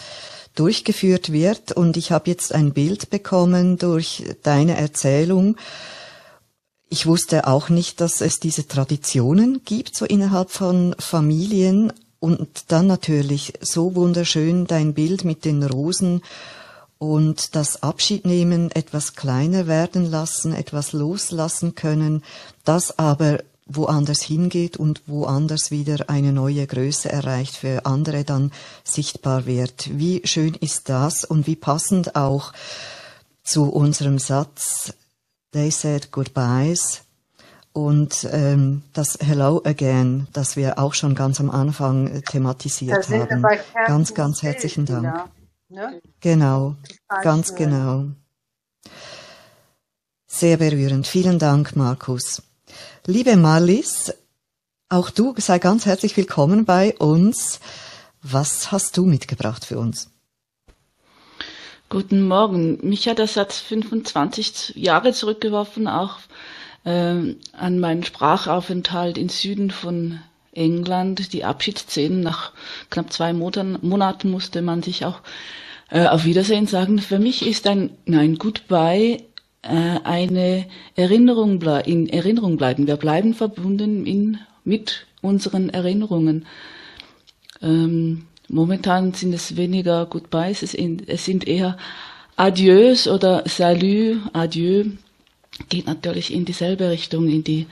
durchgeführt 0.55 1.31
wird. 1.31 1.71
Und 1.71 1.97
ich 1.97 2.11
habe 2.11 2.29
jetzt 2.29 2.53
ein 2.53 2.73
Bild 2.73 3.09
bekommen 3.09 3.77
durch 3.77 4.23
deine 4.43 4.75
Erzählung 4.77 5.55
ich 6.89 7.07
wusste 7.07 7.47
auch 7.47 7.69
nicht, 7.69 7.99
dass 7.99 8.21
es 8.21 8.39
diese 8.39 8.67
Traditionen 8.67 9.61
gibt, 9.65 9.95
so 9.95 10.05
innerhalb 10.05 10.51
von 10.51 10.95
Familien. 10.99 11.91
Und 12.25 12.71
dann 12.71 12.87
natürlich 12.87 13.53
so 13.61 13.93
wunderschön 13.93 14.65
dein 14.65 14.95
Bild 14.95 15.25
mit 15.25 15.45
den 15.45 15.61
Rosen 15.61 16.23
und 16.97 17.55
das 17.55 17.83
Abschiednehmen 17.83 18.71
etwas 18.71 19.13
kleiner 19.13 19.67
werden 19.67 20.09
lassen, 20.09 20.51
etwas 20.51 20.91
loslassen 20.91 21.75
können, 21.75 22.23
das 22.63 22.97
aber 22.97 23.43
woanders 23.67 24.23
hingeht 24.23 24.75
und 24.75 25.03
woanders 25.05 25.69
wieder 25.69 26.09
eine 26.09 26.33
neue 26.33 26.65
Größe 26.65 27.11
erreicht, 27.11 27.57
für 27.57 27.85
andere 27.85 28.23
dann 28.23 28.51
sichtbar 28.83 29.45
wird. 29.45 29.91
Wie 29.91 30.23
schön 30.25 30.55
ist 30.55 30.89
das 30.89 31.25
und 31.25 31.45
wie 31.45 31.55
passend 31.55 32.15
auch 32.15 32.53
zu 33.43 33.65
unserem 33.71 34.17
Satz, 34.17 34.93
They 35.51 35.69
Said 35.69 36.11
Goodbyes 36.11 37.04
und 37.75 38.25
ähm, 38.31 38.83
das 38.93 39.17
Hello 39.21 39.61
Again, 39.65 40.27
das 40.31 40.55
wir 40.55 40.79
auch 40.79 40.93
schon 40.93 41.13
ganz 41.13 41.41
am 41.41 41.51
Anfang 41.51 42.07
äh, 42.07 42.21
thematisiert 42.21 43.09
haben. 43.09 43.45
Ganz, 43.85 44.13
ganz 44.13 44.41
herzlichen 44.43 44.85
Dank. 44.85 45.29
Ne? 45.67 46.01
Genau, 46.21 46.75
ganz 47.21 47.49
schön. 47.49 47.57
genau. 47.57 48.05
Sehr 50.25 50.55
berührend. 50.55 51.05
Vielen 51.05 51.37
Dank, 51.37 51.75
Markus. 51.75 52.41
Liebe 53.07 53.35
Marlies, 53.35 54.13
auch 54.87 55.09
du 55.09 55.35
sei 55.37 55.59
ganz 55.59 55.85
herzlich 55.85 56.15
willkommen 56.15 56.63
bei 56.63 56.95
uns. 56.97 57.59
Was 58.21 58.71
hast 58.71 58.95
du 58.95 59.05
mitgebracht 59.05 59.65
für 59.65 59.79
uns? 59.79 60.09
Guten 61.89 62.25
Morgen. 62.25 62.79
Mich 62.87 63.09
hat 63.09 63.17
der 63.17 63.27
Satz 63.27 63.59
25 63.59 64.75
Jahre 64.77 65.11
zurückgeworfen, 65.11 65.89
auch 65.89 66.19
äh, 66.85 67.35
an 67.51 67.79
meinen 67.79 68.03
Sprachaufenthalt 68.03 69.17
im 69.17 69.29
Süden 69.29 69.71
von 69.71 70.19
England 70.53 71.33
die 71.33 71.43
Abschiedsszenen. 71.43 72.21
Nach 72.21 72.53
knapp 72.89 73.11
zwei 73.11 73.33
Monaten, 73.33 73.77
Monaten 73.81 74.31
musste 74.31 74.61
man 74.61 74.81
sich 74.81 75.05
auch 75.05 75.19
äh, 75.89 76.07
auf 76.07 76.25
Wiedersehen 76.25 76.67
sagen. 76.67 76.99
Für 76.99 77.19
mich 77.19 77.45
ist 77.45 77.67
ein, 77.67 77.91
ein 78.07 78.37
Goodbye 78.37 79.23
äh, 79.61 79.99
eine 80.03 80.65
Erinnerung 80.95 81.61
in 81.61 82.07
Erinnerung 82.09 82.57
bleiben. 82.57 82.87
Wir 82.87 82.97
bleiben 82.97 83.33
verbunden 83.33 84.05
in, 84.05 84.39
mit 84.63 85.05
unseren 85.21 85.69
Erinnerungen. 85.69 86.45
Ähm, 87.61 88.27
momentan 88.47 89.13
sind 89.13 89.33
es 89.33 89.57
weniger 89.57 90.05
Goodbyes, 90.05 90.61
es, 90.61 90.73
es 90.75 91.25
sind 91.25 91.47
eher 91.47 91.77
Adieus 92.35 93.07
oder 93.07 93.43
Salut, 93.47 94.17
Adieu. 94.33 94.85
Geht 95.69 95.87
natürlich 95.87 96.33
in 96.33 96.45
dieselbe 96.45 96.89
Richtung, 96.89 97.29
in 97.29 97.43
die, 97.43 97.67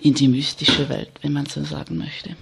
in 0.00 0.14
die 0.14 0.28
mystische 0.28 0.88
Welt, 0.88 1.10
wenn 1.22 1.32
man 1.32 1.46
so 1.46 1.64
sagen 1.64 1.96
möchte. 1.98 2.36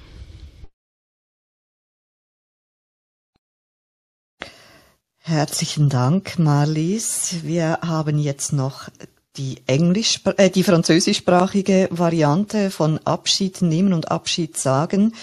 Herzlichen 5.19 5.89
Dank, 5.89 6.39
Marlies. 6.39 7.39
Wir 7.43 7.81
haben 7.83 8.19
jetzt 8.19 8.53
noch 8.53 8.89
die 9.37 9.57
Englisch, 9.67 10.21
äh, 10.37 10.51
die 10.51 10.63
französischsprachige 10.63 11.89
Variante 11.91 12.71
von 12.71 12.99
Abschied 12.99 13.63
nehmen 13.63 13.93
und 13.93 14.11
Abschied 14.11 14.57
sagen. 14.57 15.15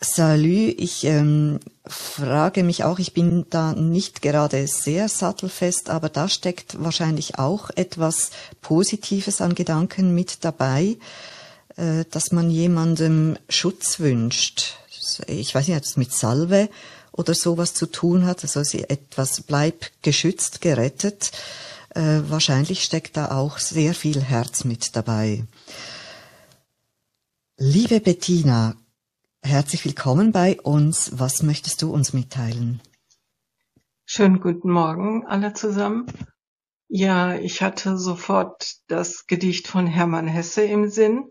Salut, 0.00 0.74
ich 0.78 1.04
ähm, 1.04 1.60
frage 1.86 2.62
mich 2.62 2.84
auch, 2.84 2.98
ich 2.98 3.12
bin 3.12 3.46
da 3.50 3.72
nicht 3.72 4.22
gerade 4.22 4.66
sehr 4.66 5.08
sattelfest, 5.08 5.90
aber 5.90 6.08
da 6.08 6.28
steckt 6.28 6.82
wahrscheinlich 6.82 7.38
auch 7.38 7.70
etwas 7.74 8.30
Positives 8.60 9.40
an 9.40 9.54
Gedanken 9.54 10.14
mit 10.14 10.44
dabei, 10.44 10.96
äh, 11.76 12.04
dass 12.10 12.32
man 12.32 12.50
jemandem 12.50 13.36
Schutz 13.48 14.00
wünscht. 14.00 14.74
Ich 15.26 15.54
weiß 15.54 15.68
nicht, 15.68 15.76
ob 15.76 15.84
es 15.84 15.96
mit 15.96 16.12
Salve 16.12 16.68
oder 17.12 17.34
sowas 17.34 17.74
zu 17.74 17.86
tun 17.86 18.26
hat, 18.26 18.42
also 18.42 18.60
etwas 18.60 19.42
bleib 19.42 19.90
geschützt, 20.02 20.60
gerettet. 20.60 21.30
Äh, 21.94 22.20
wahrscheinlich 22.28 22.82
steckt 22.82 23.16
da 23.16 23.30
auch 23.30 23.58
sehr 23.58 23.94
viel 23.94 24.20
Herz 24.20 24.64
mit 24.64 24.96
dabei. 24.96 25.44
Liebe 27.58 28.00
Bettina, 28.00 28.76
herzlich 29.46 29.84
willkommen 29.84 30.32
bei 30.32 30.60
uns. 30.60 31.20
Was 31.20 31.44
möchtest 31.44 31.80
du 31.80 31.92
uns 31.92 32.12
mitteilen? 32.12 32.82
Schönen 34.04 34.40
guten 34.40 34.70
Morgen 34.70 35.24
alle 35.24 35.52
zusammen. 35.52 36.06
Ja, 36.88 37.36
ich 37.36 37.62
hatte 37.62 37.96
sofort 37.96 38.74
das 38.88 39.26
Gedicht 39.26 39.68
von 39.68 39.86
Hermann 39.86 40.26
Hesse 40.26 40.64
im 40.64 40.88
Sinn, 40.90 41.30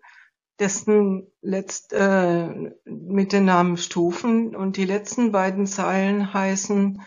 dessen 0.60 1.30
letzt, 1.42 1.92
äh, 1.92 2.72
mit 2.86 3.34
den 3.34 3.46
Namen 3.46 3.76
Stufen 3.76 4.56
und 4.56 4.78
die 4.78 4.86
letzten 4.86 5.34
beiden 5.34 5.68
Zeilen 5.68 6.34
heißen 6.34 7.02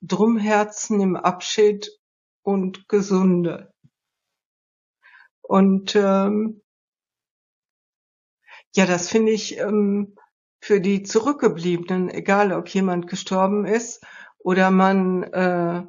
Drum 0.00 0.38
Herzen 0.38 1.00
im 1.00 1.16
Abschied 1.16 1.90
und 2.42 2.88
Gesunde. 2.88 3.74
Und 5.42 5.94
ähm, 5.94 6.62
ja, 8.74 8.86
das 8.86 9.10
finde 9.10 9.32
ich 9.32 9.58
ähm, 9.58 10.14
für 10.60 10.80
die 10.80 11.02
Zurückgebliebenen, 11.02 12.10
egal 12.10 12.52
ob 12.52 12.68
jemand 12.68 13.06
gestorben 13.06 13.64
ist 13.64 14.04
oder 14.38 14.70
man 14.70 15.22
äh, 15.24 15.84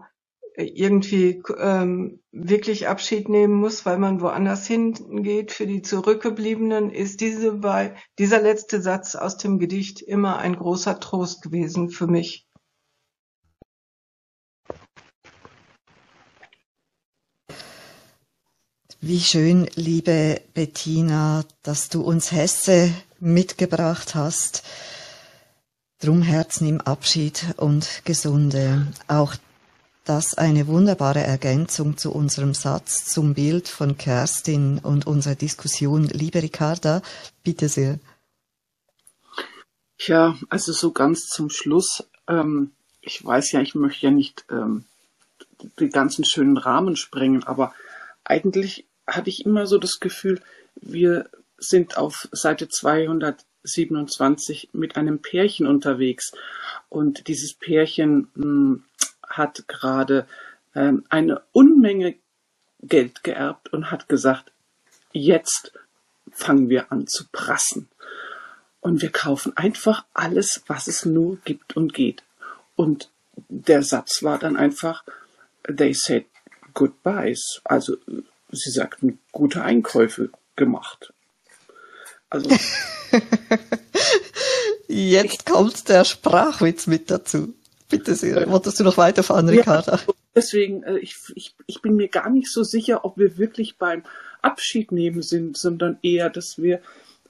irgendwie 0.55 1.41
ähm, 1.57 2.19
wirklich 2.31 2.87
Abschied 2.87 3.29
nehmen 3.29 3.53
muss, 3.53 3.85
weil 3.85 3.97
man 3.97 4.19
woanders 4.21 4.67
hingeht, 4.67 5.51
für 5.51 5.65
die 5.65 5.81
Zurückgebliebenen 5.81 6.89
ist 6.89 7.21
diese 7.21 7.53
bei, 7.53 7.95
dieser 8.17 8.41
letzte 8.41 8.81
Satz 8.81 9.15
aus 9.15 9.37
dem 9.37 9.59
Gedicht 9.59 10.01
immer 10.01 10.37
ein 10.39 10.55
großer 10.55 10.99
Trost 10.99 11.41
gewesen 11.41 11.89
für 11.89 12.07
mich. 12.07 12.45
Wie 19.01 19.21
schön, 19.21 19.69
liebe 19.75 20.41
Bettina, 20.53 21.45
dass 21.63 21.87
du 21.87 22.01
uns 22.01 22.33
Hesse 22.33 22.93
mitgebracht 23.19 24.15
hast. 24.15 24.63
Drum 25.99 26.21
Herzen 26.21 26.67
im 26.67 26.81
Abschied 26.81 27.53
und 27.57 28.01
Gesunde. 28.05 28.87
Auch 29.07 29.35
das 30.05 30.33
eine 30.33 30.67
wunderbare 30.67 31.19
Ergänzung 31.19 31.97
zu 31.97 32.11
unserem 32.11 32.53
Satz, 32.53 33.05
zum 33.05 33.33
Bild 33.33 33.67
von 33.67 33.97
Kerstin 33.97 34.79
und 34.79 35.05
unserer 35.05 35.35
Diskussion. 35.35 36.05
Liebe 36.05 36.41
Ricarda, 36.41 37.01
bitte 37.43 37.69
sehr. 37.69 37.99
Ja, 39.99 40.35
also 40.49 40.71
so 40.71 40.91
ganz 40.91 41.27
zum 41.27 41.49
Schluss. 41.49 42.07
Ähm, 42.27 42.71
ich 43.01 43.23
weiß 43.23 43.51
ja, 43.51 43.61
ich 43.61 43.75
möchte 43.75 44.07
ja 44.07 44.11
nicht 44.11 44.45
ähm, 44.49 44.85
die 45.79 45.89
ganzen 45.89 46.25
schönen 46.25 46.57
Rahmen 46.57 46.95
sprengen, 46.95 47.43
aber 47.43 47.73
eigentlich 48.23 48.85
hatte 49.05 49.29
ich 49.29 49.45
immer 49.45 49.67
so 49.67 49.77
das 49.77 49.99
Gefühl, 49.99 50.41
wir 50.75 51.29
sind 51.59 51.97
auf 51.97 52.27
Seite 52.31 52.69
227 52.69 54.69
mit 54.73 54.95
einem 54.95 55.21
Pärchen 55.21 55.67
unterwegs. 55.67 56.31
Und 56.89 57.27
dieses 57.27 57.53
Pärchen 57.53 58.29
mh, 58.35 58.43
hm, 58.43 58.83
hat 59.27 59.67
gerade 59.67 60.27
ähm, 60.75 61.05
eine 61.09 61.41
Unmenge 61.51 62.15
Geld 62.81 63.23
geerbt 63.23 63.73
und 63.73 63.91
hat 63.91 64.07
gesagt, 64.07 64.51
jetzt 65.11 65.73
fangen 66.31 66.69
wir 66.69 66.91
an 66.91 67.07
zu 67.07 67.25
prassen. 67.31 67.89
Und 68.81 69.01
wir 69.01 69.11
kaufen 69.11 69.55
einfach 69.57 70.05
alles, 70.13 70.63
was 70.67 70.87
es 70.87 71.05
nur 71.05 71.37
gibt 71.43 71.75
und 71.75 71.93
geht. 71.93 72.23
Und 72.75 73.09
der 73.49 73.83
Satz 73.83 74.23
war 74.23 74.39
dann 74.39 74.55
einfach, 74.55 75.03
they 75.63 75.93
said 75.93 76.25
goodbyes. 76.73 77.61
Also 77.65 77.97
sie 78.51 78.71
sagten, 78.71 79.19
gute 79.31 79.63
Einkäufe 79.63 80.29
gemacht. 80.55 81.13
Also. 82.29 82.49
Jetzt 84.87 85.45
kommt 85.45 85.89
der 85.89 86.03
Sprachwitz 86.03 86.87
mit 86.87 87.09
dazu. 87.11 87.53
Bitte 87.89 88.15
sehr. 88.15 88.49
Wolltest 88.49 88.79
du 88.79 88.83
noch 88.83 88.97
weiterfahren, 88.97 89.49
Ricarda? 89.49 89.95
Ja, 89.95 90.13
deswegen, 90.35 90.83
äh, 90.83 90.97
ich, 90.99 91.15
ich, 91.35 91.55
ich 91.65 91.81
bin 91.81 91.95
mir 91.95 92.07
gar 92.07 92.29
nicht 92.29 92.51
so 92.51 92.63
sicher, 92.63 93.03
ob 93.03 93.17
wir 93.17 93.37
wirklich 93.37 93.77
beim 93.77 94.03
Abschied 94.41 94.91
nehmen 94.91 95.21
sind, 95.21 95.57
sondern 95.57 95.97
eher, 96.03 96.29
dass 96.29 96.61
wir 96.61 96.81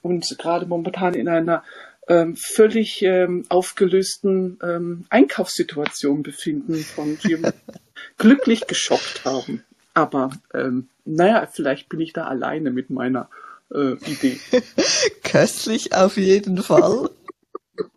uns 0.02 0.36
gerade 0.38 0.66
momentan 0.66 1.14
in 1.14 1.28
einer 1.28 1.64
ähm, 2.08 2.36
völlig 2.36 3.02
ähm, 3.02 3.44
aufgelösten 3.48 4.58
ähm, 4.62 5.06
Einkaufssituation 5.10 6.22
befinden, 6.22 6.76
von 6.76 7.18
wir 7.22 7.54
glücklich 8.18 8.66
geschockt 8.66 9.24
haben. 9.24 9.64
Aber 9.94 10.30
ähm, 10.54 10.88
naja, 11.04 11.48
vielleicht 11.50 11.88
bin 11.88 12.00
ich 12.00 12.12
da 12.12 12.24
alleine 12.24 12.70
mit 12.70 12.90
meiner 12.90 13.28
äh, 13.74 13.92
Idee. 14.10 14.38
Köstlich 15.22 15.94
auf 15.94 16.16
jeden 16.16 16.62
Fall. 16.62 17.10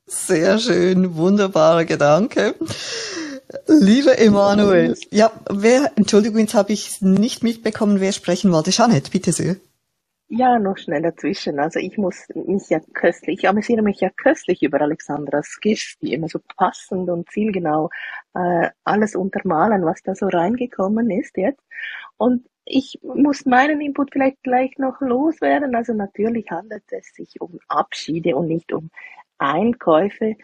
Sehr 0.05 0.59
schön, 0.59 1.15
wunderbarer 1.15 1.85
Gedanke. 1.85 2.55
Lieber 3.67 4.17
Emanuel, 4.17 4.95
ja, 5.11 5.31
wer, 5.49 5.91
Entschuldigung, 5.95 6.39
jetzt 6.39 6.53
habe 6.53 6.73
ich 6.73 7.01
nicht 7.01 7.43
mitbekommen, 7.43 7.99
wer 7.99 8.11
sprechen 8.11 8.51
wollte. 8.51 8.71
Jeanette, 8.71 9.11
bitte 9.11 9.31
sehr. 9.31 9.57
Ja, 10.29 10.57
noch 10.57 10.77
schnell 10.77 11.03
dazwischen. 11.03 11.59
Also 11.59 11.79
ich 11.79 11.97
muss 11.97 12.25
mich 12.33 12.69
ja 12.69 12.79
köstlich, 12.93 13.39
ich 13.39 13.47
amüsiere 13.47 13.83
mich 13.83 13.99
ja 13.99 14.09
köstlich 14.09 14.63
über 14.63 14.81
Alexandras 14.81 15.59
Gift, 15.61 16.01
die 16.01 16.13
immer 16.13 16.27
so 16.27 16.39
passend 16.57 17.09
und 17.09 17.29
zielgenau 17.29 17.91
äh, 18.33 18.69
alles 18.83 19.15
untermalen, 19.15 19.85
was 19.85 20.01
da 20.01 20.15
so 20.15 20.27
reingekommen 20.27 21.11
ist 21.11 21.37
jetzt. 21.37 21.61
Und 22.17 22.47
ich 22.65 22.99
muss 23.03 23.45
meinen 23.45 23.81
Input 23.81 24.11
vielleicht 24.11 24.41
gleich 24.43 24.77
noch 24.77 25.01
loswerden. 25.01 25.75
Also 25.75 25.93
natürlich 25.93 26.49
handelt 26.49 26.83
es 26.91 27.13
sich 27.13 27.41
um 27.41 27.59
Abschiede 27.67 28.35
und 28.35 28.47
nicht 28.47 28.71
um 28.71 28.89
Einkäufe. 29.37 30.35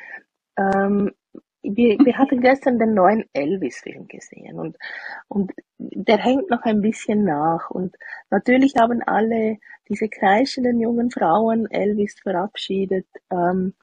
Ähm, 0.58 1.12
wir, 1.62 1.98
wir 2.00 2.18
hatten 2.18 2.42
gestern 2.42 2.80
den 2.80 2.94
neuen 2.94 3.26
Elvis-Film 3.34 4.08
gesehen 4.08 4.60
und, 4.60 4.78
und 5.28 5.52
der 5.78 6.18
hängt 6.18 6.50
noch 6.50 6.64
ein 6.64 6.82
bisschen 6.82 7.24
nach. 7.24 7.70
Und 7.70 7.96
natürlich 8.30 8.76
haben 8.78 9.02
alle 9.04 9.58
diese 9.88 10.10
kreischenden 10.10 10.80
jungen 10.80 11.12
Frauen 11.12 11.70
Elvis 11.72 12.20
verabschiedet, 12.22 13.08
ähm, 13.32 13.74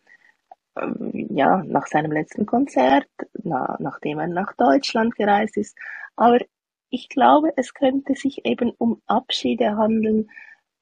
ähm, 0.77 1.29
ja, 1.31 1.63
nach 1.65 1.87
seinem 1.87 2.13
letzten 2.13 2.47
Konzert, 2.47 3.09
na, 3.43 3.77
nachdem 3.81 4.19
er 4.19 4.27
nach 4.29 4.53
Deutschland 4.55 5.17
gereist 5.17 5.57
ist. 5.57 5.77
Aber 6.17 6.39
ich 6.91 7.09
glaube, 7.09 7.53
es 7.57 7.75
könnte 7.75 8.15
sich 8.15 8.45
eben 8.45 8.73
um 8.79 9.01
Abschiede 9.07 9.77
handeln 9.77 10.31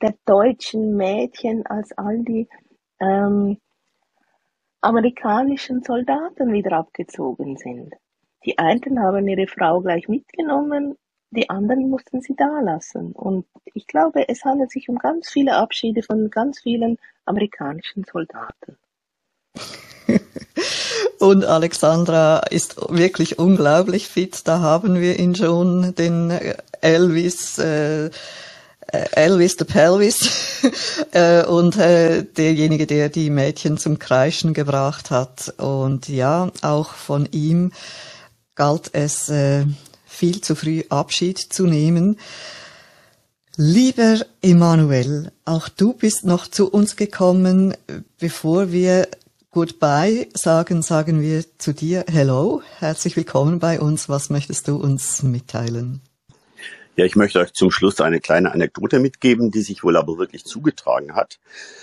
der 0.00 0.14
deutschen 0.26 0.96
Mädchen, 0.96 1.66
als 1.66 1.96
all 1.96 2.18
die 2.18 2.48
ähm, 3.00 3.58
amerikanischen 4.80 5.82
Soldaten 5.82 6.52
wieder 6.52 6.72
abgezogen 6.72 7.56
sind. 7.56 7.94
Die 8.44 8.58
einen 8.58 9.00
haben 9.00 9.26
ihre 9.26 9.46
Frau 9.46 9.80
gleich 9.80 10.08
mitgenommen, 10.08 10.96
die 11.30 11.48
anderen 11.48 11.88
mussten 11.88 12.20
sie 12.20 12.36
da 12.36 12.60
lassen. 12.60 13.12
Und 13.12 13.46
ich 13.72 13.86
glaube, 13.86 14.28
es 14.28 14.44
handelt 14.44 14.70
sich 14.70 14.88
um 14.88 14.98
ganz 14.98 15.30
viele 15.30 15.56
Abschiede 15.56 16.02
von 16.02 16.30
ganz 16.30 16.60
vielen 16.60 16.98
amerikanischen 17.24 18.04
Soldaten. 18.04 18.76
Und 21.24 21.46
Alexandra 21.46 22.40
ist 22.50 22.76
wirklich 22.90 23.38
unglaublich 23.38 24.08
fit. 24.08 24.42
Da 24.44 24.60
haben 24.60 25.00
wir 25.00 25.18
ihn 25.18 25.34
schon, 25.34 25.94
den 25.94 26.38
Elvis. 26.82 27.56
Äh, 27.56 28.10
Elvis 29.12 29.56
the 29.58 29.64
Pelvis 29.64 30.28
äh, 31.12 31.42
und 31.46 31.78
äh, 31.78 32.24
derjenige, 32.24 32.86
der 32.86 33.08
die 33.08 33.30
Mädchen 33.30 33.78
zum 33.78 33.98
Kreischen 33.98 34.52
gebracht 34.52 35.10
hat. 35.10 35.54
Und 35.56 36.10
ja, 36.10 36.50
auch 36.60 36.92
von 36.92 37.26
ihm 37.32 37.72
galt 38.54 38.90
es 38.92 39.30
äh, 39.30 39.64
viel 40.04 40.42
zu 40.42 40.54
früh 40.54 40.82
Abschied 40.90 41.38
zu 41.38 41.64
nehmen. 41.64 42.18
Lieber 43.56 44.20
Emanuel, 44.42 45.32
auch 45.46 45.70
du 45.70 45.94
bist 45.94 46.26
noch 46.26 46.48
zu 46.48 46.70
uns 46.70 46.96
gekommen. 46.96 47.74
Bevor 48.18 48.72
wir 48.72 49.08
Goodbye 49.54 50.26
sagen, 50.34 50.82
sagen 50.82 51.22
wir 51.22 51.44
zu 51.58 51.72
dir 51.72 52.04
Hello. 52.10 52.60
Herzlich 52.80 53.16
willkommen 53.16 53.60
bei 53.60 53.78
uns. 53.78 54.08
Was 54.08 54.28
möchtest 54.28 54.66
du 54.66 54.74
uns 54.74 55.22
mitteilen? 55.22 56.00
Ja, 56.96 57.04
ich 57.04 57.14
möchte 57.14 57.38
euch 57.38 57.52
zum 57.52 57.70
Schluss 57.70 58.00
eine 58.00 58.18
kleine 58.18 58.50
Anekdote 58.50 58.98
mitgeben, 58.98 59.52
die 59.52 59.60
sich 59.60 59.84
wohl 59.84 59.96
aber 59.96 60.18
wirklich 60.18 60.44
zugetragen 60.44 61.14
hat. 61.14 61.38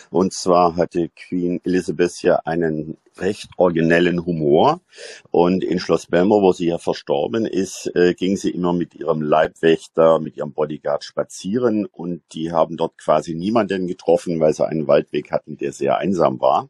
Und 0.09 0.34
zwar 0.34 0.76
hatte 0.76 1.07
Queen 1.15 1.61
Elizabeth 1.63 2.22
ja 2.22 2.41
einen 2.43 2.97
recht 3.17 3.47
originellen 3.55 4.26
Humor. 4.26 4.82
Und 5.30 5.63
in 5.63 5.80
Schloss 5.80 6.07
Belmer, 6.07 6.41
wo 6.41 6.51
sie 6.51 6.67
ja 6.67 6.78
verstorben 6.78 7.45
ist, 7.45 7.89
äh, 7.95 8.13
ging 8.15 8.36
sie 8.36 8.49
immer 8.49 8.74
mit 8.74 8.95
ihrem 8.95 9.22
Leibwächter, 9.22 10.19
mit 10.19 10.36
ihrem 10.36 10.51
Bodyguard 10.51 11.05
spazieren. 11.05 11.86
Und 11.86 12.22
die 12.34 12.51
haben 12.51 12.76
dort 12.76 12.97
quasi 12.97 13.34
niemanden 13.34 13.88
getroffen, 13.88 14.41
weil 14.41 14.53
sie 14.53 14.67
einen 14.67 14.88
Waldweg 14.88 15.32
hatten, 15.32 15.55
der 15.55 15.72
sehr 15.72 15.99
einsam 15.99 16.41
war. 16.41 16.67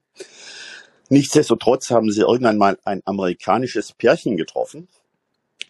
Nichtsdestotrotz 1.11 1.89
haben 1.89 2.09
sie 2.09 2.21
irgendwann 2.21 2.57
mal 2.57 2.77
ein 2.85 3.01
amerikanisches 3.03 3.91
Pärchen 3.91 4.37
getroffen, 4.37 4.87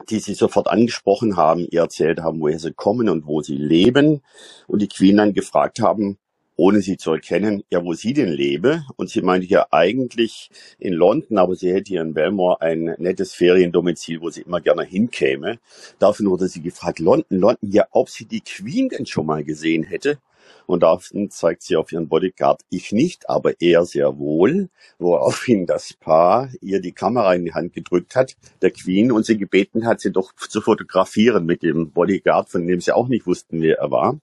die 0.08 0.20
sie 0.20 0.36
sofort 0.36 0.68
angesprochen 0.68 1.36
haben, 1.36 1.68
ihr 1.72 1.82
erzählt 1.82 2.20
haben, 2.20 2.40
woher 2.42 2.60
sie 2.60 2.74
kommen 2.74 3.10
und 3.10 3.26
wo 3.26 3.42
sie 3.42 3.56
leben. 3.56 4.22
Und 4.68 4.84
die 4.84 4.88
Queen 4.88 5.18
dann 5.18 5.34
gefragt 5.34 5.80
haben, 5.80 6.20
ohne 6.58 6.82
sie 6.82 6.96
zu 6.96 7.14
erkennen, 7.14 7.64
ja, 7.72 7.84
wo 7.84 7.94
sie 7.94 8.14
denn 8.14 8.30
lebe. 8.30 8.84
Und 8.98 9.10
sie 9.10 9.24
meinte 9.24 9.48
ja 9.48 9.66
eigentlich 9.72 10.52
in 10.78 10.94
London, 10.94 11.40
aber 11.40 11.56
sie 11.56 11.74
hätte 11.74 11.90
hier 11.90 12.02
in 12.02 12.14
Belmore 12.14 12.62
ein 12.62 12.94
nettes 13.00 13.34
Feriendomizil, 13.34 14.22
wo 14.22 14.30
sie 14.30 14.42
immer 14.42 14.62
gerne 14.62 14.84
hinkäme. 14.84 15.58
Dafür 15.98 16.30
wurde 16.30 16.50
sie 16.50 16.62
gefragt, 16.62 17.00
London, 17.00 17.40
London, 17.40 17.72
ja, 17.72 17.88
ob 17.90 18.12
sie 18.12 18.26
die 18.26 18.42
Queen 18.42 18.90
denn 18.90 19.08
schon 19.08 19.26
mal 19.26 19.44
gesehen 19.44 19.82
hätte. 19.82 20.20
Und 20.66 20.84
daraufhin 20.84 21.30
zeigt 21.30 21.64
sie 21.64 21.76
auf 21.76 21.92
ihren 21.92 22.08
Bodyguard, 22.08 22.62
ich 22.70 22.92
nicht, 22.92 23.30
aber 23.30 23.60
er 23.60 23.86
sehr 23.86 24.18
wohl, 24.18 24.70
woraufhin 25.00 25.66
das 25.66 25.94
Paar 25.94 26.50
ihr 26.62 26.82
die 26.82 26.94
Kamera 26.94 27.34
in 27.34 27.46
die 27.46 27.54
Hand 27.54 27.74
gedrückt 27.74 28.16
hat, 28.16 28.36
der 28.62 28.72
Queen, 28.72 29.12
und 29.12 29.26
sie 29.26 29.38
gebeten 29.38 29.86
hat, 29.86 30.02
sie 30.02 30.12
doch 30.12 30.34
zu 30.34 30.62
fotografieren 30.62 31.46
mit 31.46 31.64
dem 31.64 31.92
Bodyguard, 31.92 32.50
von 32.50 32.66
dem 32.68 32.82
sie 32.82 32.94
auch 32.94 33.08
nicht 33.08 33.28
wussten, 33.28 33.62
wer 33.62 33.80
er 33.80 33.92
war. 33.92 34.20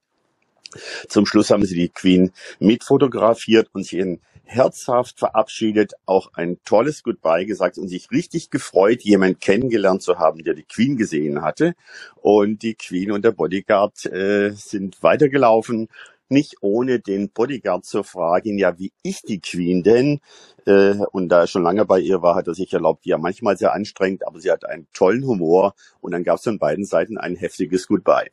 Zum 1.09 1.27
Schluss 1.27 1.51
haben 1.51 1.65
sie 1.65 1.77
die 1.77 1.89
Queen 1.89 2.33
mitfotografiert 2.59 3.69
und 3.73 3.87
sie 3.87 3.99
in 3.99 4.21
herzhaft 4.49 5.19
verabschiedet, 5.19 5.93
auch 6.07 6.31
ein 6.35 6.59
tolles 6.65 7.03
Goodbye 7.03 7.47
gesagt 7.47 7.79
und 7.79 7.89
sich 7.89 8.11
richtig 8.11 8.51
gefreut, 8.51 9.03
jemand 9.03 9.41
kennengelernt 9.41 10.03
zu 10.03 10.19
haben, 10.19 10.43
der 10.43 10.55
die 10.55 10.65
Queen 10.65 10.97
gesehen 10.97 11.43
hatte. 11.43 11.75
Und 12.17 12.63
die 12.63 12.75
Queen 12.75 13.13
und 13.13 13.25
der 13.25 13.33
Bodyguard 13.33 14.07
äh, 14.07 14.51
sind 14.51 15.03
weitergelaufen 15.03 15.89
nicht 16.31 16.57
ohne 16.61 17.01
den 17.01 17.31
Bodyguard 17.31 17.85
zu 17.85 18.03
fragen, 18.03 18.59
ja, 18.59 18.79
wie 18.79 18.93
ist 19.03 19.29
die 19.29 19.41
Queen 19.41 19.83
denn? 19.83 20.21
Äh, 20.67 20.97
und 21.13 21.29
da 21.29 21.41
er 21.41 21.47
schon 21.47 21.63
lange 21.63 21.85
bei 21.85 22.01
ihr 22.01 22.23
war, 22.23 22.35
hat 22.35 22.49
er 22.49 22.55
sich 22.55 22.73
erlaubt, 22.73 23.07
ja, 23.07 23.19
manchmal 23.19 23.57
sehr 23.57 23.73
anstrengend, 23.73 24.27
aber 24.27 24.41
sie 24.41 24.51
hat 24.51 24.65
einen 24.65 24.87
tollen 24.93 25.27
Humor 25.27 25.75
und 26.01 26.13
dann 26.13 26.25
gab 26.25 26.37
es 26.37 26.45
von 26.45 26.59
beiden 26.59 26.85
Seiten 26.85 27.19
ein 27.19 27.37
heftiges 27.37 27.87
Goodbye. 27.87 28.31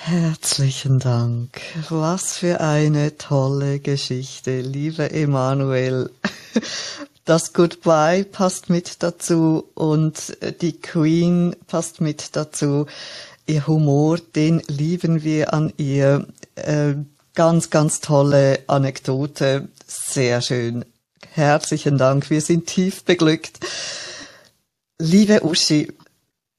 Herzlichen 0.00 1.00
Dank. 1.00 1.60
Was 1.90 2.38
für 2.38 2.60
eine 2.60 3.18
tolle 3.18 3.80
Geschichte, 3.80 4.60
lieber 4.60 5.10
Emanuel. 5.10 6.10
Das 7.24 7.52
Goodbye 7.52 8.24
passt 8.24 8.70
mit 8.70 9.02
dazu 9.02 9.68
und 9.74 10.38
die 10.62 10.80
Queen 10.80 11.54
passt 11.66 12.00
mit 12.00 12.36
dazu 12.36 12.86
ihr 13.46 13.66
Humor, 13.66 14.18
den 14.36 14.62
lieben 14.68 15.24
wir 15.24 15.52
an 15.52 15.72
ihr. 15.76 16.26
Äh, 16.54 16.94
ganz, 17.34 17.68
ganz 17.68 18.00
tolle 18.00 18.60
Anekdote. 18.66 19.68
Sehr 19.86 20.40
schön. 20.42 20.84
Herzlichen 21.32 21.98
Dank. 21.98 22.30
Wir 22.30 22.40
sind 22.40 22.66
tief 22.66 23.04
beglückt. 23.04 23.58
Liebe 24.98 25.44
Uschi, 25.44 25.92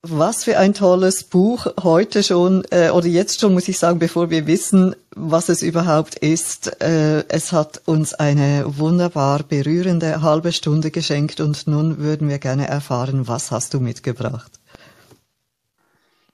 was 0.01 0.45
für 0.45 0.57
ein 0.57 0.73
tolles 0.73 1.25
Buch 1.25 1.67
heute 1.83 2.23
schon, 2.23 2.63
äh, 2.71 2.89
oder 2.89 3.07
jetzt 3.07 3.41
schon 3.41 3.53
muss 3.53 3.67
ich 3.67 3.77
sagen, 3.77 3.99
bevor 3.99 4.29
wir 4.29 4.47
wissen, 4.47 4.95
was 5.15 5.49
es 5.49 5.61
überhaupt 5.61 6.15
ist. 6.15 6.81
Äh, 6.81 7.25
es 7.27 7.51
hat 7.51 7.81
uns 7.85 8.13
eine 8.13 8.63
wunderbar 8.65 9.43
berührende 9.43 10.21
halbe 10.21 10.53
Stunde 10.53 10.91
geschenkt 10.91 11.41
und 11.41 11.67
nun 11.67 11.97
würden 11.97 12.29
wir 12.29 12.39
gerne 12.39 12.67
erfahren, 12.67 13.27
was 13.27 13.51
hast 13.51 13.73
du 13.73 13.79
mitgebracht? 13.79 14.58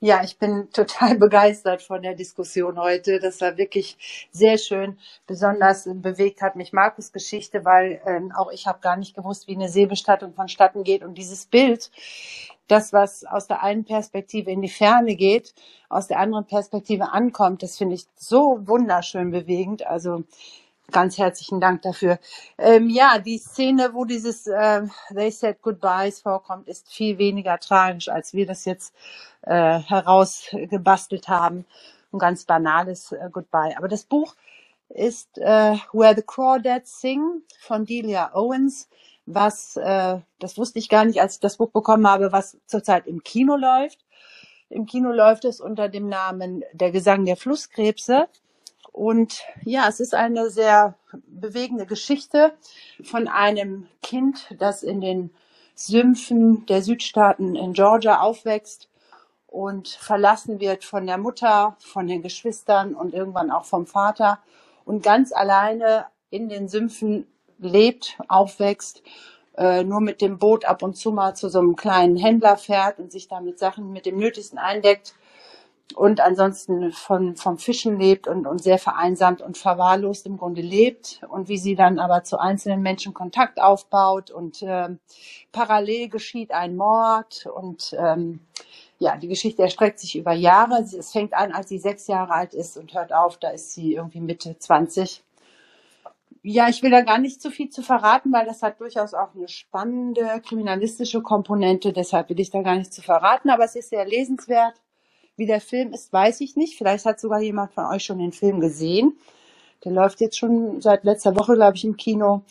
Ja, 0.01 0.23
ich 0.23 0.37
bin 0.37 0.69
total 0.71 1.15
begeistert 1.19 1.81
von 1.81 2.01
der 2.01 2.15
Diskussion 2.15 2.77
heute. 2.77 3.19
Das 3.19 3.41
war 3.41 3.57
wirklich 3.57 4.27
sehr 4.31 4.57
schön. 4.57 4.97
Besonders 5.25 5.87
bewegt 5.89 6.41
hat 6.41 6.55
mich 6.55 6.73
Markus 6.73 7.11
Geschichte, 7.11 7.63
weil 7.65 8.01
ähm, 8.05 8.31
auch 8.35 8.51
ich 8.51 8.67
habe 8.67 8.79
gar 8.81 8.97
nicht 8.97 9.15
gewusst, 9.15 9.47
wie 9.47 9.55
eine 9.55 9.69
Seebestattung 9.69 10.33
vonstatten 10.33 10.83
geht. 10.83 11.03
Und 11.03 11.17
dieses 11.17 11.45
Bild, 11.45 11.91
das, 12.67 12.91
was 12.93 13.23
aus 13.25 13.47
der 13.47 13.63
einen 13.63 13.85
Perspektive 13.85 14.51
in 14.51 14.61
die 14.61 14.69
Ferne 14.69 15.15
geht, 15.15 15.53
aus 15.87 16.07
der 16.07 16.19
anderen 16.19 16.45
Perspektive 16.45 17.11
ankommt, 17.11 17.63
das 17.63 17.77
finde 17.77 17.95
ich 17.95 18.05
so 18.15 18.59
wunderschön 18.67 19.31
bewegend. 19.31 19.85
Also 19.87 20.23
Ganz 20.91 21.17
herzlichen 21.17 21.59
Dank 21.59 21.81
dafür. 21.81 22.19
Ähm, 22.57 22.89
ja, 22.89 23.17
die 23.19 23.39
Szene, 23.39 23.93
wo 23.93 24.05
dieses 24.05 24.47
äh, 24.47 24.83
They 25.13 25.31
Said 25.31 25.61
Goodbyes 25.61 26.21
vorkommt, 26.21 26.67
ist 26.67 26.91
viel 26.93 27.17
weniger 27.17 27.59
tragisch, 27.59 28.07
als 28.07 28.33
wir 28.33 28.45
das 28.45 28.65
jetzt 28.65 28.93
äh, 29.41 29.79
herausgebastelt 29.79 31.27
haben. 31.27 31.65
Ein 32.13 32.19
ganz 32.19 32.45
banales 32.45 33.11
äh, 33.11 33.29
Goodbye. 33.31 33.75
Aber 33.77 33.87
das 33.87 34.05
Buch 34.05 34.35
ist 34.89 35.37
äh, 35.39 35.75
Where 35.91 36.15
the 36.15 36.21
Crawdads 36.21 37.01
Sing 37.01 37.41
von 37.59 37.85
Delia 37.85 38.33
Owens, 38.35 38.87
was, 39.25 39.75
äh, 39.77 40.19
das 40.39 40.57
wusste 40.57 40.77
ich 40.79 40.87
gar 40.87 41.03
nicht, 41.05 41.19
als 41.19 41.35
ich 41.35 41.39
das 41.39 41.57
Buch 41.57 41.71
bekommen 41.71 42.07
habe, 42.07 42.31
was 42.31 42.57
zurzeit 42.67 43.07
im 43.07 43.23
Kino 43.23 43.55
läuft. 43.55 44.05
Im 44.69 44.85
Kino 44.85 45.11
läuft 45.11 45.45
es 45.45 45.59
unter 45.61 45.89
dem 45.89 46.07
Namen 46.09 46.63
Der 46.73 46.91
Gesang 46.91 47.25
der 47.25 47.37
Flusskrebse. 47.37 48.27
Und 48.95 49.43
ja, 49.65 49.89
es 49.89 49.99
ist 49.99 50.15
eine 50.15 50.49
sehr 50.49 50.95
bewegende 51.27 51.85
Geschichte 51.85 52.53
von 53.03 53.27
einem 53.27 53.87
Kind, 54.01 54.55
das 54.57 54.83
in 54.83 55.01
den 55.01 55.31
Sümpfen 55.75 56.65
der 56.67 56.81
Südstaaten 56.81 57.57
in 57.57 57.73
Georgia 57.73 58.21
aufwächst 58.21 58.87
und 59.47 59.89
verlassen 59.89 60.61
wird 60.61 60.85
von 60.85 61.05
der 61.07 61.17
Mutter, 61.17 61.75
von 61.79 62.07
den 62.07 62.21
Geschwistern 62.21 62.95
und 62.95 63.13
irgendwann 63.13 63.51
auch 63.51 63.65
vom 63.65 63.85
Vater 63.85 64.39
und 64.85 65.03
ganz 65.03 65.33
alleine 65.33 66.05
in 66.29 66.47
den 66.47 66.69
Sümpfen 66.69 67.27
lebt, 67.59 68.17
aufwächst, 68.29 69.03
äh, 69.57 69.83
nur 69.83 69.99
mit 69.99 70.21
dem 70.21 70.39
Boot 70.39 70.63
ab 70.63 70.83
und 70.83 70.95
zu 70.95 71.11
mal 71.11 71.35
zu 71.35 71.49
so 71.49 71.59
einem 71.59 71.75
kleinen 71.75 72.15
Händler 72.15 72.55
fährt 72.55 72.99
und 72.99 73.11
sich 73.11 73.27
damit 73.27 73.59
Sachen 73.59 73.91
mit 73.91 74.05
dem 74.05 74.17
Nötigsten 74.17 74.57
eindeckt 74.57 75.15
und 75.93 76.19
ansonsten 76.19 76.91
von, 76.91 77.35
vom 77.35 77.57
Fischen 77.57 77.99
lebt 77.99 78.27
und, 78.27 78.47
und 78.47 78.61
sehr 78.61 78.79
vereinsamt 78.79 79.41
und 79.41 79.57
verwahrlost 79.57 80.25
im 80.25 80.37
Grunde 80.37 80.61
lebt 80.61 81.21
und 81.29 81.47
wie 81.47 81.57
sie 81.57 81.75
dann 81.75 81.99
aber 81.99 82.23
zu 82.23 82.39
einzelnen 82.39 82.81
Menschen 82.81 83.13
Kontakt 83.13 83.61
aufbaut 83.61 84.31
und 84.31 84.63
ähm, 84.63 84.99
parallel 85.51 86.09
geschieht 86.09 86.51
ein 86.51 86.75
Mord 86.75 87.45
und 87.45 87.95
ähm, 87.97 88.39
ja, 88.97 89.15
die 89.17 89.27
Geschichte 89.27 89.61
erstreckt 89.61 89.99
sich 89.99 90.15
über 90.15 90.33
Jahre. 90.33 90.81
Es 90.81 91.11
fängt 91.11 91.33
an, 91.33 91.51
als 91.51 91.69
sie 91.69 91.79
sechs 91.79 92.07
Jahre 92.07 92.33
alt 92.33 92.53
ist 92.53 92.77
und 92.77 92.93
hört 92.93 93.13
auf, 93.13 93.37
da 93.37 93.49
ist 93.49 93.73
sie 93.73 93.93
irgendwie 93.93 94.21
Mitte 94.21 94.57
20. 94.57 95.21
Ja, 96.41 96.69
ich 96.69 96.81
will 96.81 96.91
da 96.91 97.01
gar 97.01 97.17
nicht 97.17 97.41
zu 97.41 97.51
viel 97.51 97.69
zu 97.69 97.81
verraten, 97.81 98.31
weil 98.31 98.45
das 98.45 98.61
hat 98.61 98.79
durchaus 98.79 99.13
auch 99.13 99.35
eine 99.35 99.47
spannende 99.47 100.41
kriminalistische 100.45 101.21
Komponente. 101.21 101.91
Deshalb 101.91 102.29
will 102.29 102.39
ich 102.39 102.51
da 102.51 102.61
gar 102.61 102.75
nicht 102.75 102.93
zu 102.93 103.01
verraten, 103.01 103.49
aber 103.49 103.65
es 103.65 103.75
ist 103.75 103.89
sehr 103.89 104.05
lesenswert 104.05 104.75
wie 105.37 105.45
der 105.45 105.61
Film 105.61 105.93
ist, 105.93 106.11
weiß 106.13 106.41
ich 106.41 106.55
nicht. 106.55 106.77
Vielleicht 106.77 107.05
hat 107.05 107.19
sogar 107.19 107.41
jemand 107.41 107.73
von 107.73 107.85
euch 107.85 108.03
schon 108.03 108.19
den 108.19 108.31
Film 108.31 108.59
gesehen. 108.59 109.17
Der 109.83 109.91
läuft 109.91 110.21
jetzt 110.21 110.37
schon 110.37 110.81
seit 110.81 111.03
letzter 111.03 111.35
Woche, 111.35 111.55
glaube 111.55 111.77
ich, 111.77 111.85
im 111.85 111.97
Kino. 111.97 112.41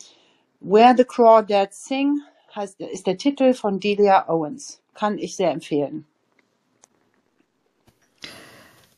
Where 0.59 0.93
the 0.95 1.03
Crawdads 1.03 1.85
Sing 1.85 2.21
heißt, 2.55 2.79
ist 2.79 3.07
der 3.07 3.17
Titel 3.17 3.53
von 3.53 3.79
Delia 3.79 4.29
Owens. 4.29 4.79
Kann 4.93 5.17
ich 5.17 5.35
sehr 5.35 5.51
empfehlen. 5.51 6.05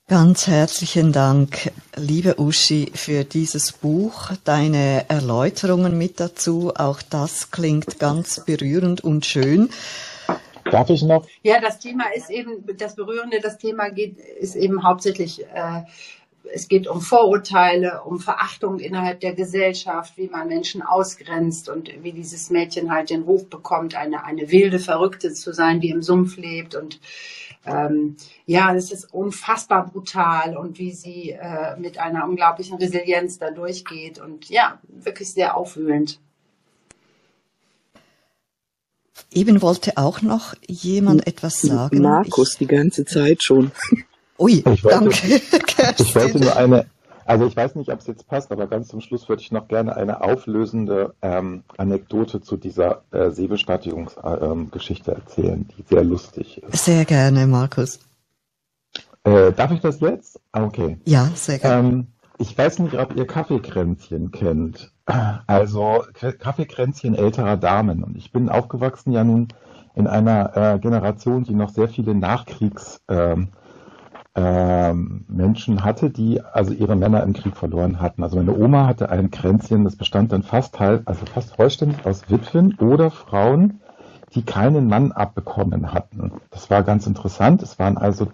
Ganz 0.10 0.48
herzlichen 0.48 1.12
Dank, 1.12 1.70
liebe 1.98 2.40
Uschi, 2.40 2.94
für 2.96 3.26
dieses 3.26 3.74
Buch, 3.74 4.32
deine 4.46 5.10
Erläuterungen 5.10 5.98
mit 5.98 6.22
dazu. 6.22 6.72
Auch 6.74 7.02
das 7.02 7.52
klingt 7.52 8.00
ganz 8.00 8.46
berührend 8.46 9.04
und 9.04 9.26
schön. 9.26 9.70
Darf 10.72 10.90
ich 10.90 11.04
noch? 11.04 11.28
Ja, 11.44 11.60
das 11.60 11.80
Thema 11.80 12.06
ist 12.16 12.30
eben, 12.30 12.64
das 12.78 12.96
Berührende, 12.96 13.40
das 13.40 13.58
Thema 13.58 13.90
geht, 13.90 14.18
ist 14.18 14.56
eben 14.56 14.84
hauptsächlich, 14.84 15.46
äh, 15.46 15.84
es 16.54 16.68
geht 16.68 16.88
um 16.88 17.02
Vorurteile, 17.02 18.04
um 18.04 18.20
Verachtung 18.20 18.80
innerhalb 18.80 19.20
der 19.20 19.34
Gesellschaft, 19.34 20.18
wie 20.18 20.28
man 20.28 20.48
Menschen 20.48 20.82
ausgrenzt 20.82 21.70
und 21.70 21.92
wie 22.04 22.14
dieses 22.14 22.50
Mädchen 22.50 22.92
halt 22.92 23.10
den 23.10 23.24
Ruf 23.24 23.50
bekommt, 23.50 23.96
eine, 23.96 24.24
eine 24.24 24.50
wilde 24.52 24.80
Verrückte 24.80 25.34
zu 25.34 25.54
sein, 25.54 25.82
die 25.82 25.90
im 25.90 26.02
Sumpf 26.02 26.38
lebt 26.38 26.76
und 26.76 27.00
ähm, 27.66 28.16
ja, 28.46 28.74
es 28.74 28.92
ist 28.92 29.14
unfassbar 29.14 29.88
brutal 29.88 30.56
und 30.56 30.80
wie 30.80 30.92
sie 30.92 31.32
äh, 31.32 31.78
mit 31.78 32.00
einer 32.00 32.26
unglaublichen 32.26 32.78
Resilienz 32.78 33.40
da 33.40 33.52
durchgeht 33.52 34.20
und 34.20 34.50
ja, 34.50 34.80
wirklich 34.88 35.34
sehr 35.34 35.58
aufwühlend. 35.58 36.22
Eben 39.32 39.62
wollte 39.62 39.98
auch 39.98 40.22
noch 40.22 40.54
jemand 40.68 41.28
etwas 41.28 41.62
sagen. 41.62 42.02
Markus, 42.02 42.54
ich, 42.54 42.58
die 42.60 42.68
ganze 42.68 43.06
Zeit 43.06 43.44
schon. 43.44 43.72
Ui, 44.40 44.64
ich 44.72 44.84
wollte, 44.84 45.00
danke. 45.00 45.42
ich 46.04 46.16
wollte 46.16 46.40
nur 46.40 46.56
eine, 46.56 46.86
also 47.26 47.46
ich 47.46 47.56
weiß 47.56 47.76
nicht, 47.76 47.92
ob 47.92 48.00
es 48.00 48.08
jetzt 48.08 48.28
passt, 48.28 48.52
aber 48.52 48.68
ganz 48.68 48.88
zum 48.88 49.02
Schluss 49.02 49.28
würde 49.28 49.42
ich 49.42 49.52
noch 49.52 49.68
gerne 49.68 49.96
eine 49.98 50.22
auflösende 50.22 51.14
ähm, 51.22 51.64
Anekdote 51.78 52.42
zu 52.42 52.56
dieser 52.56 53.04
äh, 53.12 53.32
Seebestattigungsgeschichte 53.32 55.12
ähm, 55.12 55.18
erzählen, 55.18 55.68
die 55.78 55.84
sehr 55.84 56.04
lustig 56.04 56.64
ist. 56.64 56.86
Sehr 56.86 57.04
gerne, 57.06 57.48
Markus. 57.48 58.00
Äh, 59.24 59.52
darf 59.52 59.72
ich 59.72 59.82
das 59.82 60.00
jetzt? 60.00 60.40
Ah, 60.54 60.64
okay. 60.64 60.98
Ja, 61.04 61.30
sehr 61.36 61.60
gerne. 61.60 61.90
Ähm, 61.90 62.08
ich 62.38 62.58
weiß 62.58 62.80
nicht, 62.80 62.98
ob 62.98 63.16
ihr 63.16 63.28
Kaffeekränzchen 63.28 64.32
kennt. 64.32 64.92
Also 65.48 66.04
Kaffeekränzchen 66.14 67.16
älterer 67.16 67.58
Damen. 67.58 68.04
Und 68.04 68.18
ich 68.18 68.32
bin 68.32 68.50
aufgewachsen 68.50 69.14
ja 69.14 69.24
nun 69.24 69.48
in 69.96 70.06
einer 70.06 70.56
äh, 70.56 70.80
Generation, 70.80 71.44
die 71.44 71.56
noch 71.56 71.70
sehr 71.70 71.88
viele 71.88 72.14
Nachkriegs 72.14 73.02
ähm, 73.08 73.50
ähm, 74.36 75.26
hatte, 75.82 76.10
die 76.10 76.42
also 76.42 76.74
ihre 76.74 76.96
Männer 76.96 77.24
im 77.24 77.34
Krieg 77.34 77.56
verloren 77.58 78.00
hatten. 78.00 78.22
Also 78.22 78.38
meine 78.38 78.56
Oma 78.56 78.86
hatte 78.86 79.10
ein 79.10 79.32
Kränzchen, 79.32 79.86
das 79.86 79.96
bestand 79.96 80.32
dann 80.32 80.44
fast 80.44 80.80
halb, 80.80 81.10
also 81.10 81.26
fast 81.26 81.56
vollständig 81.56 82.06
aus 82.06 82.30
Witwen 82.30 82.76
oder 82.76 83.10
Frauen, 83.10 83.80
die 84.36 84.44
keinen 84.44 84.88
Mann 84.88 85.14
abbekommen 85.14 85.94
hatten. 85.94 86.34
Das 86.52 86.70
war 86.70 86.84
ganz 86.84 87.08
interessant. 87.08 87.64
Es 87.64 87.80
waren 87.80 87.98
also 87.98 88.28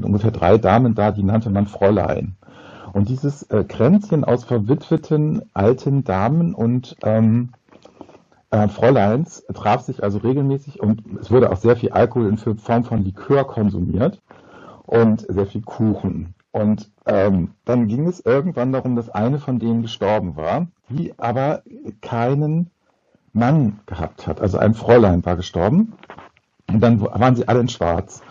ungefähr 0.00 0.30
drei 0.30 0.58
Damen 0.58 0.94
da, 0.94 1.10
die 1.10 1.24
nannte 1.24 1.50
man 1.50 1.66
Fräulein. 1.66 2.36
Und 2.94 3.08
dieses 3.08 3.42
äh, 3.50 3.64
Kränzchen 3.64 4.22
aus 4.22 4.44
verwitweten 4.44 5.42
alten 5.52 6.04
Damen 6.04 6.54
und 6.54 6.96
ähm, 7.02 7.50
äh, 8.50 8.68
Fräuleins 8.68 9.44
traf 9.52 9.80
sich 9.80 10.04
also 10.04 10.18
regelmäßig 10.18 10.80
und 10.80 11.02
es 11.20 11.28
wurde 11.32 11.50
auch 11.50 11.56
sehr 11.56 11.74
viel 11.74 11.90
Alkohol 11.90 12.28
in 12.28 12.38
Form 12.38 12.84
von 12.84 13.04
Likör 13.04 13.48
konsumiert 13.48 14.22
und 14.84 15.26
sehr 15.28 15.46
viel 15.46 15.62
Kuchen. 15.62 16.34
Und 16.52 16.88
ähm, 17.04 17.54
dann 17.64 17.88
ging 17.88 18.06
es 18.06 18.20
irgendwann 18.20 18.70
darum, 18.70 18.94
dass 18.94 19.10
eine 19.10 19.40
von 19.40 19.58
denen 19.58 19.82
gestorben 19.82 20.36
war, 20.36 20.68
die 20.88 21.18
aber 21.18 21.62
keinen 22.00 22.70
Mann 23.32 23.80
gehabt 23.86 24.28
hat. 24.28 24.40
Also 24.40 24.58
ein 24.58 24.74
Fräulein 24.74 25.24
war 25.24 25.34
gestorben. 25.34 25.94
Und 26.70 26.80
dann 26.80 27.00
waren 27.00 27.34
sie 27.34 27.48
alle 27.48 27.58
in 27.58 27.68
Schwarz. 27.68 28.22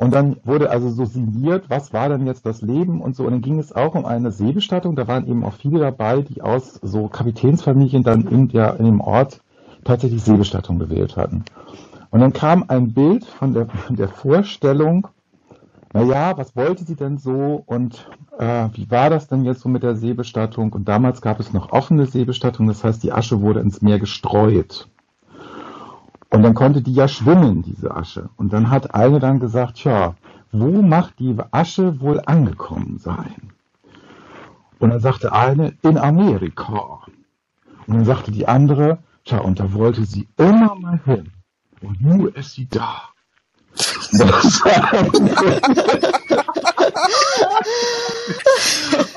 Und 0.00 0.14
dann 0.14 0.38
wurde 0.44 0.70
also 0.70 0.88
so 0.88 1.04
sinniert, 1.04 1.68
was 1.68 1.92
war 1.92 2.08
denn 2.08 2.26
jetzt 2.26 2.46
das 2.46 2.62
Leben 2.62 3.02
und 3.02 3.14
so. 3.14 3.24
Und 3.24 3.32
dann 3.32 3.42
ging 3.42 3.58
es 3.58 3.74
auch 3.74 3.94
um 3.94 4.06
eine 4.06 4.32
Seebestattung. 4.32 4.96
Da 4.96 5.06
waren 5.06 5.28
eben 5.28 5.44
auch 5.44 5.52
viele 5.52 5.78
dabei, 5.78 6.22
die 6.22 6.40
aus 6.40 6.80
so 6.80 7.08
Kapitänsfamilien 7.08 8.02
dann 8.02 8.26
in, 8.26 8.48
der, 8.48 8.80
in 8.80 8.86
dem 8.86 9.02
Ort 9.02 9.42
tatsächlich 9.84 10.22
Seebestattung 10.22 10.78
gewählt 10.78 11.18
hatten. 11.18 11.44
Und 12.08 12.20
dann 12.20 12.32
kam 12.32 12.64
ein 12.68 12.94
Bild 12.94 13.26
von 13.26 13.52
der, 13.52 13.66
von 13.66 13.96
der 13.96 14.08
Vorstellung, 14.08 15.06
naja, 15.92 16.32
was 16.38 16.56
wollte 16.56 16.84
sie 16.84 16.96
denn 16.96 17.18
so 17.18 17.62
und 17.66 18.08
äh, 18.38 18.68
wie 18.72 18.90
war 18.90 19.10
das 19.10 19.28
denn 19.28 19.44
jetzt 19.44 19.60
so 19.60 19.68
mit 19.68 19.82
der 19.82 19.96
Seebestattung? 19.96 20.72
Und 20.72 20.88
damals 20.88 21.20
gab 21.20 21.40
es 21.40 21.52
noch 21.52 21.72
offene 21.72 22.06
Seebestattung, 22.06 22.68
das 22.68 22.82
heißt, 22.84 23.02
die 23.02 23.12
Asche 23.12 23.42
wurde 23.42 23.60
ins 23.60 23.82
Meer 23.82 23.98
gestreut. 23.98 24.88
Und 26.30 26.42
dann 26.42 26.54
konnte 26.54 26.80
die 26.80 26.94
ja 26.94 27.08
schwimmen, 27.08 27.62
diese 27.62 27.94
Asche. 27.94 28.30
Und 28.36 28.52
dann 28.52 28.70
hat 28.70 28.94
eine 28.94 29.18
dann 29.18 29.40
gesagt, 29.40 29.76
tja, 29.76 30.14
wo 30.52 30.82
macht 30.82 31.18
die 31.18 31.36
Asche 31.50 32.00
wohl 32.00 32.20
angekommen 32.24 32.98
sein? 32.98 33.52
Und 34.78 34.90
dann 34.90 35.00
sagte 35.00 35.32
eine, 35.32 35.74
in 35.82 35.98
Amerika. 35.98 37.00
Und 37.86 37.94
dann 37.94 38.04
sagte 38.04 38.30
die 38.30 38.46
andere, 38.46 38.98
tja, 39.24 39.38
und 39.38 39.58
da 39.58 39.72
wollte 39.72 40.04
sie 40.04 40.28
immer 40.36 40.76
mal 40.76 41.00
hin. 41.04 41.32
Und 41.82 42.00
nun 42.00 42.28
ist 42.28 42.52
sie 42.52 42.68
da. 42.68 43.02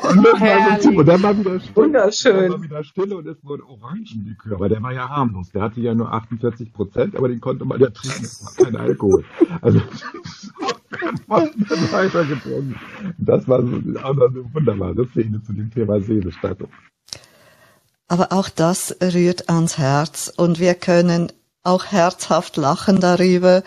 und, 0.04 0.24
dann 0.24 0.42
war 0.42 0.82
so, 0.82 0.90
und 0.90 1.06
dann 1.06 1.24
war 1.24 1.38
wieder 1.38 1.60
Stille, 1.60 1.76
Wunderschön. 1.76 2.36
Dann 2.36 2.52
war 2.52 2.62
wieder 2.64 2.84
Stille 2.84 3.18
und 3.18 3.28
es 3.28 3.44
wurde 3.44 3.64
Orangenlikör, 3.68 4.56
aber 4.56 4.70
der 4.70 4.82
war 4.84 4.94
ja 4.94 5.10
harmlos. 5.10 5.50
Der 5.52 5.62
hatte 5.62 5.82
ja 5.82 5.94
nur 5.94 6.12
48 6.12 6.74
Prozent, 6.74 7.16
aber 7.16 7.28
den 7.28 7.42
konnte 7.42 7.66
man 7.66 7.80
ja 7.80 7.90
trinken. 7.90 8.24
Es 8.24 8.46
war 8.46 8.66
kein 8.66 8.76
Alkohol. 8.76 9.24
Also, 9.62 9.82
weitergetrunken. 11.28 12.76
Das 13.18 13.48
war 13.48 13.62
so, 13.62 13.76
eine 13.76 14.54
wunderbare 14.54 15.08
Szene 15.08 15.42
zu 15.44 15.54
dem 15.54 15.72
Thema 15.72 16.00
Seebestattung. 16.02 16.70
Aber 18.08 18.32
auch 18.32 18.50
das 18.50 18.96
rührt 19.02 19.50
ans 19.50 19.78
Herz 19.78 20.32
und 20.36 20.60
wir 20.60 20.76
können 20.76 21.32
auch 21.64 21.86
herzhaft 21.86 22.58
lachen 22.58 23.00
darüber 23.00 23.64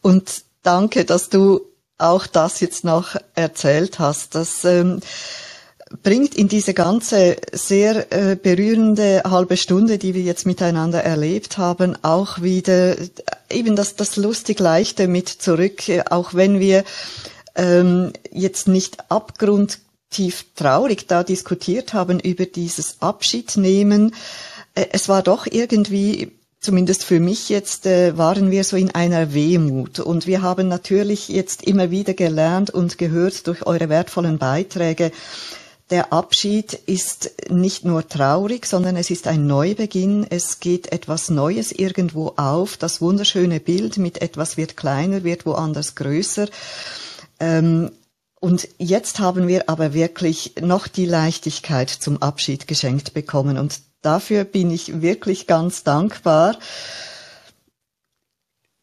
und 0.00 0.44
danke, 0.62 1.04
dass 1.04 1.28
du 1.28 1.60
auch 2.00 2.26
das 2.26 2.60
jetzt 2.60 2.84
noch 2.84 3.16
erzählt 3.34 3.98
hast. 3.98 4.34
Das 4.34 4.64
ähm, 4.64 5.00
bringt 6.02 6.34
in 6.34 6.48
diese 6.48 6.72
ganze 6.74 7.36
sehr 7.52 8.12
äh, 8.12 8.36
berührende 8.36 9.22
halbe 9.28 9.56
Stunde, 9.56 9.98
die 9.98 10.14
wir 10.14 10.22
jetzt 10.22 10.46
miteinander 10.46 11.02
erlebt 11.02 11.58
haben, 11.58 11.96
auch 12.02 12.42
wieder 12.42 12.96
eben 13.50 13.76
das, 13.76 13.96
das 13.96 14.16
lustig 14.16 14.60
Leichte 14.60 15.08
mit 15.08 15.28
zurück, 15.28 15.82
auch 16.10 16.34
wenn 16.34 16.60
wir 16.60 16.84
ähm, 17.56 18.12
jetzt 18.30 18.68
nicht 18.68 19.10
abgrundtief 19.10 20.46
traurig 20.54 21.08
da 21.08 21.24
diskutiert 21.24 21.92
haben 21.92 22.20
über 22.20 22.46
dieses 22.46 23.02
Abschiednehmen. 23.02 24.14
Äh, 24.74 24.86
es 24.92 25.08
war 25.08 25.22
doch 25.22 25.46
irgendwie 25.46 26.32
zumindest 26.60 27.04
für 27.04 27.20
mich 27.20 27.48
jetzt, 27.48 27.86
äh, 27.86 28.16
waren 28.16 28.50
wir 28.50 28.64
so 28.64 28.76
in 28.76 28.90
einer 28.90 29.32
Wehmut. 29.34 29.98
Und 29.98 30.26
wir 30.26 30.42
haben 30.42 30.68
natürlich 30.68 31.28
jetzt 31.28 31.62
immer 31.64 31.90
wieder 31.90 32.14
gelernt 32.14 32.70
und 32.70 32.98
gehört 32.98 33.46
durch 33.46 33.66
eure 33.66 33.88
wertvollen 33.88 34.38
Beiträge, 34.38 35.10
der 35.90 36.12
Abschied 36.12 36.72
ist 36.72 37.32
nicht 37.48 37.84
nur 37.84 38.06
traurig, 38.06 38.64
sondern 38.64 38.94
es 38.94 39.10
ist 39.10 39.26
ein 39.26 39.48
Neubeginn. 39.48 40.24
Es 40.30 40.60
geht 40.60 40.92
etwas 40.92 41.30
Neues 41.30 41.72
irgendwo 41.72 42.34
auf. 42.36 42.76
Das 42.76 43.00
wunderschöne 43.00 43.58
Bild 43.58 43.98
mit 43.98 44.22
etwas 44.22 44.56
wird 44.56 44.76
kleiner, 44.76 45.24
wird 45.24 45.46
woanders 45.46 45.96
größer. 45.96 46.46
Ähm, 47.40 47.90
und 48.38 48.68
jetzt 48.78 49.18
haben 49.18 49.48
wir 49.48 49.68
aber 49.68 49.92
wirklich 49.92 50.54
noch 50.60 50.86
die 50.86 51.06
Leichtigkeit 51.06 51.90
zum 51.90 52.22
Abschied 52.22 52.68
geschenkt 52.68 53.12
bekommen. 53.12 53.58
Und 53.58 53.80
dafür 54.02 54.44
bin 54.44 54.70
ich 54.70 55.00
wirklich 55.00 55.46
ganz 55.46 55.84
dankbar. 55.84 56.58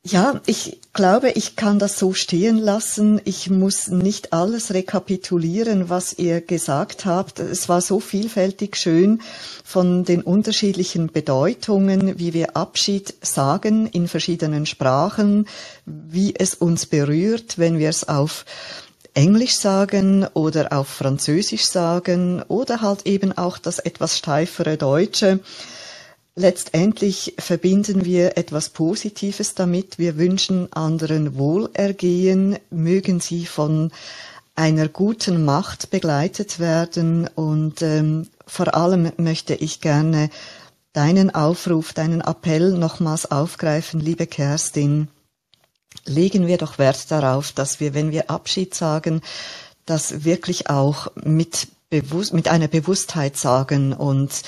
Ja, 0.09 0.39
ich 0.45 0.79
glaube, 0.93 1.31
ich 1.31 1.57
kann 1.57 1.79
das 1.79 1.99
so 1.99 2.13
stehen 2.13 2.57
lassen. 2.57 3.19
Ich 3.25 3.49
muss 3.49 3.89
nicht 3.89 4.31
alles 4.31 4.73
rekapitulieren, 4.73 5.89
was 5.89 6.17
ihr 6.17 6.39
gesagt 6.39 7.05
habt. 7.05 7.39
Es 7.39 7.67
war 7.67 7.81
so 7.81 7.99
vielfältig 7.99 8.77
schön 8.77 9.21
von 9.65 10.05
den 10.05 10.21
unterschiedlichen 10.21 11.07
Bedeutungen, 11.11 12.17
wie 12.19 12.33
wir 12.33 12.55
Abschied 12.55 13.15
sagen 13.21 13.85
in 13.87 14.07
verschiedenen 14.07 14.65
Sprachen, 14.65 15.45
wie 15.85 16.33
es 16.33 16.53
uns 16.53 16.85
berührt, 16.85 17.57
wenn 17.57 17.77
wir 17.77 17.89
es 17.89 18.07
auf 18.07 18.45
Englisch 19.17 19.55
sagen 19.55 20.27
oder 20.35 20.71
auf 20.71 20.87
Französisch 20.87 21.65
sagen 21.65 22.43
oder 22.43 22.81
halt 22.81 23.07
eben 23.07 23.35
auch 23.35 23.57
das 23.57 23.79
etwas 23.79 24.15
steifere 24.15 24.77
Deutsche. 24.77 25.39
Letztendlich 26.35 27.33
verbinden 27.39 28.05
wir 28.05 28.37
etwas 28.37 28.69
Positives 28.69 29.55
damit. 29.55 29.97
Wir 29.97 30.17
wünschen 30.17 30.71
anderen 30.71 31.35
Wohlergehen, 31.35 32.59
mögen 32.69 33.19
sie 33.19 33.47
von 33.47 33.91
einer 34.53 34.87
guten 34.87 35.43
Macht 35.43 35.89
begleitet 35.89 36.59
werden 36.59 37.27
und 37.33 37.81
ähm, 37.81 38.27
vor 38.45 38.75
allem 38.75 39.11
möchte 39.17 39.55
ich 39.55 39.81
gerne 39.81 40.29
deinen 40.93 41.33
Aufruf, 41.33 41.91
deinen 41.91 42.21
Appell 42.21 42.73
nochmals 42.73 43.31
aufgreifen, 43.31 43.99
liebe 43.99 44.27
Kerstin 44.27 45.07
legen 46.07 46.47
wir 46.47 46.57
doch 46.57 46.77
Wert 46.77 47.11
darauf, 47.11 47.51
dass 47.51 47.79
wir, 47.79 47.93
wenn 47.93 48.11
wir 48.11 48.29
Abschied 48.29 48.73
sagen, 48.73 49.21
das 49.85 50.23
wirklich 50.25 50.69
auch 50.69 51.07
mit, 51.15 51.67
bewusst, 51.89 52.33
mit 52.33 52.47
einer 52.47 52.67
Bewusstheit 52.67 53.37
sagen 53.37 53.93
und 53.93 54.41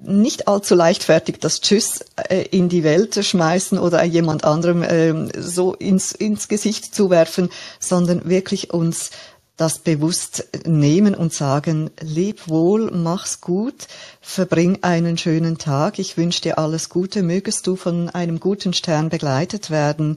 nicht 0.00 0.46
allzu 0.46 0.74
leichtfertig 0.74 1.38
das 1.40 1.60
Tschüss 1.60 2.04
äh, 2.28 2.42
in 2.50 2.68
die 2.68 2.84
Welt 2.84 3.24
schmeißen 3.24 3.78
oder 3.78 4.02
jemand 4.04 4.44
anderem 4.44 4.82
äh, 4.82 5.40
so 5.40 5.74
ins, 5.74 6.12
ins 6.12 6.48
Gesicht 6.48 6.94
zu 6.94 7.10
werfen, 7.10 7.50
sondern 7.80 8.28
wirklich 8.28 8.72
uns 8.72 9.10
das 9.58 9.80
bewusst 9.80 10.48
nehmen 10.64 11.14
und 11.14 11.34
sagen, 11.34 11.90
leb 12.00 12.48
wohl, 12.48 12.90
mach's 12.92 13.40
gut, 13.42 13.88
verbring 14.20 14.78
einen 14.82 15.18
schönen 15.18 15.58
Tag, 15.58 15.98
ich 15.98 16.16
wünsche 16.16 16.40
dir 16.42 16.58
alles 16.58 16.88
Gute, 16.88 17.22
mögest 17.22 17.66
du 17.66 17.74
von 17.74 18.08
einem 18.08 18.40
guten 18.40 18.72
Stern 18.72 19.08
begleitet 19.10 19.68
werden. 19.68 20.16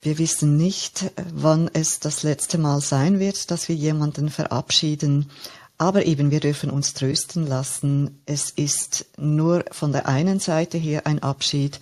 Wir 0.00 0.18
wissen 0.18 0.56
nicht, 0.56 1.10
wann 1.34 1.68
es 1.72 1.98
das 1.98 2.22
letzte 2.22 2.58
Mal 2.58 2.80
sein 2.80 3.18
wird, 3.18 3.50
dass 3.50 3.68
wir 3.68 3.74
jemanden 3.74 4.30
verabschieden. 4.30 5.28
Aber 5.76 6.06
eben, 6.06 6.30
wir 6.30 6.40
dürfen 6.40 6.70
uns 6.70 6.94
trösten 6.94 7.44
lassen. 7.44 8.22
Es 8.24 8.50
ist 8.50 9.06
nur 9.16 9.64
von 9.72 9.90
der 9.90 10.06
einen 10.06 10.38
Seite 10.38 10.78
her 10.78 11.06
ein 11.06 11.20
Abschied. 11.20 11.80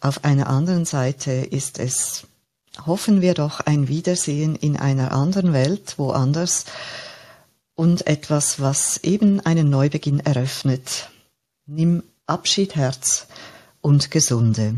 Auf 0.00 0.24
einer 0.24 0.48
anderen 0.48 0.84
Seite 0.84 1.32
ist 1.32 1.78
es 1.78 2.24
hoffen 2.86 3.20
wir 3.20 3.34
doch 3.34 3.60
ein 3.60 3.88
Wiedersehen 3.88 4.56
in 4.56 4.76
einer 4.76 5.12
anderen 5.12 5.52
Welt, 5.52 5.94
woanders 5.98 6.64
und 7.74 8.06
etwas, 8.06 8.60
was 8.60 8.98
eben 9.04 9.40
einen 9.40 9.70
Neubeginn 9.70 10.20
eröffnet. 10.20 11.10
Nimm 11.66 12.02
Abschied, 12.26 12.74
Herz 12.74 13.28
und 13.80 14.10
Gesunde. 14.10 14.74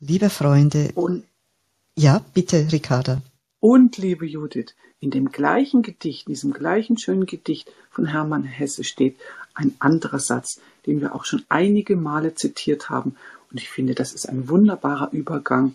Liebe 0.00 0.30
Freunde. 0.30 0.90
Und 0.94 1.24
ja, 1.96 2.20
bitte, 2.34 2.72
Ricarda. 2.72 3.22
Und 3.60 3.96
liebe 3.98 4.26
Judith, 4.26 4.74
in 5.00 5.10
dem 5.10 5.30
gleichen 5.30 5.82
Gedicht, 5.82 6.26
in 6.26 6.32
diesem 6.32 6.52
gleichen 6.52 6.98
schönen 6.98 7.26
Gedicht 7.26 7.70
von 7.90 8.06
Hermann 8.06 8.44
Hesse 8.44 8.84
steht 8.84 9.16
ein 9.54 9.74
anderer 9.78 10.18
Satz, 10.18 10.60
den 10.86 11.00
wir 11.00 11.14
auch 11.14 11.24
schon 11.24 11.44
einige 11.48 11.96
Male 11.96 12.34
zitiert 12.34 12.90
haben. 12.90 13.16
Und 13.50 13.58
ich 13.58 13.70
finde, 13.70 13.94
das 13.94 14.12
ist 14.12 14.28
ein 14.28 14.48
wunderbarer 14.48 15.10
Übergang 15.12 15.74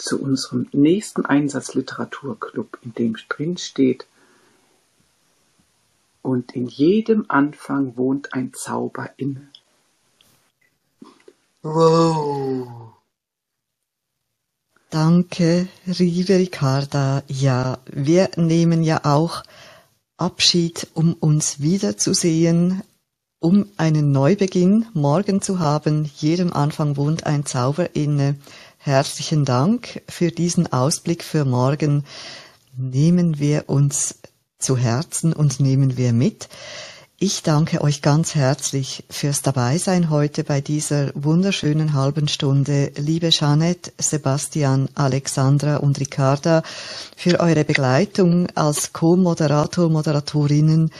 zu 0.00 0.20
unserem 0.20 0.68
nächsten 0.72 1.24
Einsatzliteraturclub, 1.24 2.78
in 2.82 2.94
dem 2.94 3.16
drin 3.28 3.56
steht, 3.56 4.06
und 6.22 6.52
in 6.52 6.66
jedem 6.66 7.24
Anfang 7.28 7.96
wohnt 7.96 8.34
ein 8.34 8.52
Zauber 8.52 9.10
inne. 9.16 9.48
Wow. 11.62 12.94
Danke, 14.90 15.68
liebe 15.86 16.34
Ricarda. 16.34 17.22
Ja, 17.28 17.78
wir 17.86 18.30
nehmen 18.36 18.82
ja 18.82 19.04
auch 19.04 19.44
Abschied, 20.16 20.88
um 20.94 21.14
uns 21.14 21.60
wiederzusehen, 21.60 22.82
um 23.38 23.66
einen 23.76 24.12
Neubeginn 24.12 24.86
morgen 24.92 25.40
zu 25.40 25.60
haben. 25.60 26.10
Jedem 26.16 26.52
Anfang 26.52 26.96
wohnt 26.96 27.24
ein 27.24 27.46
Zauber 27.46 27.94
inne. 27.94 28.36
Herzlichen 28.82 29.44
Dank 29.44 30.00
für 30.08 30.30
diesen 30.30 30.72
Ausblick 30.72 31.22
für 31.22 31.44
morgen. 31.44 32.02
Nehmen 32.74 33.38
wir 33.38 33.68
uns 33.68 34.20
zu 34.58 34.78
Herzen 34.78 35.34
und 35.34 35.60
nehmen 35.60 35.98
wir 35.98 36.14
mit. 36.14 36.48
Ich 37.18 37.42
danke 37.42 37.82
euch 37.82 38.00
ganz 38.00 38.34
herzlich 38.34 39.04
fürs 39.10 39.42
Dabeisein 39.42 40.08
heute 40.08 40.44
bei 40.44 40.62
dieser 40.62 41.10
wunderschönen 41.14 41.92
halben 41.92 42.26
Stunde. 42.26 42.90
Liebe 42.96 43.28
Jeanette, 43.28 43.92
Sebastian, 43.98 44.88
Alexandra 44.94 45.76
und 45.76 46.00
Ricarda, 46.00 46.62
für 47.18 47.38
eure 47.40 47.66
Begleitung 47.66 48.48
als 48.54 48.94
Co-Moderator, 48.94 49.90
Moderatorinnen. 49.90 50.90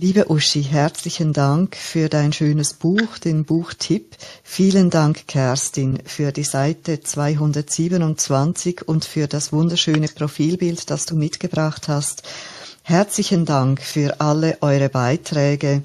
Liebe 0.00 0.30
Uschi, 0.30 0.62
herzlichen 0.62 1.32
Dank 1.32 1.74
für 1.74 2.08
dein 2.08 2.32
schönes 2.32 2.72
Buch, 2.72 3.18
den 3.18 3.44
Buchtipp. 3.44 4.14
Vielen 4.44 4.90
Dank, 4.90 5.26
Kerstin, 5.26 5.98
für 6.04 6.30
die 6.30 6.44
Seite 6.44 7.00
227 7.00 8.86
und 8.86 9.04
für 9.04 9.26
das 9.26 9.52
wunderschöne 9.52 10.06
Profilbild, 10.06 10.88
das 10.88 11.04
du 11.04 11.16
mitgebracht 11.16 11.88
hast. 11.88 12.22
Herzlichen 12.84 13.44
Dank 13.44 13.82
für 13.82 14.20
alle 14.20 14.58
eure 14.60 14.88
Beiträge. 14.88 15.82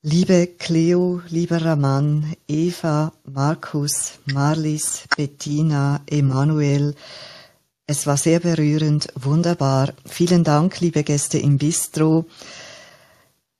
Liebe 0.00 0.46
Cleo, 0.46 1.20
lieber 1.28 1.60
Raman, 1.62 2.34
Eva, 2.48 3.12
Markus, 3.30 4.12
Marlis, 4.24 5.02
Bettina, 5.14 6.00
Emanuel, 6.06 6.94
es 7.88 8.04
war 8.04 8.16
sehr 8.16 8.40
berührend, 8.40 9.12
wunderbar. 9.14 9.92
Vielen 10.06 10.42
Dank, 10.42 10.80
liebe 10.80 11.04
Gäste 11.04 11.38
im 11.38 11.56
Bistro. 11.56 12.24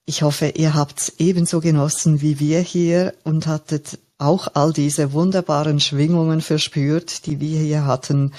Ich 0.08 0.22
hoffe, 0.22 0.50
ihr 0.50 0.74
habt 0.74 1.14
ebenso 1.18 1.60
genossen 1.60 2.20
wie 2.20 2.38
wir 2.38 2.60
hier 2.60 3.12
und 3.24 3.48
hattet 3.48 3.98
auch 4.18 4.46
all 4.54 4.72
diese 4.72 5.12
wunderbaren 5.12 5.80
Schwingungen 5.80 6.40
verspürt, 6.40 7.26
die 7.26 7.40
wir 7.40 7.58
hier 7.58 7.86
hatten. 7.86 8.32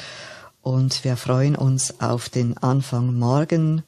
Und 0.61 1.03
wir 1.03 1.17
freuen 1.17 1.57
uns 1.57 1.99
auf 1.99 2.29
den 2.29 2.57
Anfang 2.57 3.13
morgen. 3.19 3.83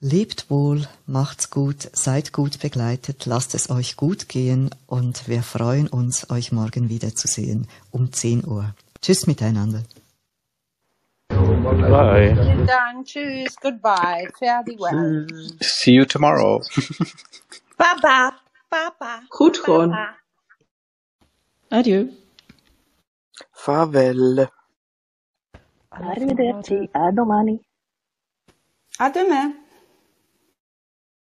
Lebt 0.00 0.50
wohl, 0.50 0.88
macht's 1.06 1.50
gut, 1.50 1.88
seid 1.92 2.32
gut 2.32 2.58
begleitet, 2.58 3.24
lasst 3.24 3.54
es 3.54 3.70
euch 3.70 3.94
gut 3.94 4.28
gehen 4.28 4.70
und 4.86 5.28
wir 5.28 5.44
freuen 5.44 5.86
uns, 5.86 6.28
euch 6.28 6.50
morgen 6.50 6.88
wiederzusehen 6.88 7.68
um 7.92 8.12
10 8.12 8.44
Uhr. 8.46 8.74
Tschüss 9.00 9.28
miteinander. 9.28 9.84
Bye. 11.30 12.34
Vielen 12.34 12.66
Dank. 12.66 13.06
Tschüss. 13.06 13.56
Goodbye. 13.60 14.28
Fare 14.38 14.62
thee 14.66 14.76
well. 14.78 15.26
See 15.62 15.92
you 15.92 16.04
tomorrow. 16.06 16.60
Baba. 17.78 18.36
Baba. 18.70 19.22
Gudrun. 19.30 19.92
Adieu. 21.70 22.10
Farvel. 23.52 24.48
Arrivederci. 25.92 26.88
A 26.94 27.12
domani. 27.12 27.60
A 28.98 29.10
demain. 29.10 29.65